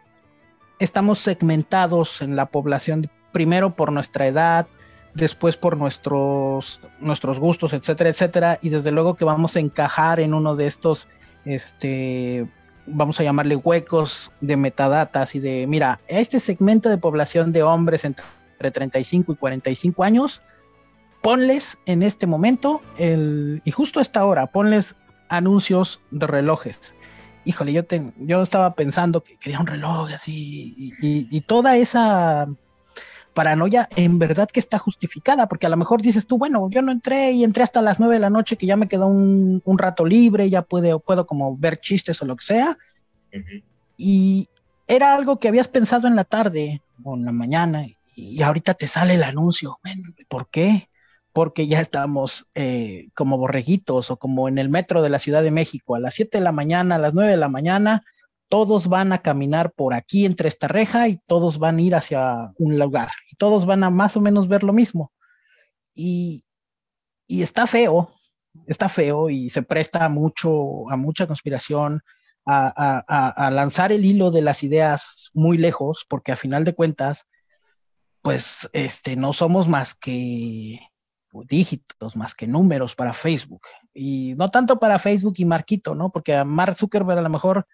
estamos 0.80 1.20
segmentados 1.20 2.22
en 2.22 2.36
la 2.36 2.48
población, 2.48 3.10
primero 3.32 3.76
por 3.76 3.92
nuestra 3.92 4.28
edad, 4.28 4.68
después 5.14 5.58
por 5.58 5.78
nuestros, 5.78 6.80
nuestros 7.00 7.40
gustos, 7.40 7.74
etcétera, 7.74 8.10
etcétera, 8.10 8.60
y 8.62 8.70
desde 8.70 8.92
luego 8.92 9.16
que 9.16 9.26
vamos 9.26 9.56
a 9.56 9.60
encajar 9.60 10.20
en 10.20 10.34
uno 10.34 10.56
de 10.56 10.68
estos, 10.68 11.08
este, 11.44 12.48
vamos 12.86 13.20
a 13.20 13.24
llamarle 13.24 13.56
huecos 13.56 14.32
de 14.42 14.58
metadatas 14.58 15.36
y 15.36 15.40
de, 15.40 15.66
mira, 15.68 16.00
este 16.08 16.40
segmento 16.40 16.90
de 16.90 16.98
población 16.98 17.52
de 17.52 17.64
hombres 17.64 18.06
entre 18.06 18.26
35 18.58 19.34
y 19.34 19.36
45 19.36 20.04
años, 20.04 20.42
ponles 21.22 21.78
en 21.86 22.04
este 22.04 22.28
momento, 22.28 22.82
el, 22.98 23.62
y 23.66 23.72
justo 23.72 24.00
a 24.00 24.02
esta 24.02 24.26
hora, 24.26 24.48
ponles 24.48 24.96
anuncios 25.30 26.02
de 26.12 26.28
relojes. 26.28 26.96
Híjole, 27.46 27.74
yo, 27.74 27.86
te, 27.86 28.12
yo 28.18 28.42
estaba 28.42 28.76
pensando 28.76 29.24
que 29.24 29.38
quería 29.38 29.60
un 29.60 29.68
reloj 29.68 30.12
así, 30.12 30.94
y 31.02 31.42
toda 31.42 31.78
esa 31.78 32.48
paranoia 33.38 33.88
en 33.96 34.18
verdad 34.18 34.50
que 34.52 34.60
está 34.60 34.80
justificada, 34.80 35.48
porque 35.48 35.68
a 35.68 35.70
lo 35.70 35.78
mejor 35.78 36.02
dices 36.02 36.26
tú, 36.26 36.40
bueno, 36.40 36.72
yo 36.72 36.82
no 36.82 36.92
entré 36.92 37.34
y 37.34 37.44
entré 37.44 37.62
hasta 37.62 37.84
las 37.84 38.00
nueve 38.00 38.16
de 38.16 38.20
la 38.20 38.32
noche, 38.32 38.58
que 38.58 38.66
ya 38.66 38.76
me 38.76 38.88
quedó 38.88 39.06
un, 39.06 39.62
rato 39.78 40.06
libre, 40.06 40.50
ya 40.50 40.64
puedo, 40.64 41.00
puedo 41.00 41.28
como 41.28 41.56
ver 41.56 41.80
chistes 41.80 42.20
o 42.20 42.26
lo 42.26 42.36
que 42.36 42.44
sea. 42.44 42.76
Y 43.96 44.50
era 44.88 45.14
algo 45.14 45.38
que 45.38 45.50
habías 45.50 45.68
pensado 45.68 46.08
en 46.08 46.16
la 46.16 46.24
tarde 46.24 46.82
o 47.04 47.16
en 47.16 47.26
la 47.26 47.32
mañana 47.32 47.86
y 48.18 48.42
ahorita 48.42 48.74
te 48.74 48.88
sale 48.88 49.14
el 49.14 49.24
anuncio. 49.24 49.80
¿Por 50.28 50.50
qué? 50.50 50.90
Porque 51.34 51.68
ya 51.68 51.80
estamos 51.80 52.48
eh, 52.56 53.10
como 53.14 53.38
borreguitos 53.38 54.10
o 54.10 54.18
como 54.18 54.48
en 54.48 54.58
el 54.58 54.70
metro 54.70 55.04
de 55.04 55.10
la 55.10 55.20
Ciudad 55.20 55.44
de 55.44 55.52
México 55.52 55.94
a 55.94 56.00
las 56.00 56.16
7 56.16 56.40
de 56.40 56.44
la 56.44 56.52
mañana, 56.52 56.96
a 56.96 56.98
las 56.98 57.14
9 57.14 57.30
de 57.30 57.38
la 57.38 57.48
mañana, 57.48 58.04
todos 58.50 58.88
van 58.88 59.14
a 59.14 59.22
caminar 59.22 59.72
por 59.72 59.94
aquí 59.94 60.26
entre 60.26 60.50
esta 60.50 60.68
reja 60.68 61.08
y 61.08 61.18
todos 61.28 61.60
van 61.60 61.78
a 61.78 61.82
ir 61.84 61.94
hacia 61.94 62.54
un 62.58 62.80
lugar 62.80 63.10
y 63.32 63.36
todos 63.36 63.68
van 63.68 63.84
a 63.84 63.92
más 63.92 64.18
o 64.18 64.22
menos 64.22 64.48
ver 64.48 64.64
lo 64.64 64.74
mismo. 64.74 65.12
Y, 65.94 66.44
está 67.28 67.68
feo, 67.68 68.10
está 68.66 68.90
feo 68.90 69.30
y 69.30 69.52
se 69.52 69.62
presta 69.62 70.10
mucho 70.10 70.90
a 70.90 70.98
mucha 70.98 71.28
conspiración, 71.28 72.02
a, 72.48 73.50
lanzar 73.52 73.92
el 73.92 74.06
hilo 74.06 74.32
de 74.32 74.42
las 74.42 74.64
ideas 74.64 75.30
muy 75.36 75.60
lejos, 75.60 76.04
porque 76.10 76.32
a 76.32 76.36
final 76.36 76.64
de 76.64 76.74
cuentas, 76.74 77.28
pues 78.28 78.68
este, 78.74 79.16
no 79.16 79.32
somos 79.32 79.70
más 79.70 79.96
que 79.96 80.82
dígitos, 81.48 82.18
más 82.18 82.36
que 82.36 82.46
números 82.46 82.94
para 82.94 83.14
Facebook. 83.14 83.62
Y 83.94 84.34
no 84.36 84.52
tanto 84.52 84.80
para 84.80 85.00
Facebook 85.00 85.36
y 85.38 85.46
Marquito, 85.46 85.96
¿no? 85.96 86.12
Porque 86.12 86.36
a 86.36 86.44
Mark 86.44 86.76
Zuckerberg 86.78 87.20
a 87.20 87.22
lo 87.22 87.30
mejor 87.30 87.66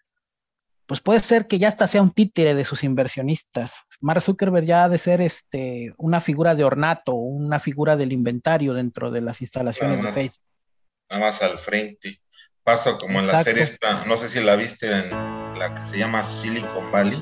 pues 0.85 1.01
puede 1.01 1.21
ser 1.21 1.47
que 1.47 1.57
ya 1.57 1.69
hasta 1.69 1.87
sea 1.87 2.03
un 2.03 2.11
títere 2.11 2.53
de 2.53 2.65
sus 2.65 2.83
inversionistas. 2.83 3.79
Mark 3.99 4.21
Zuckerberg 4.21 4.67
ya 4.67 4.83
ha 4.83 4.89
de 4.89 4.99
ser 4.99 5.21
este, 5.21 5.95
una 5.97 6.21
figura 6.21 6.53
de 6.53 6.65
ornato, 6.65 7.15
una 7.15 7.59
figura 7.59 7.95
del 7.95 8.11
inventario 8.11 8.75
dentro 8.75 9.09
de 9.09 9.21
las 9.21 9.41
instalaciones 9.41 10.03
de 10.03 10.13
Facebook. 10.13 10.45
Nada 11.09 11.19
más 11.19 11.41
al 11.41 11.57
frente. 11.57 12.21
Pasa 12.61 12.99
como 12.99 13.21
en 13.21 13.25
la 13.25 13.43
serie 13.43 13.63
esta, 13.63 14.05
no 14.05 14.17
sé 14.17 14.29
si 14.29 14.39
la 14.39 14.55
viste 14.55 14.91
en 14.91 15.09
la 15.57 15.73
que 15.73 15.81
se 15.81 15.97
llama 15.97 16.21
Silicon 16.21 16.91
Valley, 16.91 17.19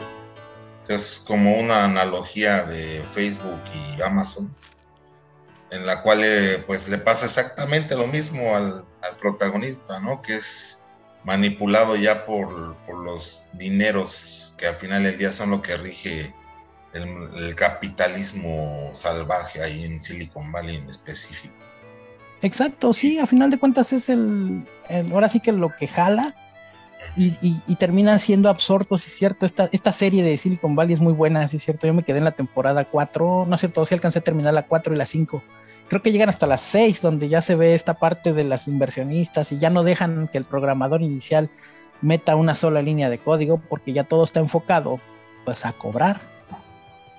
que 0.88 0.96
es 0.96 1.24
como 1.26 1.58
una 1.60 1.86
analogía 1.86 2.64
de 2.64 3.04
Facebook 3.04 3.62
y 3.74 4.02
Amazon, 4.02 4.54
en 5.70 5.86
la 5.86 6.02
cual 6.02 6.22
eh, 6.24 6.64
pues 6.66 6.90
le 6.90 6.98
pasa 6.98 7.26
exactamente 7.26 7.96
lo 7.96 8.08
mismo 8.08 8.56
al, 8.56 8.86
protagonista, 9.20 10.00
¿no? 10.00 10.22
Que 10.22 10.36
es 10.36 10.86
manipulado 11.24 11.96
ya 11.96 12.26
por, 12.26 12.76
los 13.04 13.50
dineros 13.54 14.54
que 14.58 14.68
al 14.68 14.76
final 14.76 15.04
del 15.04 15.18
día 15.18 15.32
son 15.32 15.50
lo 15.50 15.62
que 15.62 15.76
rige 15.76 16.36
el, 16.94 17.56
capitalismo 17.56 18.90
salvaje 18.94 19.64
ahí 19.64 19.84
en 19.84 20.00
Silicon 20.00 20.52
Valley 20.52 20.76
en 20.76 20.90
específico. 20.90 21.56
Exacto, 22.44 22.94
sí, 22.94 23.18
a 23.18 23.26
final 23.26 23.50
de 23.50 23.58
cuentas 23.58 23.92
es 23.92 24.10
el, 24.10 24.68
ahora 25.12 25.30
sí 25.30 25.40
que 25.40 25.52
lo 25.52 25.76
que 25.76 25.88
jala 25.88 26.36
y, 27.16 27.76
terminan 27.76 28.20
siendo 28.20 28.50
absortos, 28.50 29.06
es 29.06 29.14
cierto, 29.14 29.46
esta, 29.46 29.70
esta 29.72 29.92
serie 29.92 30.24
de 30.24 30.38
Silicon 30.38 30.76
Valley 30.76 30.94
es 30.94 31.02
muy 31.02 31.14
buena, 31.14 31.44
es 31.44 31.64
cierto, 31.64 31.88
yo 31.88 31.94
me 31.94 32.04
quedé 32.04 32.20
en 32.20 32.26
la 32.26 32.32
temporada 32.32 32.86
4, 32.86 33.46
no 33.48 33.56
es 33.56 33.60
cierto, 33.60 33.86
sí 33.86 33.94
alcancé 33.94 34.20
a 34.20 34.24
terminar 34.24 34.54
la 34.54 34.64
4 34.64 34.94
y 34.94 34.98
la 34.98 35.06
5 35.06 35.44
creo 35.92 36.02
que 36.02 36.14
llegan 36.14 36.30
hasta 36.30 36.48
las 36.48 36.62
6, 36.62 37.02
donde 37.02 37.28
ya 37.28 37.42
se 37.42 37.56
ve 37.56 37.76
esta 37.76 37.96
parte 37.96 38.32
de 38.32 38.46
las 38.46 38.70
inversionistas 38.70 39.52
y 39.52 39.60
ya 39.60 39.70
no 39.70 39.84
dejan 39.84 40.30
que 40.30 40.38
el 40.38 40.46
programador 40.46 41.02
inicial 41.02 41.50
meta 42.02 42.38
una 42.38 42.56
sola 42.56 42.82
línea 42.82 43.10
de 43.10 43.18
código 43.18 43.58
porque 43.58 43.92
ya 43.92 44.06
todo 44.06 44.24
está 44.24 44.40
enfocado 44.40 45.02
pues 45.44 45.66
a 45.66 45.74
cobrar. 45.74 46.22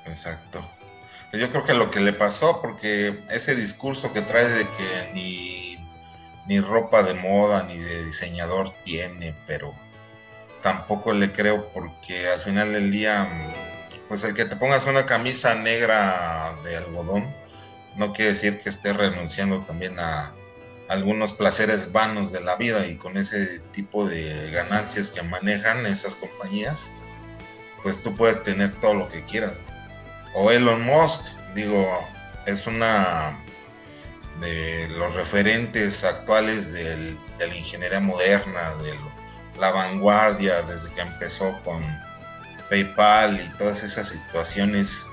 Exacto. 0.07 0.67
Yo 1.35 1.51
creo 1.51 1.65
que 1.65 1.75
lo 1.75 1.91
que 1.91 2.01
le 2.01 2.15
pasó, 2.15 2.63
porque 2.63 3.23
ese 3.29 3.55
discurso 3.55 4.11
que 4.15 4.23
trae 4.23 4.49
de 4.49 4.65
que 4.65 5.13
ni, 5.13 5.72
ni 6.47 6.61
ropa 6.61 7.03
de 7.03 7.15
moda 7.15 7.63
ni 7.65 7.79
de 7.79 8.05
diseñador 8.05 8.71
tiene, 8.83 9.35
pero 9.47 9.75
tampoco 10.63 11.13
le 11.13 11.33
creo 11.33 11.69
porque 11.73 12.29
al 12.29 12.41
final 12.41 12.73
del 12.73 12.91
día, 12.91 13.29
pues 14.09 14.25
el 14.25 14.35
que 14.35 14.45
te 14.45 14.57
pongas 14.57 14.87
una 14.87 15.07
camisa 15.07 15.55
negra 15.55 16.55
de 16.65 16.77
algodón, 16.77 17.35
no 17.97 18.13
quiere 18.13 18.31
decir 18.31 18.61
que 18.61 18.69
esté 18.69 18.93
renunciando 18.93 19.61
también 19.63 19.99
a 19.99 20.33
algunos 20.89 21.33
placeres 21.33 21.93
vanos 21.93 22.33
de 22.33 22.41
la 22.41 22.57
vida 22.57 22.87
y 22.87 22.97
con 22.97 23.17
ese 23.17 23.61
tipo 23.73 24.07
de 24.07 24.51
ganancias 24.51 25.11
que 25.11 25.23
manejan 25.23 25.87
esas 25.87 26.17
compañías, 26.17 26.93
pues 27.83 28.03
tú 28.03 28.15
puedes 28.15 28.43
tener 28.43 28.79
todo 28.81 28.95
lo 28.95 29.09
que 29.09 29.25
quieras. 29.25 29.63
O 30.35 30.51
Elon 30.51 30.83
Musk, 30.83 31.35
digo, 31.55 31.99
es 32.47 32.67
una 32.67 33.42
de 34.41 34.89
los 34.91 35.15
referentes 35.15 36.05
actuales 36.05 36.73
de 36.73 37.17
la 37.39 37.55
ingeniería 37.55 38.01
moderna, 38.01 38.75
de 38.83 38.95
la 39.61 39.71
vanguardia, 39.71 40.63
desde 40.63 40.93
que 40.93 41.03
empezó 41.03 41.59
con 41.65 41.83
PayPal 42.69 43.41
y 43.41 43.59
todas 43.59 43.83
esas 43.83 44.09
situaciones 44.09 45.07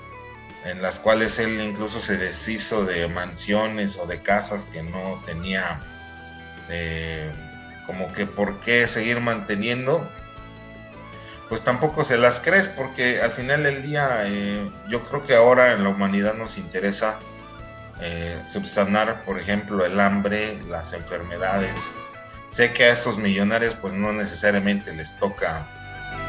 en 0.66 0.82
las 0.82 1.00
cuales 1.00 1.40
él 1.40 1.60
incluso 1.62 2.00
se 2.00 2.18
deshizo 2.18 2.86
de 2.86 3.08
mansiones 3.08 3.98
o 3.98 4.06
de 4.06 4.22
casas 4.22 4.66
que 4.66 4.84
no 4.84 5.22
tenía 5.26 5.80
eh, 6.70 7.32
como 7.86 8.12
que 8.14 8.26
por 8.26 8.60
qué 8.60 8.88
seguir 8.88 9.20
manteniendo, 9.20 10.08
pues 11.48 11.62
tampoco 11.62 12.04
se 12.04 12.18
las 12.18 12.40
crees 12.40 12.68
porque 12.68 13.22
al 13.22 13.32
final 13.32 13.64
del 13.64 13.82
día 13.82 14.24
eh, 14.26 14.70
yo 14.88 15.04
creo 15.06 15.26
que 15.26 15.36
ahora 15.36 15.72
en 15.72 15.84
la 15.84 15.90
humanidad 15.90 16.36
nos 16.36 16.58
interesa 16.58 17.20
eh, 18.02 18.42
subsanar, 18.46 19.24
por 19.24 19.40
ejemplo, 19.40 19.86
el 19.86 20.00
hambre, 20.00 20.62
las 20.68 20.94
enfermedades. 20.94 21.94
Sé 22.50 22.74
que 22.74 22.86
a 22.86 22.94
esos 22.94 23.18
millonarios 23.18 23.76
pues 23.76 23.94
no 23.94 24.12
necesariamente 24.14 24.94
les 24.94 25.18
toca 25.20 25.68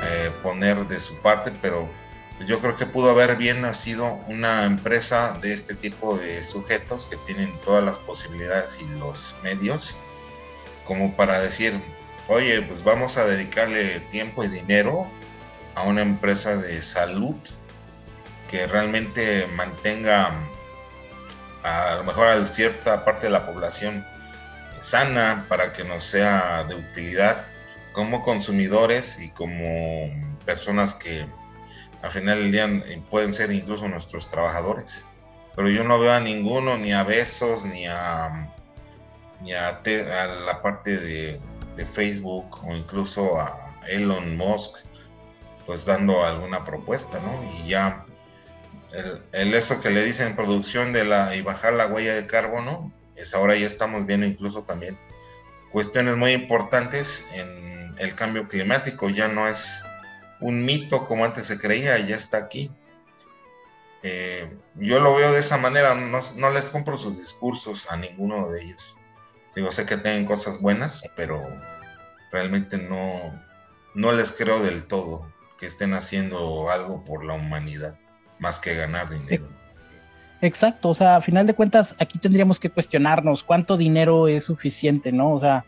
eh, 0.04 0.30
poner 0.42 0.86
de 0.86 1.00
su 1.00 1.16
parte, 1.20 1.52
pero 1.62 1.88
yo 2.46 2.58
creo 2.60 2.76
que 2.76 2.86
pudo 2.86 3.10
haber 3.10 3.36
bien 3.36 3.60
nacido 3.60 4.14
una 4.26 4.64
empresa 4.64 5.38
de 5.40 5.52
este 5.52 5.74
tipo 5.74 6.16
de 6.16 6.42
sujetos 6.42 7.06
que 7.06 7.16
tienen 7.26 7.52
todas 7.64 7.84
las 7.84 7.98
posibilidades 7.98 8.78
y 8.80 8.86
los 8.98 9.36
medios 9.42 9.96
como 10.84 11.14
para 11.14 11.40
decir, 11.40 11.72
oye, 12.28 12.62
pues 12.62 12.82
vamos 12.82 13.16
a 13.16 13.26
dedicarle 13.26 14.00
tiempo 14.10 14.42
y 14.42 14.48
dinero 14.48 15.06
a 15.74 15.82
una 15.82 16.02
empresa 16.02 16.56
de 16.56 16.82
salud 16.82 17.36
que 18.50 18.66
realmente 18.66 19.46
mantenga 19.54 20.34
a 21.62 21.96
lo 21.96 22.04
mejor 22.04 22.28
a 22.28 22.44
cierta 22.44 23.04
parte 23.04 23.26
de 23.26 23.32
la 23.32 23.44
población 23.44 24.04
sana 24.80 25.44
para 25.48 25.72
que 25.72 25.84
nos 25.84 26.04
sea 26.04 26.64
de 26.64 26.74
utilidad 26.74 27.44
como 27.92 28.22
consumidores 28.22 29.20
y 29.20 29.30
como 29.30 30.08
personas 30.46 30.94
que 30.94 31.26
al 32.02 32.11
final 32.11 32.38
del 32.38 32.52
día 32.52 33.02
pueden 33.11 33.32
ser 33.32 33.52
incluso 33.52 33.86
nuestros 33.88 34.28
trabajadores. 34.30 35.04
Pero 35.54 35.68
yo 35.68 35.84
no 35.84 35.98
veo 35.98 36.12
a 36.12 36.20
ninguno, 36.20 36.78
ni 36.78 36.92
a 36.92 37.04
Besos, 37.04 37.64
ni 37.64 37.86
a, 37.86 38.50
ni 39.42 39.52
a, 39.52 39.80
la 40.46 40.62
parte 40.62 40.96
de, 40.96 41.40
Facebook 41.94 42.62
o 42.62 42.76
incluso 42.76 43.40
a 43.40 43.74
Elon 43.88 44.36
Musk, 44.36 44.84
pues 45.64 45.86
dando 45.86 46.22
alguna 46.22 46.62
propuesta, 46.62 47.18
¿no? 47.20 47.42
Y 47.42 47.68
ya 47.68 48.04
el, 49.32 49.55
eso 49.55 49.80
que 49.80 49.91
le 49.91 50.03
dicen 50.03 50.36
producción 50.36 50.93
de 50.93 51.05
la 51.05 51.34
y 51.36 51.43
bajar 51.43 51.74
la 51.74 51.86
huella 51.86 52.14
de 52.14 52.26
carbono, 52.26 52.93
es 53.16 53.34
ahora 53.34 53.57
ya 53.57 53.66
estamos 53.66 54.07
viendo 54.07 54.26
incluso 54.26 54.64
también 54.64 54.99
cuestiones 55.70 56.16
muy 56.16 56.32
importantes 56.32 57.26
en 57.34 57.95
el 57.99 58.14
cambio 58.14 58.49
climático, 58.49 59.09
ya 59.09 59.28
no 59.28 59.47
es 59.47 59.84
un 60.41 60.64
mito 60.64 61.05
como 61.05 61.24
antes 61.24 61.45
se 61.45 61.59
creía, 61.59 61.99
ya 61.99 62.16
está 62.16 62.38
aquí. 62.38 62.70
Eh, 64.03 64.59
yo 64.74 64.99
lo 65.01 65.14
veo 65.14 65.32
de 65.32 65.41
esa 65.41 65.59
manera, 65.59 65.95
no, 65.95 66.51
les 66.51 66.70
compro 66.70 66.97
sus 66.97 67.18
discursos 67.18 67.86
a 67.91 67.97
ninguno 67.97 68.51
de 68.51 68.62
ellos. 68.62 68.97
Digo, 69.55 69.70
sé 69.70 69.84
que 69.84 69.99
tienen 69.99 70.24
cosas 70.24 70.61
buenas, 70.61 71.05
pero 71.16 71.43
realmente 72.32 72.78
no, 72.78 73.38
no 73.95 74.12
les 74.12 74.32
creo 74.32 74.61
del 74.62 74.86
todo 74.86 75.30
que 75.59 75.66
estén 75.66 75.93
haciendo 75.93 76.70
algo 76.70 77.05
por 77.05 77.24
la 77.24 77.34
humanidad, 77.34 77.99
más 78.41 78.59
que 78.59 78.74
ganar 78.74 79.09
dinero. 79.09 79.47
Exacto, 80.43 80.88
o 80.88 80.95
sea, 80.95 81.16
a 81.16 81.20
final 81.20 81.47
de 81.47 81.55
cuentas, 81.55 81.95
aquí 81.99 82.18
tendríamos 82.18 82.59
que 82.59 82.70
cuestionarnos 82.70 83.45
cuánto 83.45 83.76
dinero 83.76 84.26
es 84.26 84.45
suficiente, 84.45 85.12
¿no? 85.12 85.32
O 85.32 85.41
sea, 85.41 85.64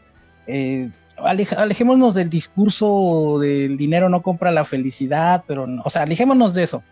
eh, 0.47 0.91
alejémonos 1.17 2.15
del 2.15 2.31
discurso 2.31 3.39
del 3.39 3.77
dinero 3.77 4.09
no 4.09 4.23
compra 4.23 4.51
la 4.51 4.65
felicidad, 4.65 5.45
pero, 5.47 5.67
no, 5.67 5.83
o 5.85 5.91
sea, 5.91 6.03
alejémonos 6.03 6.55
de 6.55 6.63
eso. 6.65 6.83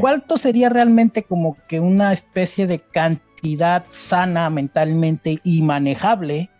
¿Cuánto 0.00 0.36
sería 0.36 0.68
realmente 0.68 1.22
como 1.22 1.56
que 1.68 1.78
una 1.78 2.12
especie 2.12 2.66
de 2.66 2.80
cantidad 2.80 3.84
sana 3.90 4.50
mentalmente 4.50 5.38
y 5.44 5.62
manejable 5.62 6.50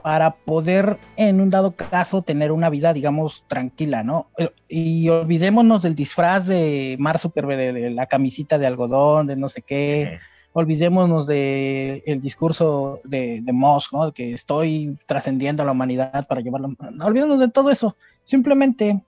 para 0.00 0.36
poder 0.36 0.98
en 1.16 1.40
un 1.40 1.50
dado 1.50 1.72
caso 1.72 2.22
tener 2.22 2.52
una 2.52 2.70
vida, 2.70 2.92
digamos, 2.92 3.44
tranquila, 3.46 4.02
¿no? 4.02 4.30
Eh, 4.38 4.50
y 4.68 5.08
olvidémonos 5.08 5.82
del 5.82 5.94
disfraz 5.94 6.46
de 6.46 6.96
Mar 6.98 7.18
Zuckerberg, 7.18 7.74
de, 7.74 7.90
la 7.90 8.06
camisita 8.06 8.58
de 8.58 8.66
algodón, 8.66 9.26
de 9.26 9.36
no 9.36 9.48
sé 9.48 9.62
qué 9.62 10.18
olvidémonos 10.54 11.26
del 11.26 12.02
el 12.04 12.20
discurso 12.20 13.00
de, 13.04 13.40
de 13.42 13.52
Musk, 13.52 13.92
¿no? 13.92 14.12
Que 14.12 14.34
estoy 14.34 14.98
trascendiendo 15.06 15.62
a 15.62 15.66
la 15.66 15.72
humanidad 15.72 16.26
para 16.26 16.40
llevarlo. 16.40 16.68
No, 16.92 17.04
olvidémonos 17.04 17.40
de 17.40 17.48
todo 17.48 17.70
eso. 17.70 17.96
Simplemente, 18.22 19.02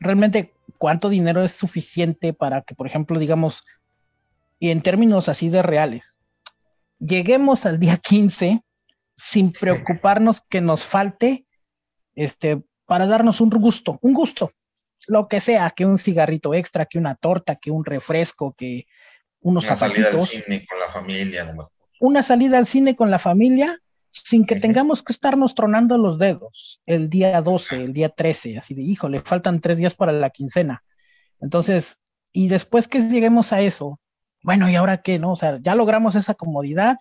realmente, 0.00 0.54
¿cuánto 0.78 1.08
dinero 1.08 1.44
es 1.44 1.52
suficiente 1.52 2.32
para 2.32 2.62
que, 2.62 2.74
por 2.74 2.86
ejemplo, 2.86 3.18
digamos, 3.18 3.64
y 4.58 4.70
en 4.70 4.80
términos 4.80 5.28
así 5.28 5.50
de 5.50 5.62
reales, 5.62 6.18
lleguemos 6.98 7.66
al 7.66 7.78
día 7.78 7.98
15 7.98 8.63
sin 9.16 9.52
preocuparnos 9.52 10.42
que 10.48 10.60
nos 10.60 10.84
falte, 10.84 11.46
este, 12.14 12.62
para 12.86 13.06
darnos 13.06 13.40
un 13.40 13.50
gusto, 13.50 13.98
un 14.02 14.14
gusto, 14.14 14.52
lo 15.06 15.28
que 15.28 15.40
sea, 15.40 15.70
que 15.70 15.86
un 15.86 15.98
cigarrito 15.98 16.54
extra, 16.54 16.86
que 16.86 16.98
una 16.98 17.14
torta, 17.14 17.56
que 17.56 17.70
un 17.70 17.84
refresco, 17.84 18.54
que 18.54 18.86
unos 19.40 19.64
una 19.64 19.76
salida 19.76 20.08
al 20.08 20.20
cine 20.20 20.66
con 20.66 20.80
la 20.80 20.88
familia, 20.88 21.56
Una 22.00 22.22
salida 22.22 22.58
al 22.58 22.66
cine 22.66 22.96
con 22.96 23.10
la 23.10 23.18
familia 23.18 23.78
sin 24.10 24.46
que 24.46 24.56
tengamos 24.56 25.02
que 25.02 25.12
estarnos 25.12 25.54
tronando 25.54 25.98
los 25.98 26.18
dedos 26.18 26.80
el 26.86 27.10
día 27.10 27.40
12, 27.40 27.82
el 27.82 27.92
día 27.92 28.08
13, 28.08 28.58
así 28.58 28.74
de, 28.74 28.82
hijo, 28.82 29.08
le 29.08 29.20
faltan 29.20 29.60
tres 29.60 29.76
días 29.76 29.94
para 29.94 30.12
la 30.12 30.30
quincena. 30.30 30.84
Entonces, 31.40 32.00
y 32.32 32.48
después 32.48 32.88
que 32.88 33.00
lleguemos 33.00 33.52
a 33.52 33.60
eso, 33.60 34.00
bueno, 34.42 34.68
¿y 34.70 34.76
ahora 34.76 35.02
qué, 35.02 35.18
no? 35.18 35.32
O 35.32 35.36
sea, 35.36 35.58
ya 35.60 35.74
logramos 35.74 36.14
esa 36.14 36.34
comodidad, 36.34 36.98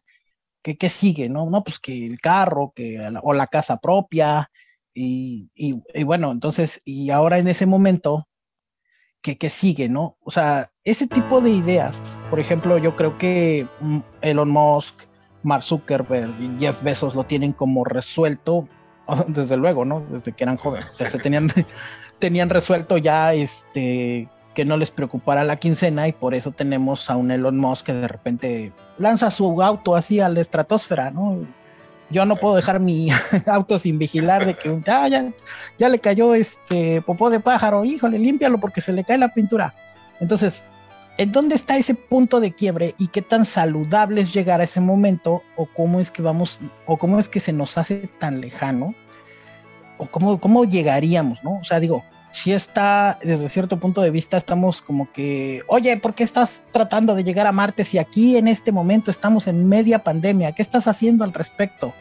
¿qué, 0.63 0.77
qué 0.77 0.89
sigue, 0.89 1.29
no? 1.29 1.49
No, 1.49 1.63
pues 1.63 1.79
que 1.79 2.05
el 2.05 2.19
carro, 2.19 2.73
que, 2.75 3.01
o 3.21 3.33
la 3.33 3.47
casa 3.47 3.77
propia, 3.77 4.49
y, 4.95 5.49
y 5.55 6.03
bueno, 6.03 6.31
entonces, 6.31 6.79
y 6.85 7.09
ahora 7.09 7.39
en 7.39 7.47
ese 7.47 7.65
momento, 7.65 8.27
que, 9.23 9.49
sigue, 9.49 9.87
¿no? 9.87 10.17
O 10.19 10.31
sea, 10.31 10.69
ese 10.83 11.07
tipo 11.07 11.39
de 11.39 11.49
ideas, 11.49 12.03
por 12.29 12.41
ejemplo, 12.41 12.77
yo 12.77 12.97
creo 12.97 13.17
que 13.17 13.65
mm, 13.79 13.99
Elon 14.21 14.49
Musk, 14.49 14.95
Mark 15.43 15.63
Zuckerberg 15.63 16.29
y 16.39 16.59
Jeff 16.59 16.83
Bezos 16.83 17.15
lo 17.15 17.23
tienen 17.23 17.53
como 17.53 17.85
resuelto, 17.85 18.67
desde 19.27 19.55
luego, 19.55 19.85
¿no? 19.85 20.01
Desde 20.11 20.33
que 20.33 20.43
eran 20.43 20.57
jóvenes, 20.57 20.91
se 20.91 21.17
tenían, 21.19 21.49
tenían 22.19 22.49
resuelto 22.49 22.97
ya 22.97 23.33
este 23.33 24.27
que 24.53 24.65
no 24.65 24.77
les 24.77 24.91
preocupara 24.91 25.43
la 25.43 25.57
quincena 25.57 26.07
y 26.07 26.11
por 26.11 26.33
eso 26.35 26.51
tenemos 26.51 27.09
a 27.09 27.15
un 27.15 27.31
Elon 27.31 27.57
Musk 27.57 27.87
que 27.87 27.93
de 27.93 28.07
repente 28.07 28.71
lanza 28.97 29.31
su 29.31 29.61
auto 29.61 29.95
así 29.95 30.19
a 30.19 30.29
la 30.29 30.41
estratosfera, 30.41 31.11
¿no? 31.11 31.39
yo 32.13 32.25
no 32.25 32.35
puedo 32.35 32.55
dejar 32.55 32.79
mi 32.79 33.09
auto 33.47 33.79
sin 33.79 33.97
vigilar 33.97 34.45
de 34.45 34.53
que 34.53 34.69
ah, 34.87 35.07
ya, 35.07 35.31
ya 35.77 35.89
le 35.89 35.99
cayó 35.99 36.35
este 36.35 37.01
popó 37.01 37.29
de 37.29 37.39
pájaro, 37.39 37.83
híjole, 37.83 38.19
límpialo 38.19 38.59
porque 38.59 38.79
se 38.79 38.93
le 38.93 39.03
cae 39.03 39.17
la 39.17 39.33
pintura. 39.33 39.73
Entonces, 40.19 40.63
¿en 41.17 41.31
dónde 41.31 41.55
está 41.55 41.75
ese 41.75 41.95
punto 41.95 42.39
de 42.39 42.53
quiebre 42.53 42.95
y 42.97 43.07
qué 43.07 43.21
tan 43.21 43.45
saludable 43.45 44.21
es 44.21 44.33
llegar 44.33 44.61
a 44.61 44.65
ese 44.65 44.79
momento 44.79 45.41
o 45.57 45.65
cómo 45.65 45.99
es 45.99 46.11
que 46.11 46.21
vamos 46.21 46.61
o 46.85 46.97
cómo 46.97 47.19
es 47.19 47.27
que 47.27 47.39
se 47.39 47.51
nos 47.51 47.77
hace 47.77 48.09
tan 48.19 48.39
lejano 48.39 48.93
o 49.97 50.05
cómo, 50.05 50.39
cómo 50.39 50.65
llegaríamos, 50.65 51.43
¿no? 51.43 51.57
O 51.59 51.63
sea, 51.63 51.79
digo, 51.79 52.03
si 52.33 52.51
está, 52.51 53.19
desde 53.23 53.47
cierto 53.47 53.77
punto 53.77 54.01
de 54.01 54.09
vista, 54.09 54.37
estamos 54.37 54.81
como 54.81 55.11
que, 55.13 55.61
oye, 55.67 55.95
¿por 55.97 56.15
qué 56.15 56.23
estás 56.23 56.63
tratando 56.71 57.13
de 57.13 57.23
llegar 57.23 57.45
a 57.45 57.51
Marte 57.51 57.85
si 57.85 57.99
aquí 57.99 58.37
en 58.37 58.47
este 58.47 58.71
momento 58.71 59.11
estamos 59.11 59.47
en 59.47 59.69
media 59.69 59.99
pandemia? 59.99 60.51
¿Qué 60.51 60.63
estás 60.63 60.87
haciendo 60.87 61.23
al 61.23 61.31
respecto? 61.31 61.93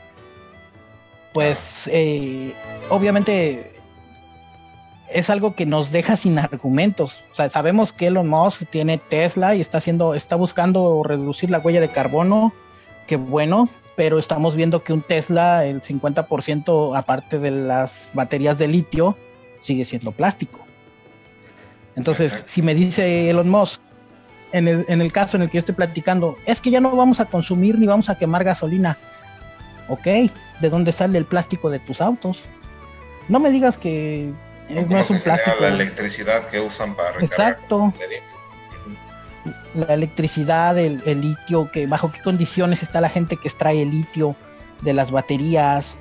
Pues 1.34 1.86
eh, 1.92 2.54
obviamente 2.88 3.74
es 5.10 5.28
algo 5.28 5.54
que 5.54 5.66
nos 5.66 5.92
deja 5.92 6.16
sin 6.16 6.38
argumentos. 6.38 7.20
O 7.30 7.34
sea, 7.34 7.50
sabemos 7.50 7.92
que 7.92 8.06
Elon 8.06 8.26
Musk 8.26 8.62
tiene 8.70 8.96
Tesla 8.96 9.54
y 9.54 9.60
está 9.60 9.78
haciendo, 9.78 10.14
está 10.14 10.36
buscando 10.36 11.02
reducir 11.04 11.50
la 11.50 11.58
huella 11.58 11.82
de 11.82 11.90
carbono, 11.90 12.54
que 13.06 13.16
bueno, 13.16 13.68
pero 13.96 14.18
estamos 14.18 14.56
viendo 14.56 14.82
que 14.82 14.94
un 14.94 15.02
Tesla, 15.02 15.66
el 15.66 15.82
50% 15.82 16.96
aparte 16.96 17.38
de 17.38 17.50
las 17.50 18.08
baterías 18.14 18.56
de 18.56 18.68
litio, 18.68 19.18
sigue 19.62 19.84
siendo 19.84 20.12
plástico. 20.12 20.60
Entonces, 21.96 22.44
si 22.46 22.62
me 22.62 22.74
dice 22.74 23.30
Elon 23.30 23.48
Musk, 23.48 23.80
en 24.52 24.68
el, 24.68 24.84
en 24.88 25.00
el, 25.00 25.12
caso 25.12 25.36
en 25.36 25.44
el 25.44 25.48
que 25.48 25.54
yo 25.54 25.60
estoy 25.60 25.74
platicando, 25.74 26.36
es 26.46 26.60
que 26.60 26.70
ya 26.70 26.80
no 26.80 26.94
vamos 26.94 27.20
a 27.20 27.26
consumir 27.26 27.78
ni 27.78 27.86
vamos 27.86 28.10
a 28.10 28.18
quemar 28.18 28.44
gasolina. 28.44 28.98
Ok, 29.88 30.04
¿de 30.04 30.70
dónde 30.70 30.92
sale 30.92 31.18
el 31.18 31.24
plástico 31.24 31.70
de 31.70 31.78
tus 31.78 32.00
autos? 32.00 32.42
No 33.28 33.40
me 33.40 33.50
digas 33.50 33.78
que 33.78 34.32
no 34.68 34.98
es 34.98 35.10
un 35.10 35.20
plástico. 35.20 35.56
La 35.60 35.68
electricidad 35.68 36.46
que 36.48 36.60
usan 36.60 36.94
para 36.94 37.12
recargar. 37.12 37.50
Exacto. 37.50 37.92
La 39.74 39.94
electricidad, 39.94 40.78
el, 40.78 41.02
el 41.06 41.20
litio, 41.20 41.70
que 41.72 41.86
bajo 41.86 42.12
qué 42.12 42.20
condiciones 42.22 42.82
está 42.82 43.00
la 43.00 43.08
gente 43.08 43.36
que 43.36 43.48
extrae 43.48 43.82
el 43.82 43.90
litio 43.90 44.36
de 44.82 44.92
las 44.92 45.10
baterías, 45.10 45.96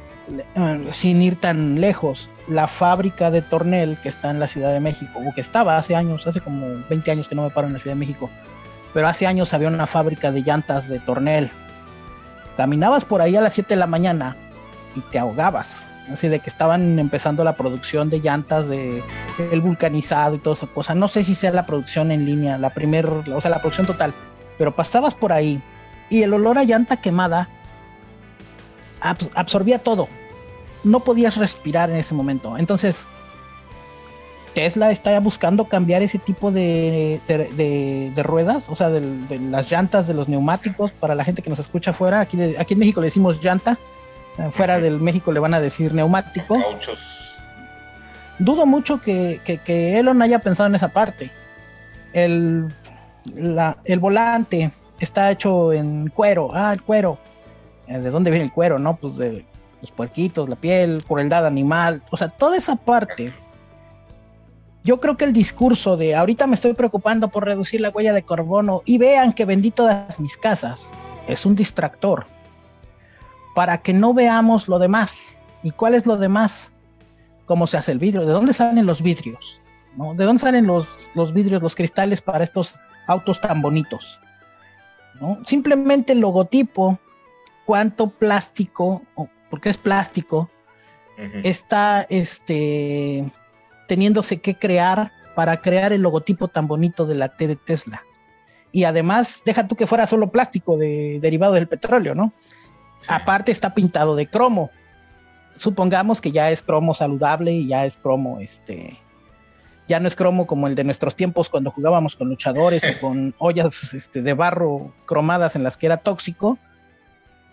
sin 0.91 1.21
ir 1.21 1.35
tan 1.35 1.79
lejos 1.79 2.29
la 2.47 2.67
fábrica 2.67 3.31
de 3.31 3.41
Tornel 3.41 3.97
que 4.01 4.09
está 4.09 4.29
en 4.29 4.39
la 4.39 4.47
Ciudad 4.47 4.73
de 4.73 4.79
México, 4.79 5.19
o 5.25 5.33
que 5.33 5.41
estaba 5.41 5.77
hace 5.77 5.95
años, 5.95 6.27
hace 6.27 6.41
como 6.41 6.67
20 6.89 7.11
años 7.11 7.27
que 7.27 7.35
no 7.35 7.43
me 7.43 7.49
paro 7.49 7.67
en 7.67 7.73
la 7.73 7.79
Ciudad 7.79 7.95
de 7.95 7.99
México, 7.99 8.29
pero 8.93 9.07
hace 9.07 9.25
años 9.25 9.53
había 9.53 9.69
una 9.69 9.87
fábrica 9.87 10.31
de 10.31 10.41
llantas 10.41 10.87
de 10.87 10.99
Tornel. 10.99 11.49
Caminabas 12.57 13.05
por 13.05 13.21
ahí 13.21 13.35
a 13.35 13.41
las 13.41 13.53
7 13.53 13.73
de 13.73 13.79
la 13.79 13.87
mañana 13.87 14.35
y 14.95 14.99
te 14.99 15.19
ahogabas. 15.19 15.83
Así 16.11 16.27
de 16.27 16.39
que 16.39 16.49
estaban 16.49 16.99
empezando 16.99 17.43
la 17.45 17.55
producción 17.55 18.09
de 18.09 18.19
llantas, 18.19 18.67
de 18.67 19.01
el 19.51 19.61
vulcanizado 19.61 20.35
y 20.35 20.39
toda 20.39 20.55
esa 20.55 20.67
cosa. 20.67 20.93
No 20.93 21.07
sé 21.07 21.23
si 21.23 21.35
sea 21.35 21.51
la 21.51 21.65
producción 21.65 22.11
en 22.11 22.25
línea, 22.25 22.57
la 22.57 22.71
primer, 22.71 23.05
o 23.05 23.39
sea, 23.39 23.49
la 23.49 23.59
producción 23.59 23.87
total. 23.87 24.13
Pero 24.57 24.75
pasabas 24.75 25.15
por 25.15 25.31
ahí 25.31 25.61
y 26.09 26.23
el 26.23 26.33
olor 26.33 26.57
a 26.57 26.63
llanta 26.63 26.97
quemada 26.97 27.47
absorbía 29.33 29.79
todo 29.79 30.09
no 30.83 31.01
podías 31.01 31.37
respirar 31.37 31.89
en 31.89 31.97
ese 31.97 32.13
momento. 32.13 32.57
Entonces, 32.57 33.07
Tesla 34.53 34.91
está 34.91 35.17
buscando 35.19 35.65
cambiar 35.65 36.01
ese 36.01 36.19
tipo 36.19 36.51
de, 36.51 37.19
ruedas, 38.17 38.69
o 38.69 38.75
sea, 38.75 38.89
de, 38.89 39.39
las 39.39 39.71
llantas, 39.71 40.07
de 40.07 40.13
los 40.13 40.27
neumáticos, 40.27 40.91
para 40.91 41.15
la 41.15 41.23
gente 41.23 41.41
que 41.41 41.49
nos 41.49 41.59
escucha 41.59 41.91
afuera. 41.91 42.19
Aquí, 42.19 42.37
aquí 42.57 42.73
en 42.73 42.79
México 42.79 43.01
le 43.01 43.07
decimos 43.07 43.41
llanta, 43.41 43.77
eh, 44.37 44.49
fuera 44.51 44.79
del 44.79 44.99
México 44.99 45.31
le 45.31 45.39
van 45.39 45.53
a 45.53 45.61
decir 45.61 45.93
neumático. 45.93 46.57
Dudo 48.39 48.65
mucho 48.65 48.99
que, 49.01 49.39
que, 49.45 49.99
Elon 49.99 50.21
haya 50.21 50.39
pensado 50.39 50.67
en 50.67 50.75
esa 50.75 50.89
parte. 50.89 51.31
El, 52.13 52.73
el 53.85 53.99
volante 53.99 54.71
está 54.99 55.31
hecho 55.31 55.71
en 55.71 56.09
cuero. 56.09 56.49
Ah, 56.53 56.73
el 56.73 56.81
cuero. 56.81 57.19
Eh, 57.87 57.99
¿De 57.99 58.09
dónde 58.09 58.31
viene 58.31 58.45
el 58.45 58.51
cuero? 58.51 58.79
No, 58.79 58.95
pues 58.95 59.15
de 59.17 59.45
los 59.81 59.91
puerquitos, 59.91 60.47
la 60.47 60.55
piel, 60.55 61.03
crueldad 61.07 61.45
animal. 61.45 62.03
O 62.11 62.17
sea, 62.17 62.29
toda 62.29 62.57
esa 62.57 62.75
parte 62.75 63.33
yo 64.83 64.99
creo 64.99 65.15
que 65.15 65.25
el 65.25 65.33
discurso 65.33 65.95
de 65.95 66.15
ahorita 66.15 66.47
me 66.47 66.55
estoy 66.55 66.73
preocupando 66.73 67.27
por 67.27 67.45
reducir 67.45 67.81
la 67.81 67.89
huella 67.89 68.13
de 68.13 68.23
carbono 68.23 68.81
y 68.85 68.97
vean 68.97 69.33
que 69.33 69.45
vendí 69.45 69.69
todas 69.69 70.19
mis 70.19 70.37
casas 70.37 70.89
es 71.27 71.45
un 71.45 71.55
distractor 71.55 72.25
para 73.53 73.79
que 73.79 73.93
no 73.93 74.13
veamos 74.13 74.67
lo 74.67 74.79
demás. 74.79 75.37
¿Y 75.61 75.71
cuál 75.71 75.93
es 75.93 76.07
lo 76.07 76.17
demás? 76.17 76.71
¿Cómo 77.45 77.67
se 77.67 77.77
hace 77.77 77.91
el 77.91 77.99
vidrio? 77.99 78.25
¿De 78.25 78.33
dónde 78.33 78.53
salen 78.53 78.85
los 78.87 79.03
vidrios? 79.03 79.59
¿No? 79.95 80.15
¿De 80.15 80.23
dónde 80.23 80.41
salen 80.41 80.65
los, 80.65 80.87
los 81.13 81.33
vidrios, 81.33 81.61
los 81.61 81.75
cristales 81.75 82.21
para 82.21 82.43
estos 82.43 82.79
autos 83.05 83.39
tan 83.39 83.61
bonitos? 83.61 84.19
¿No? 85.19 85.39
Simplemente 85.45 86.13
el 86.13 86.21
logotipo, 86.21 86.97
cuánto 87.65 88.09
plástico, 88.09 89.03
porque 89.51 89.69
es 89.69 89.77
plástico, 89.77 90.49
está 91.43 92.07
este, 92.09 93.31
teniéndose 93.87 94.41
que 94.41 94.55
crear 94.55 95.11
para 95.35 95.61
crear 95.61 95.93
el 95.93 96.01
logotipo 96.01 96.47
tan 96.47 96.67
bonito 96.67 97.05
de 97.05 97.13
la 97.13 97.27
T 97.27 97.47
de 97.47 97.55
Tesla. 97.55 98.03
Y 98.71 98.85
además, 98.85 99.41
deja 99.45 99.67
tú 99.67 99.75
que 99.75 99.85
fuera 99.85 100.07
solo 100.07 100.31
plástico 100.31 100.77
de, 100.77 101.19
derivado 101.21 101.53
del 101.53 101.67
petróleo, 101.67 102.15
¿no? 102.15 102.33
Aparte 103.07 103.51
está 103.51 103.73
pintado 103.73 104.15
de 104.15 104.27
cromo. 104.27 104.71
Supongamos 105.57 106.21
que 106.21 106.31
ya 106.31 106.49
es 106.49 106.63
cromo 106.63 106.93
saludable 106.93 107.51
y 107.51 107.67
ya 107.67 107.85
es 107.85 107.97
cromo, 107.97 108.39
este, 108.39 108.97
ya 109.87 109.99
no 109.99 110.07
es 110.07 110.15
cromo 110.15 110.47
como 110.47 110.67
el 110.67 110.75
de 110.75 110.85
nuestros 110.85 111.15
tiempos 111.15 111.49
cuando 111.49 111.71
jugábamos 111.71 112.15
con 112.15 112.29
luchadores 112.29 112.83
o 112.95 113.05
con 113.05 113.35
ollas 113.39 113.93
este, 113.93 114.21
de 114.21 114.33
barro 114.33 114.93
cromadas 115.05 115.55
en 115.55 115.63
las 115.63 115.75
que 115.75 115.87
era 115.87 115.97
tóxico, 115.97 116.57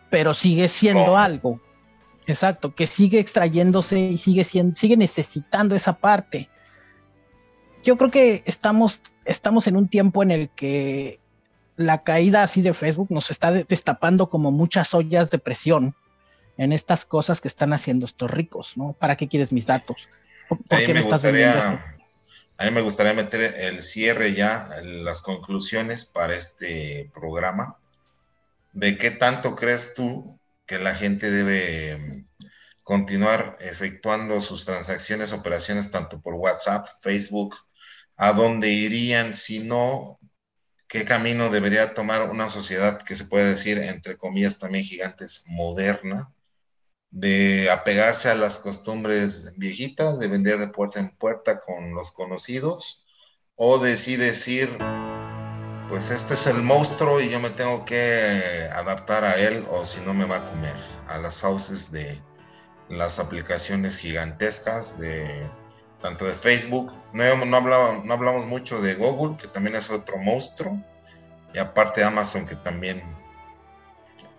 pero 0.08 0.32
sigue 0.32 0.68
siendo 0.68 1.16
algo. 1.16 1.60
Exacto, 2.28 2.74
que 2.74 2.86
sigue 2.86 3.20
extrayéndose 3.20 3.98
y 3.98 4.18
sigue 4.18 4.44
siendo, 4.44 4.76
sigue 4.76 4.98
necesitando 4.98 5.74
esa 5.74 5.94
parte. 5.94 6.50
Yo 7.82 7.96
creo 7.96 8.10
que 8.10 8.42
estamos, 8.44 9.00
estamos 9.24 9.66
en 9.66 9.76
un 9.76 9.88
tiempo 9.88 10.22
en 10.22 10.30
el 10.30 10.50
que 10.50 11.20
la 11.76 12.02
caída 12.02 12.42
así 12.42 12.60
de 12.60 12.74
Facebook 12.74 13.06
nos 13.10 13.30
está 13.30 13.50
destapando 13.50 14.28
como 14.28 14.50
muchas 14.50 14.92
ollas 14.92 15.30
de 15.30 15.38
presión 15.38 15.94
en 16.58 16.74
estas 16.74 17.06
cosas 17.06 17.40
que 17.40 17.48
están 17.48 17.72
haciendo 17.72 18.04
estos 18.04 18.30
ricos, 18.30 18.76
¿no? 18.76 18.92
¿Para 18.92 19.16
qué 19.16 19.26
quieres 19.26 19.50
mis 19.50 19.64
datos? 19.64 20.06
¿Por, 20.50 20.58
qué 20.66 20.92
me, 20.92 21.00
estás 21.00 21.22
vendiendo 21.22 21.58
esto? 21.58 21.80
A 22.58 22.64
mí 22.66 22.70
me 22.72 22.82
gustaría 22.82 23.14
meter 23.14 23.54
el 23.58 23.82
cierre 23.82 24.34
ya, 24.34 24.68
las 24.82 25.22
conclusiones 25.22 26.04
para 26.04 26.34
este 26.34 27.10
programa. 27.14 27.78
¿De 28.74 28.98
qué 28.98 29.10
tanto 29.10 29.56
crees 29.56 29.94
tú 29.94 30.37
que 30.68 30.78
la 30.78 30.94
gente 30.94 31.30
debe 31.30 31.96
mm, 31.96 32.28
continuar 32.82 33.56
efectuando 33.60 34.40
sus 34.40 34.64
transacciones, 34.64 35.32
operaciones 35.32 35.90
tanto 35.90 36.20
por 36.20 36.34
WhatsApp, 36.34 36.86
Facebook, 37.02 37.56
a 38.16 38.32
dónde 38.32 38.68
irían, 38.68 39.32
si 39.32 39.60
no, 39.60 40.20
qué 40.86 41.04
camino 41.04 41.50
debería 41.50 41.94
tomar 41.94 42.30
una 42.30 42.48
sociedad 42.48 43.00
que 43.02 43.16
se 43.16 43.24
puede 43.24 43.48
decir, 43.48 43.78
entre 43.78 44.16
comillas 44.16 44.58
también 44.58 44.84
gigantes, 44.84 45.44
moderna, 45.48 46.32
de 47.10 47.70
apegarse 47.70 48.28
a 48.28 48.34
las 48.34 48.58
costumbres 48.58 49.54
viejitas, 49.56 50.18
de 50.18 50.28
vender 50.28 50.58
de 50.58 50.68
puerta 50.68 51.00
en 51.00 51.16
puerta 51.16 51.60
con 51.60 51.94
los 51.94 52.12
conocidos, 52.12 53.06
o 53.56 53.78
de 53.78 53.96
sí 53.96 54.16
decir, 54.16 54.68
pues 55.88 56.10
este 56.10 56.34
es 56.34 56.46
el 56.46 56.62
monstruo 56.62 57.20
y 57.20 57.30
yo 57.30 57.40
me 57.40 57.50
tengo 57.50 57.84
que 57.84 58.68
adaptar 58.72 59.24
a 59.24 59.36
él 59.36 59.66
o 59.70 59.84
si 59.84 60.00
no 60.02 60.12
me 60.12 60.26
va 60.26 60.36
a 60.36 60.44
comer 60.44 60.74
a 61.08 61.18
las 61.18 61.40
fauces 61.40 61.90
de 61.90 62.20
las 62.88 63.18
aplicaciones 63.18 63.96
gigantescas 63.98 64.98
de 64.98 65.48
tanto 66.02 66.26
de 66.26 66.34
Facebook. 66.34 66.94
No, 67.12 67.44
no, 67.44 68.02
no 68.04 68.14
hablamos 68.14 68.46
mucho 68.46 68.80
de 68.80 68.94
Google, 68.94 69.36
que 69.36 69.48
también 69.48 69.76
es 69.76 69.90
otro 69.90 70.18
monstruo. 70.18 70.78
Y 71.54 71.58
aparte 71.58 72.04
Amazon, 72.04 72.46
que 72.46 72.56
también, 72.56 73.02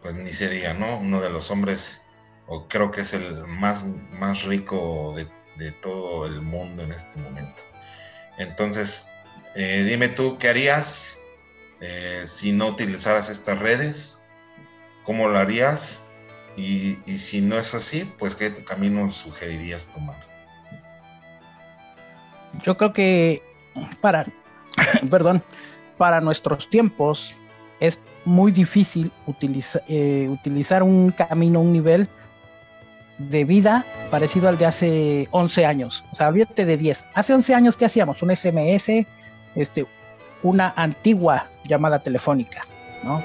pues 0.02 0.16
ni 0.16 0.32
se 0.32 0.50
diga, 0.50 0.74
¿no? 0.74 0.98
Uno 0.98 1.20
de 1.20 1.32
los 1.32 1.50
hombres, 1.50 2.06
o 2.48 2.68
creo 2.68 2.92
que 2.92 3.02
es 3.02 3.14
el 3.14 3.46
más, 3.48 3.86
más 4.12 4.44
rico 4.44 5.14
de, 5.16 5.28
de 5.58 5.72
todo 5.72 6.28
el 6.28 6.42
mundo 6.42 6.84
en 6.84 6.92
este 6.92 7.20
momento. 7.20 7.64
Entonces, 8.38 9.10
eh, 9.56 9.84
dime 9.88 10.10
tú, 10.10 10.38
¿qué 10.38 10.50
harías 10.50 11.19
eh, 11.82 12.24
si 12.26 12.52
no 12.52 12.68
utilizaras 12.68 13.30
estas 13.30 13.60
redes, 13.60 14.28
¿cómo 15.04 15.28
lo 15.28 15.38
harías? 15.38 16.02
Y, 16.58 16.98
si 17.18 17.42
no 17.42 17.58
es 17.58 17.74
así, 17.74 18.12
pues 18.20 18.36
¿qué 18.36 18.54
camino 18.66 19.10
sugerirías 19.10 19.88
tomar? 19.88 20.18
Yo 22.64 22.76
creo 22.76 22.92
que 22.92 23.42
para, 24.02 24.26
perdón, 25.10 25.42
para 25.98 26.20
nuestros 26.20 26.70
tiempos 26.70 27.34
es 27.80 28.00
muy 28.26 28.52
difícil 28.52 29.12
eh, 29.88 30.28
utilizar 30.30 30.84
un 30.84 31.12
camino, 31.12 31.62
un 31.62 31.72
nivel 31.72 32.10
de 33.18 33.46
vida 33.46 33.86
parecido 34.12 34.50
al 34.50 34.58
de 34.58 34.66
hace 34.66 35.28
11 35.32 35.66
años. 35.66 36.04
O 36.12 36.16
sea, 36.16 36.30
olvídate 36.30 36.66
de 36.66 36.78
10. 36.78 37.06
Hace 37.14 37.34
11 37.34 37.56
años, 37.56 37.78
¿qué 37.78 37.86
hacíamos? 37.86 38.22
Un 38.22 38.36
SMS, 38.36 39.06
este, 39.56 39.86
una 40.44 40.74
antigua 40.76 41.48
llamada 41.66 42.00
telefónica, 42.00 42.66
¿no? 43.04 43.22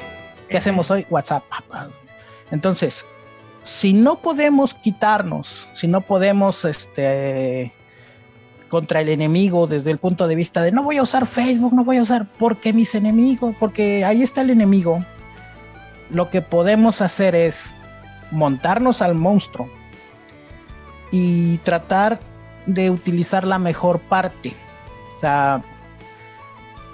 ¿Qué 0.48 0.58
hacemos 0.58 0.90
hoy? 0.90 1.06
WhatsApp. 1.10 1.44
Entonces, 2.50 3.04
si 3.62 3.92
no 3.92 4.16
podemos 4.16 4.74
quitarnos, 4.74 5.68
si 5.74 5.88
no 5.88 6.02
podemos, 6.02 6.64
este, 6.64 7.72
contra 8.68 9.00
el 9.00 9.08
enemigo 9.08 9.66
desde 9.66 9.90
el 9.90 9.98
punto 9.98 10.26
de 10.28 10.34
vista 10.34 10.62
de 10.62 10.72
no 10.72 10.82
voy 10.82 10.98
a 10.98 11.02
usar 11.02 11.26
Facebook, 11.26 11.72
no 11.72 11.84
voy 11.84 11.98
a 11.98 12.02
usar, 12.02 12.26
porque 12.38 12.72
mis 12.72 12.94
enemigos, 12.94 13.54
porque 13.58 14.04
ahí 14.04 14.22
está 14.22 14.42
el 14.42 14.50
enemigo, 14.50 15.04
lo 16.10 16.30
que 16.30 16.42
podemos 16.42 17.00
hacer 17.00 17.34
es 17.34 17.74
montarnos 18.30 19.00
al 19.00 19.14
monstruo 19.14 19.68
y 21.10 21.58
tratar 21.58 22.18
de 22.66 22.90
utilizar 22.90 23.46
la 23.46 23.58
mejor 23.58 24.00
parte. 24.00 24.52
O 25.16 25.20
sea, 25.20 25.62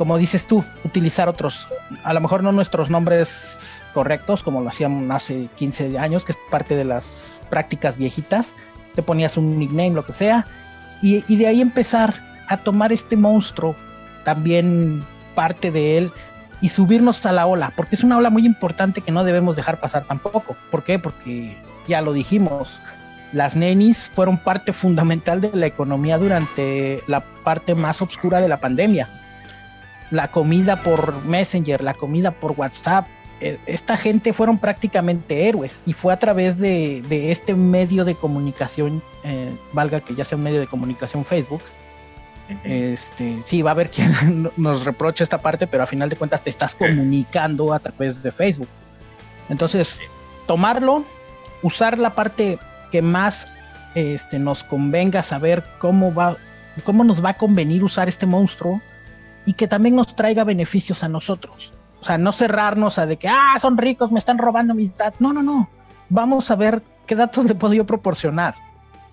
como 0.01 0.17
dices 0.17 0.47
tú, 0.47 0.65
utilizar 0.83 1.29
otros, 1.29 1.69
a 2.05 2.15
lo 2.15 2.23
mejor 2.23 2.43
no 2.43 2.53
nuestros 2.53 2.89
nombres 2.89 3.59
correctos, 3.93 4.43
como 4.43 4.63
lo 4.63 4.71
hacíamos 4.71 5.15
hace 5.15 5.51
15 5.57 5.99
años, 5.99 6.25
que 6.25 6.33
es 6.33 6.39
parte 6.51 6.75
de 6.75 6.87
las 6.87 7.39
prácticas 7.51 7.99
viejitas, 7.99 8.55
te 8.95 9.03
ponías 9.03 9.37
un 9.37 9.59
nickname, 9.59 9.91
lo 9.91 10.07
que 10.07 10.15
sea, 10.15 10.47
y, 11.03 11.21
de 11.21 11.47
ahí 11.47 11.61
empezar 11.61 12.15
a 12.49 12.57
tomar 12.57 12.93
este 12.95 13.19
monstruo, 13.19 13.77
también 14.25 15.05
parte 15.35 15.71
de 15.71 15.99
él, 15.99 16.13
y 16.63 16.71
subirnos 16.71 17.27
a 17.27 17.33
la 17.33 17.45
ola, 17.45 17.75
porque 17.77 17.95
es 17.95 18.03
una 18.03 18.17
ola 18.17 18.31
muy 18.31 18.47
importante 18.47 19.03
que 19.03 19.13
no 19.13 19.23
debemos 19.23 19.55
dejar 19.55 19.81
pasar 19.81 20.07
tampoco. 20.07 20.57
¿Por 20.71 20.83
qué? 20.83 20.99
Porque 20.99 21.59
ya 21.87 22.01
lo 22.01 22.15
dijimos, 22.15 22.81
las 23.35 23.55
nenis 23.55 24.11
fueron 24.15 24.39
parte 24.39 24.73
fundamental 24.73 25.43
de 25.43 25.51
la 25.53 25.67
economía 25.67 26.17
durante 26.17 27.05
la 27.07 27.21
parte 27.45 27.75
más 27.75 28.01
oscura 28.01 28.41
de 28.41 28.49
la 28.49 28.61
pandemia 28.61 29.07
la 30.11 30.31
comida 30.31 30.83
por 30.83 31.25
Messenger, 31.25 31.83
la 31.83 31.95
comida 31.95 32.33
por 32.33 32.53
WhatsApp. 32.53 33.07
E, 33.41 33.59
esta 33.67 33.97
gente 33.97 34.33
fueron 34.33 34.59
prácticamente 34.59 35.49
héroes 35.49 35.81
y 35.87 35.93
fue 35.93 36.13
a 36.13 36.19
través 36.19 36.59
de, 36.59 37.03
este 37.31 37.55
medio 37.55 38.05
de 38.05 38.15
comunicación, 38.15 39.03
eh, 39.25 39.51
valga 39.73 40.01
que 40.01 40.15
ya 40.15 40.25
sea 40.25 40.37
un 40.37 40.45
medio 40.45 40.61
de 40.61 40.67
comunicación 40.67 41.25
Facebook. 41.25 41.63
Este, 42.65 43.41
sí, 43.45 43.63
va 43.63 43.71
a 43.71 43.73
haber 43.73 43.91
quien 43.91 44.51
nos 44.57 44.85
reproche 44.85 45.23
esta 45.23 45.39
parte, 45.39 45.69
pero 45.69 45.85
a 45.85 45.87
final 45.87 46.09
de 46.09 46.17
cuentas 46.17 46.43
te 46.43 46.51
estás 46.51 46.75
comunicando 46.75 47.73
a 47.73 47.79
través 47.79 48.23
de 48.23 48.33
Facebook. 48.33 48.69
Entonces, 49.49 50.01
tomarlo, 50.47 51.05
usar 51.63 51.99
la 51.99 52.15
parte 52.17 52.59
que 52.91 53.03
más 53.03 53.47
este, 53.95 54.41
nos 54.41 54.65
convenga 54.65 55.23
saber 55.23 55.65
cómo 55.79 56.13
va, 56.13 56.37
cómo 56.83 57.05
nos 57.05 57.25
va 57.25 57.31
a 57.31 57.35
convenir 57.35 57.85
usar 57.85 58.09
este 58.09 58.27
monstruo 58.27 58.83
y 59.47 59.55
que 59.55 59.69
también 59.69 59.97
nos 59.97 60.15
traiga 60.15 60.45
beneficios 60.45 61.03
a 61.03 61.09
nosotros. 61.09 61.73
O 62.01 62.05
sea, 62.05 62.19
no 62.19 62.33
cerrarnos 62.33 62.99
a 62.99 63.07
de 63.07 63.17
que, 63.17 63.29
ah, 63.29 63.57
son 63.61 63.77
ricos, 63.77 64.11
me 64.11 64.19
están 64.19 64.39
robando 64.39 64.75
mis 64.75 64.97
datos. 64.97 65.21
No, 65.21 65.33
no, 65.33 65.43
no. 65.43 65.69
Vamos 66.09 66.51
a 66.51 66.57
ver 66.57 66.83
qué 67.07 67.15
datos 67.15 67.45
le 67.45 67.55
puedo 67.55 67.75
yo 67.75 67.87
proporcionar. 67.87 68.55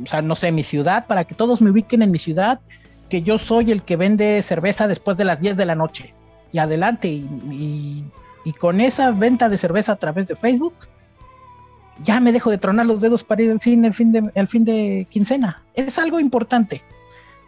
O 0.01 0.05
sea, 0.05 0.21
no 0.21 0.36
sé, 0.36 0.51
mi 0.51 0.63
ciudad, 0.63 1.05
para 1.07 1.25
que 1.25 1.36
todos 1.36 1.61
me 1.61 1.71
ubiquen 1.71 2.01
en 2.01 2.11
mi 2.11 2.19
ciudad 2.19 2.59
que 3.09 3.21
yo 3.21 3.38
soy 3.38 3.71
el 3.71 3.82
que 3.82 3.95
vende 3.95 4.41
cerveza 4.41 4.88
después 4.88 5.17
de 5.17 5.25
las 5.25 5.39
10 5.39 5.57
de 5.57 5.65
la 5.65 5.75
noche. 5.75 6.13
Y 6.51 6.59
adelante, 6.59 7.07
y, 7.07 8.03
con 8.59 8.80
esa 8.80 9.11
venta 9.11 9.49
de 9.49 9.57
cerveza 9.57 9.91
a 9.91 9.95
través 9.97 10.28
de 10.28 10.36
Facebook, 10.36 10.73
ya 12.01 12.19
me 12.19 12.32
dejo 12.32 12.49
de 12.49 12.57
tronar 12.57 12.86
los 12.86 13.01
dedos 13.01 13.23
para 13.23 13.41
ir 13.41 13.51
al 13.51 13.59
cine 13.59 13.88
el 13.88 13.93
fin 13.93 14.11
de, 14.11 14.32
el 14.34 14.47
fin 14.47 14.63
de 14.63 15.07
quincena. 15.09 15.63
Es 15.73 15.97
algo 15.97 16.19
importante. 16.19 16.82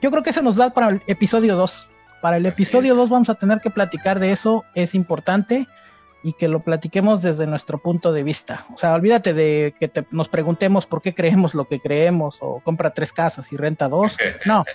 Yo 0.01 0.11
creo 0.11 0.23
que 0.23 0.31
eso 0.31 0.41
nos 0.41 0.57
da 0.57 0.71
para 0.71 0.89
el 0.89 1.01
episodio 1.07 1.55
2. 1.55 1.88
Para 2.21 2.37
el 2.37 2.45
episodio 2.45 2.95
2 2.95 3.09
vamos 3.09 3.29
a 3.29 3.35
tener 3.35 3.61
que 3.61 3.69
platicar 3.69 4.19
de 4.19 4.31
eso, 4.31 4.65
es 4.75 4.93
importante 4.95 5.67
y 6.21 6.33
que 6.33 6.47
lo 6.47 6.61
platiquemos 6.61 7.21
desde 7.21 7.47
nuestro 7.47 7.77
punto 7.77 8.11
de 8.11 8.23
vista. 8.23 8.65
O 8.73 8.77
sea, 8.77 8.93
olvídate 8.93 9.33
de 9.33 9.73
que 9.79 9.91
nos 10.11 10.27
preguntemos 10.27 10.85
por 10.85 11.01
qué 11.01 11.15
creemos 11.15 11.55
lo 11.55 11.67
que 11.67 11.79
creemos 11.79 12.37
o 12.41 12.59
compra 12.59 12.93
tres 12.93 13.13
casas 13.13 13.51
y 13.53 13.57
renta 13.57 13.87
dos. 13.87 14.17
No, 14.45 14.65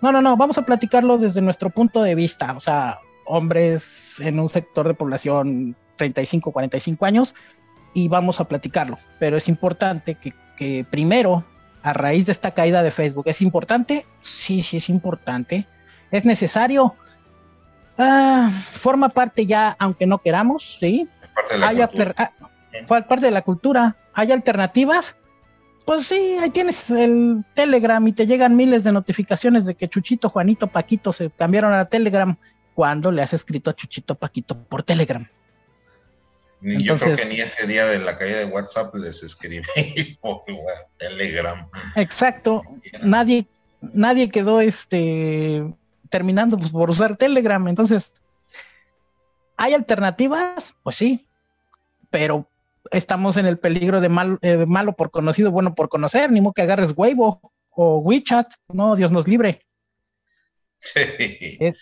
no, 0.00 0.12
no, 0.12 0.22
no, 0.22 0.36
vamos 0.36 0.56
a 0.56 0.64
platicarlo 0.64 1.18
desde 1.18 1.42
nuestro 1.42 1.70
punto 1.70 2.02
de 2.02 2.14
vista. 2.14 2.54
O 2.56 2.60
sea, 2.60 3.00
hombres 3.26 4.14
en 4.20 4.40
un 4.40 4.48
sector 4.48 4.88
de 4.88 4.94
población 4.94 5.76
35, 5.96 6.50
45 6.50 7.04
años 7.04 7.34
y 7.92 8.08
vamos 8.08 8.40
a 8.40 8.48
platicarlo. 8.48 8.96
Pero 9.18 9.36
es 9.36 9.48
importante 9.48 10.14
que, 10.14 10.32
que 10.56 10.86
primero, 10.88 11.44
a 11.82 11.92
raíz 11.92 12.24
de 12.26 12.32
esta 12.32 12.52
caída 12.52 12.82
de 12.82 12.90
Facebook, 12.90 13.24
¿es 13.26 13.42
importante? 13.42 14.06
Sí, 14.22 14.62
sí, 14.62 14.78
es 14.78 14.88
importante. 14.88 15.66
¿Es 16.10 16.24
necesario? 16.24 16.94
Ah, 17.98 18.50
forma 18.72 19.10
parte 19.10 19.46
ya, 19.46 19.76
aunque 19.78 20.06
no 20.06 20.18
queramos, 20.18 20.78
¿sí? 20.80 21.08
Parte 21.34 21.54
de 21.54 21.60
la 21.60 21.68
Hay 21.68 21.76
cultura. 21.76 22.14
Ah, 22.16 22.32
parte 22.88 23.26
de 23.26 23.30
la 23.30 23.42
cultura. 23.42 23.96
¿Hay 24.14 24.32
alternativas? 24.32 25.16
Pues 25.84 26.06
sí, 26.06 26.36
ahí 26.40 26.50
tienes 26.50 26.88
el 26.90 27.44
Telegram 27.54 28.06
y 28.06 28.12
te 28.12 28.26
llegan 28.26 28.56
miles 28.56 28.84
de 28.84 28.92
notificaciones 28.92 29.64
de 29.64 29.74
que 29.74 29.88
Chuchito, 29.88 30.28
Juanito, 30.28 30.66
Paquito 30.68 31.12
se 31.12 31.30
cambiaron 31.30 31.72
a 31.72 31.84
Telegram 31.86 32.36
cuando 32.74 33.10
le 33.10 33.22
has 33.22 33.32
escrito 33.32 33.70
a 33.70 33.74
Chuchito, 33.74 34.14
Paquito 34.14 34.56
por 34.56 34.82
Telegram. 34.82 35.28
yo 36.60 36.96
creo 36.96 37.16
que 37.16 37.24
ni 37.26 37.40
ese 37.40 37.66
día 37.66 37.86
de 37.86 37.98
la 37.98 38.16
caída 38.16 38.38
de 38.38 38.44
WhatsApp 38.46 38.94
les 38.94 39.22
escribí 39.22 39.66
por 40.22 40.44
Telegram. 40.96 41.68
Exacto. 41.96 42.62
Nadie, 43.02 43.46
nadie 43.80 44.30
quedó 44.30 44.60
este 44.60 45.74
terminando 46.10 46.58
pues, 46.58 46.70
por 46.70 46.90
usar 46.90 47.16
Telegram. 47.16 47.66
Entonces, 47.68 48.12
¿hay 49.56 49.74
alternativas? 49.74 50.74
Pues 50.82 50.96
sí, 50.96 51.26
pero 52.10 52.48
estamos 52.90 53.36
en 53.36 53.46
el 53.46 53.58
peligro 53.58 54.00
de 54.00 54.08
mal, 54.08 54.38
eh, 54.42 54.66
malo 54.66 54.94
por 54.94 55.10
conocido, 55.10 55.50
bueno 55.50 55.74
por 55.74 55.88
conocer, 55.88 56.30
ni 56.30 56.40
modo 56.40 56.52
que 56.52 56.62
agarres 56.62 56.92
Weibo 56.96 57.40
o 57.70 57.98
WeChat, 57.98 58.52
no, 58.68 58.96
Dios 58.96 59.12
nos 59.12 59.28
libre. 59.28 59.64
Sí. 60.80 61.72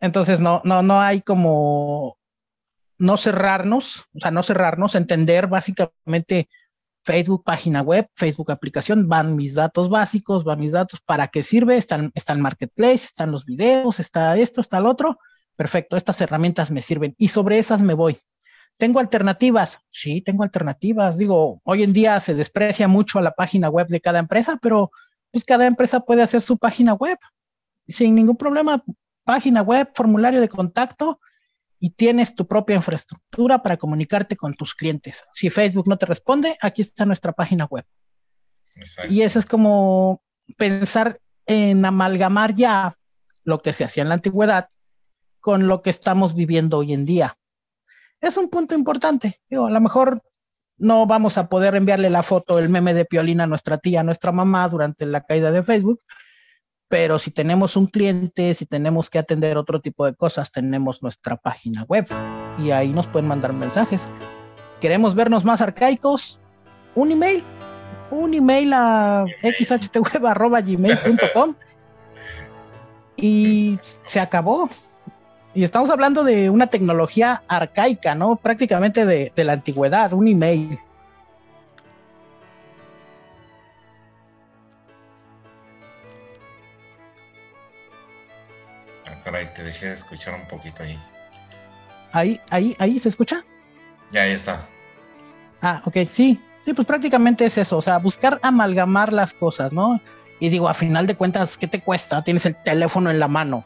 Entonces, 0.00 0.40
no, 0.40 0.60
no, 0.64 0.82
no 0.82 1.00
hay 1.00 1.20
como 1.20 2.16
no 2.98 3.16
cerrarnos, 3.16 4.06
o 4.14 4.20
sea, 4.20 4.30
no 4.30 4.42
cerrarnos, 4.42 4.94
entender 4.94 5.46
básicamente 5.46 6.48
Facebook 7.06 7.44
página 7.44 7.82
web, 7.82 8.08
Facebook 8.14 8.50
aplicación, 8.50 9.08
van 9.08 9.36
mis 9.36 9.54
datos 9.54 9.88
básicos, 9.88 10.42
van 10.42 10.58
mis 10.58 10.72
datos, 10.72 11.00
¿para 11.00 11.28
qué 11.28 11.44
sirve? 11.44 11.76
Están, 11.76 12.10
está 12.16 12.32
el 12.32 12.40
marketplace, 12.40 13.04
están 13.04 13.30
los 13.30 13.44
videos, 13.44 14.00
está 14.00 14.36
esto, 14.36 14.60
está 14.60 14.78
el 14.78 14.86
otro. 14.86 15.20
Perfecto, 15.54 15.96
estas 15.96 16.20
herramientas 16.20 16.72
me 16.72 16.82
sirven 16.82 17.14
y 17.16 17.28
sobre 17.28 17.60
esas 17.60 17.80
me 17.80 17.94
voy. 17.94 18.18
¿Tengo 18.76 18.98
alternativas? 18.98 19.78
Sí, 19.88 20.20
tengo 20.20 20.42
alternativas. 20.42 21.16
Digo, 21.16 21.60
hoy 21.62 21.84
en 21.84 21.92
día 21.92 22.18
se 22.18 22.34
desprecia 22.34 22.88
mucho 22.88 23.20
a 23.20 23.22
la 23.22 23.30
página 23.30 23.68
web 23.68 23.86
de 23.86 24.00
cada 24.00 24.18
empresa, 24.18 24.58
pero 24.60 24.90
pues 25.30 25.44
cada 25.44 25.64
empresa 25.64 26.00
puede 26.00 26.22
hacer 26.22 26.42
su 26.42 26.58
página 26.58 26.94
web 26.94 27.18
sin 27.86 28.16
ningún 28.16 28.36
problema. 28.36 28.82
Página 29.22 29.62
web, 29.62 29.92
formulario 29.94 30.40
de 30.40 30.48
contacto, 30.48 31.20
y 31.78 31.90
tienes 31.90 32.34
tu 32.34 32.46
propia 32.46 32.76
infraestructura 32.76 33.62
para 33.62 33.76
comunicarte 33.76 34.36
con 34.36 34.54
tus 34.54 34.74
clientes. 34.74 35.24
Si 35.34 35.50
Facebook 35.50 35.88
no 35.88 35.98
te 35.98 36.06
responde, 36.06 36.56
aquí 36.60 36.82
está 36.82 37.04
nuestra 37.04 37.32
página 37.32 37.66
web. 37.66 37.84
Y 39.08 39.22
eso 39.22 39.38
es 39.38 39.46
como 39.46 40.22
pensar 40.56 41.20
en 41.46 41.84
amalgamar 41.84 42.54
ya 42.54 42.96
lo 43.44 43.60
que 43.60 43.72
se 43.72 43.84
hacía 43.84 44.02
en 44.02 44.08
la 44.08 44.16
antigüedad 44.16 44.68
con 45.40 45.68
lo 45.68 45.82
que 45.82 45.90
estamos 45.90 46.34
viviendo 46.34 46.78
hoy 46.78 46.92
en 46.92 47.04
día. 47.04 47.38
Es 48.20 48.36
un 48.36 48.48
punto 48.48 48.74
importante. 48.74 49.40
a 49.50 49.70
lo 49.70 49.80
mejor 49.80 50.22
no 50.78 51.06
vamos 51.06 51.38
a 51.38 51.48
poder 51.48 51.74
enviarle 51.74 52.10
la 52.10 52.22
foto, 52.22 52.58
el 52.58 52.68
meme 52.68 52.94
de 52.94 53.04
Piolina 53.04 53.44
a 53.44 53.46
nuestra 53.46 53.78
tía, 53.78 54.00
a 54.00 54.02
nuestra 54.02 54.32
mamá 54.32 54.68
durante 54.68 55.06
la 55.06 55.22
caída 55.22 55.50
de 55.50 55.62
Facebook, 55.62 56.00
pero 56.88 57.18
si 57.18 57.30
tenemos 57.30 57.76
un 57.76 57.86
cliente, 57.86 58.54
si 58.54 58.64
tenemos 58.66 59.08
que 59.10 59.18
atender 59.18 59.58
otro 59.58 59.80
tipo 59.80 60.06
de 60.06 60.14
cosas, 60.14 60.52
tenemos 60.52 61.02
nuestra 61.02 61.36
página 61.36 61.82
web 61.84 62.06
y 62.58 62.70
ahí 62.70 62.88
nos 62.90 63.06
pueden 63.06 63.28
mandar 63.28 63.52
mensajes. 63.52 64.06
¿Queremos 64.80 65.14
vernos 65.14 65.44
más 65.44 65.60
arcaicos? 65.60 66.40
Un 66.94 67.12
email, 67.12 67.44
un 68.10 68.32
email 68.34 68.72
a 68.72 69.26
xhtweb.gmail.com 69.42 71.54
y 73.16 73.78
se 74.04 74.20
acabó. 74.20 74.70
Y 75.54 75.64
estamos 75.64 75.90
hablando 75.90 76.22
de 76.22 76.50
una 76.50 76.68
tecnología 76.68 77.42
arcaica, 77.48 78.14
¿no? 78.14 78.36
Prácticamente 78.36 79.04
de, 79.06 79.32
de 79.34 79.44
la 79.44 79.54
antigüedad, 79.54 80.12
un 80.12 80.28
email. 80.28 80.78
Caray, 89.26 89.46
te 89.52 89.64
dejé 89.64 89.86
de 89.86 89.94
escuchar 89.94 90.34
un 90.34 90.46
poquito 90.46 90.84
ahí. 90.84 90.96
Ahí, 92.12 92.40
ahí, 92.48 92.76
ahí 92.78 92.98
se 93.00 93.08
escucha. 93.08 93.44
Ya, 94.12 94.22
ahí 94.22 94.30
está. 94.30 94.60
Ah, 95.60 95.82
ok, 95.84 95.96
sí. 96.08 96.40
Sí, 96.64 96.74
pues 96.74 96.86
prácticamente 96.86 97.44
es 97.44 97.58
eso, 97.58 97.76
o 97.76 97.82
sea, 97.82 97.98
buscar 97.98 98.40
amalgamar 98.42 99.12
las 99.12 99.32
cosas, 99.32 99.72
¿no? 99.72 100.00
Y 100.40 100.48
digo, 100.48 100.68
a 100.68 100.74
final 100.74 101.06
de 101.06 101.16
cuentas, 101.16 101.56
¿qué 101.58 101.66
te 101.66 101.80
cuesta? 101.80 102.22
Tienes 102.22 102.46
el 102.46 102.56
teléfono 102.56 103.10
en 103.10 103.18
la 103.18 103.28
mano. 103.28 103.64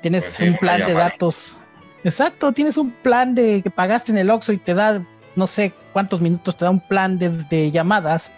Tienes 0.00 0.24
pues 0.24 0.50
un 0.50 0.56
plan 0.56 0.84
de 0.86 0.94
datos. 0.94 1.58
Exacto, 2.04 2.52
tienes 2.52 2.76
un 2.76 2.90
plan 2.90 3.34
de 3.34 3.62
que 3.62 3.70
pagaste 3.70 4.12
en 4.12 4.18
el 4.18 4.30
Oxxo 4.30 4.52
y 4.52 4.58
te 4.58 4.74
da 4.74 5.02
no 5.36 5.46
sé 5.46 5.72
cuántos 5.92 6.20
minutos 6.20 6.56
te 6.56 6.64
da 6.64 6.70
un 6.70 6.80
plan 6.80 7.18
de, 7.18 7.28
de 7.28 7.70
llamadas. 7.70 8.30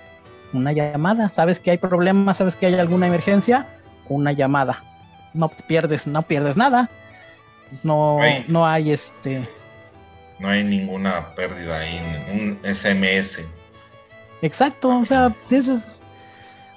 Una 0.52 0.72
llamada, 0.72 1.28
sabes 1.28 1.58
que 1.58 1.72
hay 1.72 1.78
problemas, 1.78 2.36
sabes 2.36 2.56
que 2.56 2.66
hay 2.66 2.74
alguna 2.74 3.06
emergencia, 3.06 3.66
una 4.08 4.30
llamada 4.32 4.82
no 5.34 5.48
pierdes, 5.48 6.06
no 6.06 6.22
pierdes 6.22 6.56
nada. 6.56 6.88
No, 7.82 8.18
no 8.48 8.66
hay 8.66 8.92
este. 8.92 9.46
No 10.38 10.48
hay 10.48 10.64
ninguna 10.64 11.34
pérdida 11.34 11.80
ahí, 11.80 12.00
un 12.32 12.58
SMS. 12.64 13.42
Exacto, 14.42 14.98
o 14.98 15.04
sea, 15.04 15.34
eso 15.50 15.78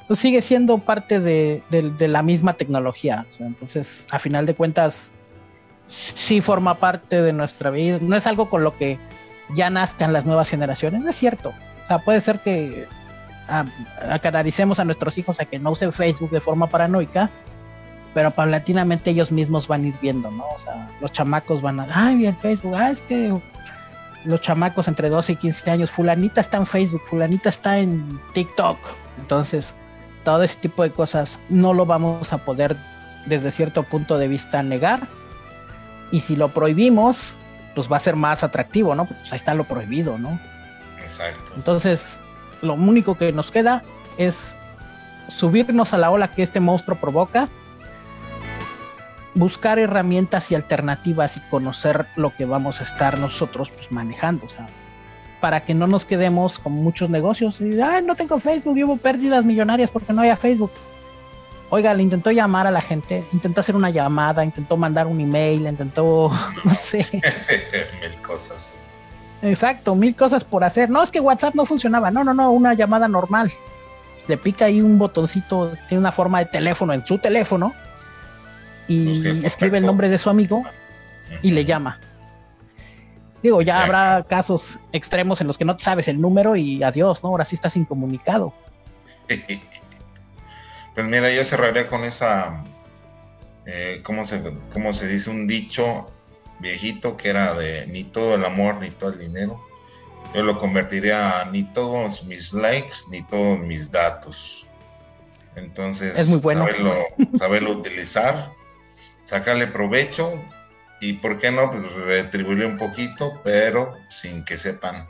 pues 0.07 0.19
sigue 0.19 0.41
siendo 0.41 0.77
parte 0.77 1.19
de, 1.19 1.63
la 1.99 2.21
misma 2.23 2.53
tecnología. 2.53 3.25
entonces, 3.39 4.07
a 4.09 4.19
final 4.19 4.45
de 4.45 4.55
cuentas, 4.55 5.11
sí 5.87 6.39
forma 6.39 6.79
parte 6.79 7.21
de 7.21 7.33
nuestra 7.33 7.69
vida. 7.69 7.99
No 8.01 8.15
es 8.15 8.25
algo 8.25 8.49
con 8.49 8.63
lo 8.63 8.77
que 8.77 8.97
ya 9.53 9.69
nazcan 9.69 10.13
las 10.13 10.25
nuevas 10.25 10.49
generaciones, 10.49 11.01
no 11.01 11.09
es 11.09 11.15
cierto. 11.15 11.49
O 11.83 11.87
sea, 11.87 11.99
puede 11.99 12.21
ser 12.21 12.39
que 12.39 12.87
acanaricemos 14.09 14.79
a 14.79 14.85
nuestros 14.85 15.17
hijos 15.17 15.39
a 15.39 15.45
que 15.45 15.59
no 15.59 15.71
usen 15.71 15.91
Facebook 15.91 16.31
de 16.31 16.41
forma 16.41 16.67
paranoica, 16.67 17.29
pero 18.17 18.31
paulatinamente 18.31 19.11
ellos 19.11 19.31
mismos 19.31 19.67
van 19.67 19.83
a 19.83 19.87
ir 19.89 19.93
viendo, 20.01 20.31
¿no? 20.31 20.43
O 20.43 20.57
sea, 20.57 20.89
los 21.01 21.11
chamacos 21.11 21.61
van 21.61 21.81
a, 21.81 21.87
ay, 21.93 22.25
el 22.25 22.33
Facebook, 22.33 22.73
ah, 22.73 22.89
es 22.89 22.99
que 23.01 23.31
los 24.25 24.41
chamacos 24.41 24.87
entre 24.87 25.11
12 25.11 25.33
y 25.33 25.35
15 25.35 25.69
años, 25.69 25.91
fulanita 25.91 26.41
está 26.41 26.57
en 26.57 26.65
Facebook, 26.65 27.03
fulanita 27.05 27.49
está 27.49 27.77
en 27.77 28.19
TikTok. 28.33 28.79
Entonces, 29.19 29.75
todo 30.23 30.41
ese 30.41 30.55
tipo 30.55 30.81
de 30.81 30.89
cosas 30.89 31.39
no 31.47 31.75
lo 31.75 31.85
vamos 31.85 32.33
a 32.33 32.39
poder 32.39 32.75
desde 33.27 33.51
cierto 33.51 33.83
punto 33.83 34.17
de 34.17 34.27
vista 34.27 34.63
negar. 34.63 35.01
Y 36.09 36.21
si 36.21 36.35
lo 36.35 36.49
prohibimos, 36.49 37.35
pues 37.75 37.87
va 37.87 37.97
a 37.97 37.99
ser 37.99 38.15
más 38.15 38.43
atractivo, 38.43 38.95
¿no? 38.95 39.05
Pues 39.05 39.31
ahí 39.31 39.35
está 39.35 39.53
lo 39.53 39.65
prohibido, 39.65 40.17
¿no? 40.17 40.39
Exacto. 40.99 41.51
Entonces, 41.55 42.17
lo 42.63 42.73
único 42.73 43.15
que 43.15 43.31
nos 43.31 43.51
queda 43.51 43.83
es 44.17 44.55
subirnos 45.27 45.93
a 45.93 45.99
la 45.99 46.09
ola 46.09 46.29
que 46.31 46.41
este 46.41 46.59
monstruo 46.59 46.97
provoca 46.97 47.47
buscar 49.37 49.77
herramientas 49.77 50.51
y 50.51 50.55
alternativas 50.55 51.37
y 51.37 51.41
conocer 51.41 52.07
lo 52.15 52.33
que 52.35 52.45
vamos 52.45 52.81
a 52.81 52.83
estar 52.83 53.19
nosotros 53.19 53.69
pues, 53.69 53.91
manejando, 53.91 54.47
o 54.47 54.49
sea, 54.49 54.67
para 55.39 55.63
que 55.63 55.75
no 55.75 55.85
nos 55.85 56.05
quedemos 56.05 56.57
con 56.59 56.73
muchos 56.73 57.09
negocios 57.09 57.61
y, 57.61 57.79
ay, 57.79 58.03
no 58.03 58.15
tengo 58.15 58.39
Facebook, 58.39 58.77
hubo 58.83 58.97
pérdidas 58.97 59.45
millonarias 59.45 59.91
porque 59.91 60.11
no 60.11 60.21
había 60.21 60.35
Facebook. 60.35 60.71
Oiga, 61.69 61.93
le 61.93 62.01
intentó 62.01 62.31
llamar 62.31 62.65
a 62.65 62.71
la 62.71 62.81
gente, 62.81 63.25
intentó 63.33 63.59
hacer 63.59 63.75
una 63.75 63.89
llamada, 63.89 64.43
intentó 64.43 64.77
mandar 64.77 65.05
un 65.05 65.19
email, 65.19 65.67
intentó, 65.67 66.31
no 66.63 66.73
sé. 66.73 67.05
mil 68.01 68.21
cosas. 68.21 68.85
Exacto, 69.41 69.93
mil 69.93 70.15
cosas 70.15 70.43
por 70.43 70.63
hacer. 70.63 70.89
No, 70.89 71.03
es 71.03 71.11
que 71.11 71.19
WhatsApp 71.19 71.53
no 71.53 71.65
funcionaba. 71.65 72.09
No, 72.09 72.23
no, 72.23 72.33
no, 72.33 72.51
una 72.51 72.73
llamada 72.73 73.07
normal. 73.07 73.51
Le 74.27 74.37
pica 74.37 74.65
ahí 74.65 74.81
un 74.81 74.97
botoncito, 74.97 75.73
tiene 75.87 75.99
una 75.99 76.11
forma 76.11 76.39
de 76.39 76.45
teléfono 76.45 76.93
en 76.93 77.05
su 77.05 77.17
teléfono 77.17 77.73
y 78.87 79.45
escribe 79.45 79.77
el 79.77 79.85
nombre 79.85 80.09
de 80.09 80.17
su 80.17 80.29
amigo 80.29 80.63
y 81.41 81.51
le 81.51 81.65
llama. 81.65 81.99
Digo, 83.43 83.61
ya 83.61 83.83
habrá 83.83 84.25
casos 84.27 84.79
extremos 84.91 85.41
en 85.41 85.47
los 85.47 85.57
que 85.57 85.65
no 85.65 85.77
sabes 85.77 86.07
el 86.07 86.19
número 86.19 86.55
y 86.55 86.83
adiós, 86.83 87.23
¿no? 87.23 87.29
Ahora 87.29 87.45
sí 87.45 87.55
estás 87.55 87.75
incomunicado. 87.75 88.53
Pues 90.97 91.05
mira, 91.05 91.31
yo 91.31 91.43
cerraré 91.43 91.85
con 91.85 92.03
esa, 92.03 92.63
eh, 93.67 94.01
¿cómo, 94.03 94.23
se, 94.23 94.41
¿cómo 94.73 94.91
se 94.93 95.07
dice? 95.07 95.29
Un 95.29 95.45
dicho 95.45 96.07
viejito 96.59 97.15
que 97.17 97.29
era 97.29 97.53
de 97.53 97.85
ni 97.85 98.03
todo 98.03 98.33
el 98.33 98.43
amor 98.43 98.77
ni 98.77 98.89
todo 98.89 99.11
el 99.11 99.19
dinero. 99.19 99.63
Yo 100.33 100.41
lo 100.41 100.57
convertiría 100.57 101.41
a 101.41 101.45
ni 101.51 101.63
todos 101.71 102.23
mis 102.23 102.51
likes 102.51 102.95
ni 103.11 103.21
todos 103.21 103.59
mis 103.59 103.91
datos. 103.91 104.71
Entonces, 105.55 106.17
es 106.17 106.29
muy 106.29 106.39
bueno. 106.39 106.65
saberlo 107.37 107.71
utilizar, 107.77 108.51
sacarle 109.27 109.67
provecho 109.67 110.41
y 111.01 111.13
por 111.13 111.37
qué 111.37 111.51
no, 111.51 111.69
pues 111.69 111.91
retribuirle 111.93 112.65
un 112.65 112.77
poquito, 112.77 113.41
pero 113.43 113.93
sin 114.09 114.45
que 114.45 114.57
sepan 114.57 115.05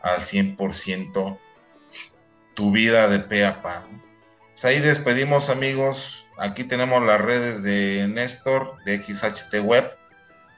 al 0.00 0.20
100% 0.20 1.38
tu 2.54 2.72
vida 2.72 3.08
de 3.08 3.20
pe 3.20 3.44
a 3.44 3.60
pa. 3.60 3.86
Pues 4.52 4.64
ahí 4.64 4.80
despedimos 4.80 5.50
amigos, 5.50 6.26
aquí 6.38 6.64
tenemos 6.64 7.04
las 7.04 7.20
redes 7.20 7.62
de 7.62 8.08
Néstor 8.08 8.82
de 8.84 9.02
XHT 9.02 9.60
Web, 9.62 9.94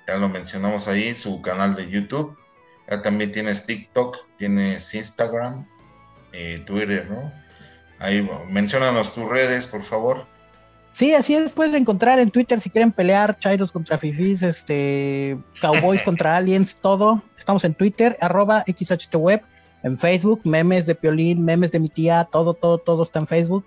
ya 0.06 0.16
lo 0.16 0.28
mencionamos 0.28 0.86
ahí, 0.86 1.12
su 1.16 1.42
canal 1.42 1.74
de 1.74 1.90
YouTube, 1.90 2.38
ya 2.88 3.02
también 3.02 3.32
tienes 3.32 3.66
TikTok, 3.66 4.16
tienes 4.36 4.94
Instagram, 4.94 5.66
eh, 6.32 6.62
Twitter, 6.64 7.10
¿no? 7.10 7.32
Ahí 7.98 8.30
mencionanos 8.48 9.12
tus 9.14 9.28
redes, 9.28 9.66
por 9.66 9.82
favor. 9.82 10.28
Sí, 10.92 11.14
así 11.14 11.34
es, 11.34 11.52
pueden 11.52 11.74
encontrar 11.76 12.18
en 12.18 12.30
Twitter 12.30 12.60
si 12.60 12.68
quieren 12.68 12.92
pelear, 12.92 13.38
Chairos 13.38 13.72
contra 13.72 13.98
Fifis, 13.98 14.42
este, 14.42 15.38
Cowboys 15.60 16.02
contra 16.02 16.36
Aliens, 16.38 16.76
todo. 16.76 17.22
Estamos 17.38 17.64
en 17.64 17.74
Twitter, 17.74 18.18
arroba 18.20 18.64
XHTWeb, 18.66 19.40
en 19.82 19.96
Facebook, 19.96 20.42
memes 20.44 20.86
de 20.86 20.94
Piolín, 20.94 21.42
memes 21.44 21.72
de 21.72 21.80
mi 21.80 21.88
tía, 21.88 22.28
todo, 22.30 22.54
todo, 22.54 22.78
todo 22.78 23.02
está 23.02 23.18
en 23.20 23.26
Facebook. 23.26 23.64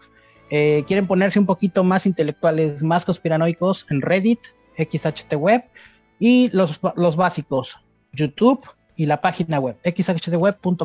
Eh, 0.50 0.84
quieren 0.86 1.08
ponerse 1.08 1.40
un 1.40 1.46
poquito 1.46 1.84
más 1.84 2.06
intelectuales, 2.06 2.84
más 2.84 3.06
conspiranoicos, 3.06 3.88
en 3.90 4.02
Reddit, 4.02 4.40
XHTWeb, 4.78 5.64
y 6.20 6.50
los, 6.56 6.80
los 6.96 7.16
básicos, 7.16 7.78
YouTube 8.12 8.64
y 8.96 9.08
la 9.08 9.22
página 9.22 9.60
web, 9.60 9.78
xhtweb.com.mx. 9.84 10.76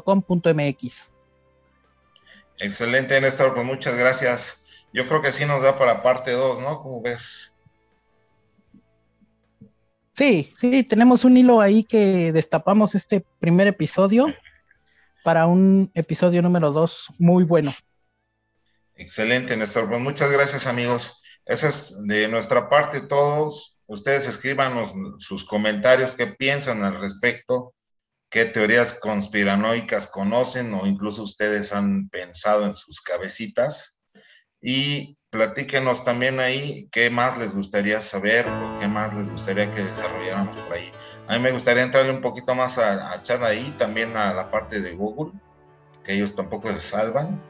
Excelente, 2.61 3.21
Néstor, 3.21 3.55
pues 3.55 3.67
muchas 3.67 3.97
gracias 3.99 4.68
yo 4.93 5.07
creo 5.07 5.23
que 5.23 5.33
sí 5.33 5.45
nos 5.45 5.63
da 5.63 5.79
para 5.79 6.03
parte 6.03 6.33
2, 6.33 6.61
¿no? 6.61 6.83
¿Cómo 6.83 7.03
ves? 7.03 7.55
Sí, 10.15 10.53
sí, 10.57 10.83
tenemos 10.83 11.25
un 11.25 11.37
hilo 11.37 11.61
ahí 11.61 11.85
que 11.85 12.33
destapamos 12.33 12.95
este 12.95 13.25
primer 13.39 13.69
episodio 13.69 14.27
para 15.23 15.47
un 15.47 15.91
episodio 15.95 16.43
número 16.43 16.73
2 16.73 17.15
muy 17.19 17.45
bueno. 17.45 17.73
Excelente, 18.97 19.57
Néstor. 19.57 19.89
Pues 19.89 20.01
muchas 20.01 20.33
gracias, 20.33 20.67
amigos. 20.67 21.23
Eso 21.47 21.69
es 21.69 22.07
de 22.07 22.27
nuestra 22.29 22.69
parte 22.69 23.01
todos. 23.03 23.77
Ustedes 23.87 24.27
escríbanos 24.27 24.93
sus 25.19 25.45
comentarios, 25.45 26.15
qué 26.15 26.27
piensan 26.27 26.83
al 26.83 27.01
respecto, 27.01 27.75
qué 28.29 28.45
teorías 28.45 28.99
conspiranoicas 29.01 30.09
conocen 30.09 30.75
o 30.75 30.87
incluso 30.87 31.23
ustedes 31.23 31.73
han 31.73 32.09
pensado 32.09 32.67
en 32.67 32.75
sus 32.75 33.01
cabecitas 33.01 33.98
y 34.61 35.17
platíquenos 35.31 36.05
también 36.05 36.41
ahí 36.41 36.89
qué 36.91 37.11
más 37.11 37.39
les 37.39 37.55
gustaría 37.55 38.01
saber 38.01 38.47
o 38.49 38.79
qué 38.81 38.89
más 38.89 39.15
les 39.15 39.31
gustaría 39.31 39.71
que 39.71 39.85
desarrolláramos 39.85 40.57
por 40.57 40.73
ahí. 40.73 40.91
A 41.27 41.35
mí 41.35 41.41
me 41.41 41.53
gustaría 41.53 41.83
entrarle 41.83 42.11
un 42.11 42.21
poquito 42.21 42.55
más 42.55 42.79
a, 42.79 43.13
a 43.13 43.23
Chad 43.23 43.45
ahí, 43.45 43.75
también 43.79 44.17
a 44.17 44.33
la 44.33 44.51
parte 44.51 44.81
de 44.81 44.93
Google, 44.93 45.33
que 46.03 46.15
ellos 46.15 46.35
tampoco 46.35 46.69
se 46.69 46.81
salvan. 46.81 47.43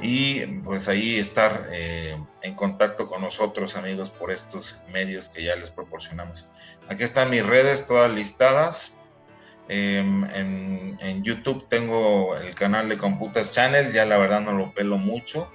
Y 0.00 0.44
pues 0.62 0.88
ahí 0.88 1.16
estar 1.16 1.68
eh, 1.72 2.22
en 2.42 2.54
contacto 2.54 3.06
con 3.06 3.22
nosotros, 3.22 3.76
amigos, 3.76 4.10
por 4.10 4.30
estos 4.30 4.82
medios 4.92 5.30
que 5.30 5.42
ya 5.42 5.56
les 5.56 5.70
proporcionamos. 5.70 6.46
Aquí 6.88 7.02
están 7.02 7.30
mis 7.30 7.44
redes 7.44 7.86
todas 7.86 8.10
listadas. 8.10 8.95
Em, 9.68 10.24
en, 10.30 11.22
YouTube 11.22 11.66
tengo 11.68 12.36
el 12.36 12.54
canal 12.54 12.88
de 12.88 12.98
Computas 12.98 13.52
Channel, 13.52 13.92
ya 13.92 14.04
la 14.04 14.16
verdad 14.16 14.40
no 14.40 14.52
lo 14.52 14.72
pelo 14.72 14.96
mucho 14.96 15.50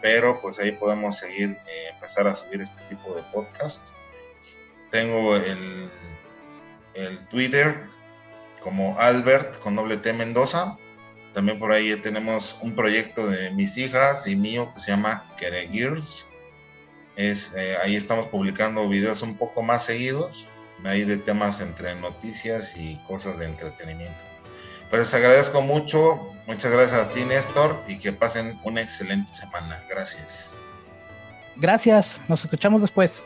pero 0.00 0.40
pues 0.40 0.58
ahí 0.58 0.72
podemos 0.72 1.18
seguir, 1.18 1.58
eh, 1.66 1.88
empezar 1.92 2.26
a 2.26 2.34
subir 2.34 2.60
este 2.60 2.82
tipo 2.84 3.14
de 3.14 3.22
podcast. 3.32 3.90
Tengo 4.90 5.36
el, 5.36 5.90
Twitter 7.30 7.80
como 8.60 8.98
Albert 8.98 9.58
con 9.60 9.76
doble 9.76 9.96
T 9.96 10.12
Mendoza. 10.12 10.76
También 11.32 11.58
por 11.58 11.72
ahí 11.72 11.94
tenemos 11.96 12.58
un 12.60 12.74
proyecto 12.74 13.26
de 13.26 13.50
mis 13.52 13.78
hijas 13.78 14.26
y 14.26 14.36
mío 14.36 14.70
que 14.74 14.80
se 14.80 14.90
llama 14.90 15.32
Gears. 15.38 16.28
Es, 17.16 17.54
eh, 17.54 17.76
ahí 17.82 17.96
estamos 17.96 18.26
publicando 18.26 18.88
videos 18.88 19.22
un 19.22 19.36
poco 19.36 19.62
más 19.62 19.84
seguidos, 19.84 20.50
ahí 20.84 21.04
de 21.04 21.16
temas 21.16 21.60
entre 21.60 21.94
noticias 21.96 22.76
y 22.76 22.96
cosas 23.06 23.38
de 23.38 23.46
entretenimiento. 23.46 24.24
Pues 24.90 25.00
les 25.00 25.14
agradezco 25.14 25.62
mucho. 25.62 26.34
Muchas 26.46 26.72
gracias 26.72 27.00
a 27.00 27.10
ti, 27.10 27.24
Néstor, 27.24 27.80
y 27.86 27.98
que 27.98 28.12
pasen 28.12 28.58
una 28.64 28.80
excelente 28.80 29.32
semana. 29.32 29.82
Gracias. 29.88 30.64
Gracias. 31.56 32.20
Nos 32.28 32.42
escuchamos 32.42 32.80
después. 32.80 33.24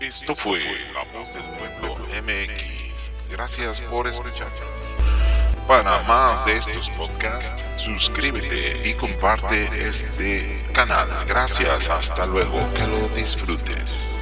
Esto 0.00 0.34
fue 0.34 0.60
La 0.92 1.04
Voz 1.16 1.32
del 1.32 1.44
Pueblo 1.44 1.96
MX. 2.22 3.30
Gracias 3.30 3.80
por 3.82 4.08
escucharnos. 4.08 4.60
Para 5.66 6.02
más 6.02 6.44
de 6.44 6.58
estos 6.58 6.90
podcasts, 6.90 7.62
suscríbete 7.76 8.88
y 8.88 8.94
comparte 8.94 9.88
este 9.88 10.64
canal. 10.72 11.08
Gracias. 11.26 11.88
Hasta 11.88 12.26
luego. 12.26 12.72
Que 12.74 12.86
lo 12.86 13.08
disfrutes. 13.08 14.15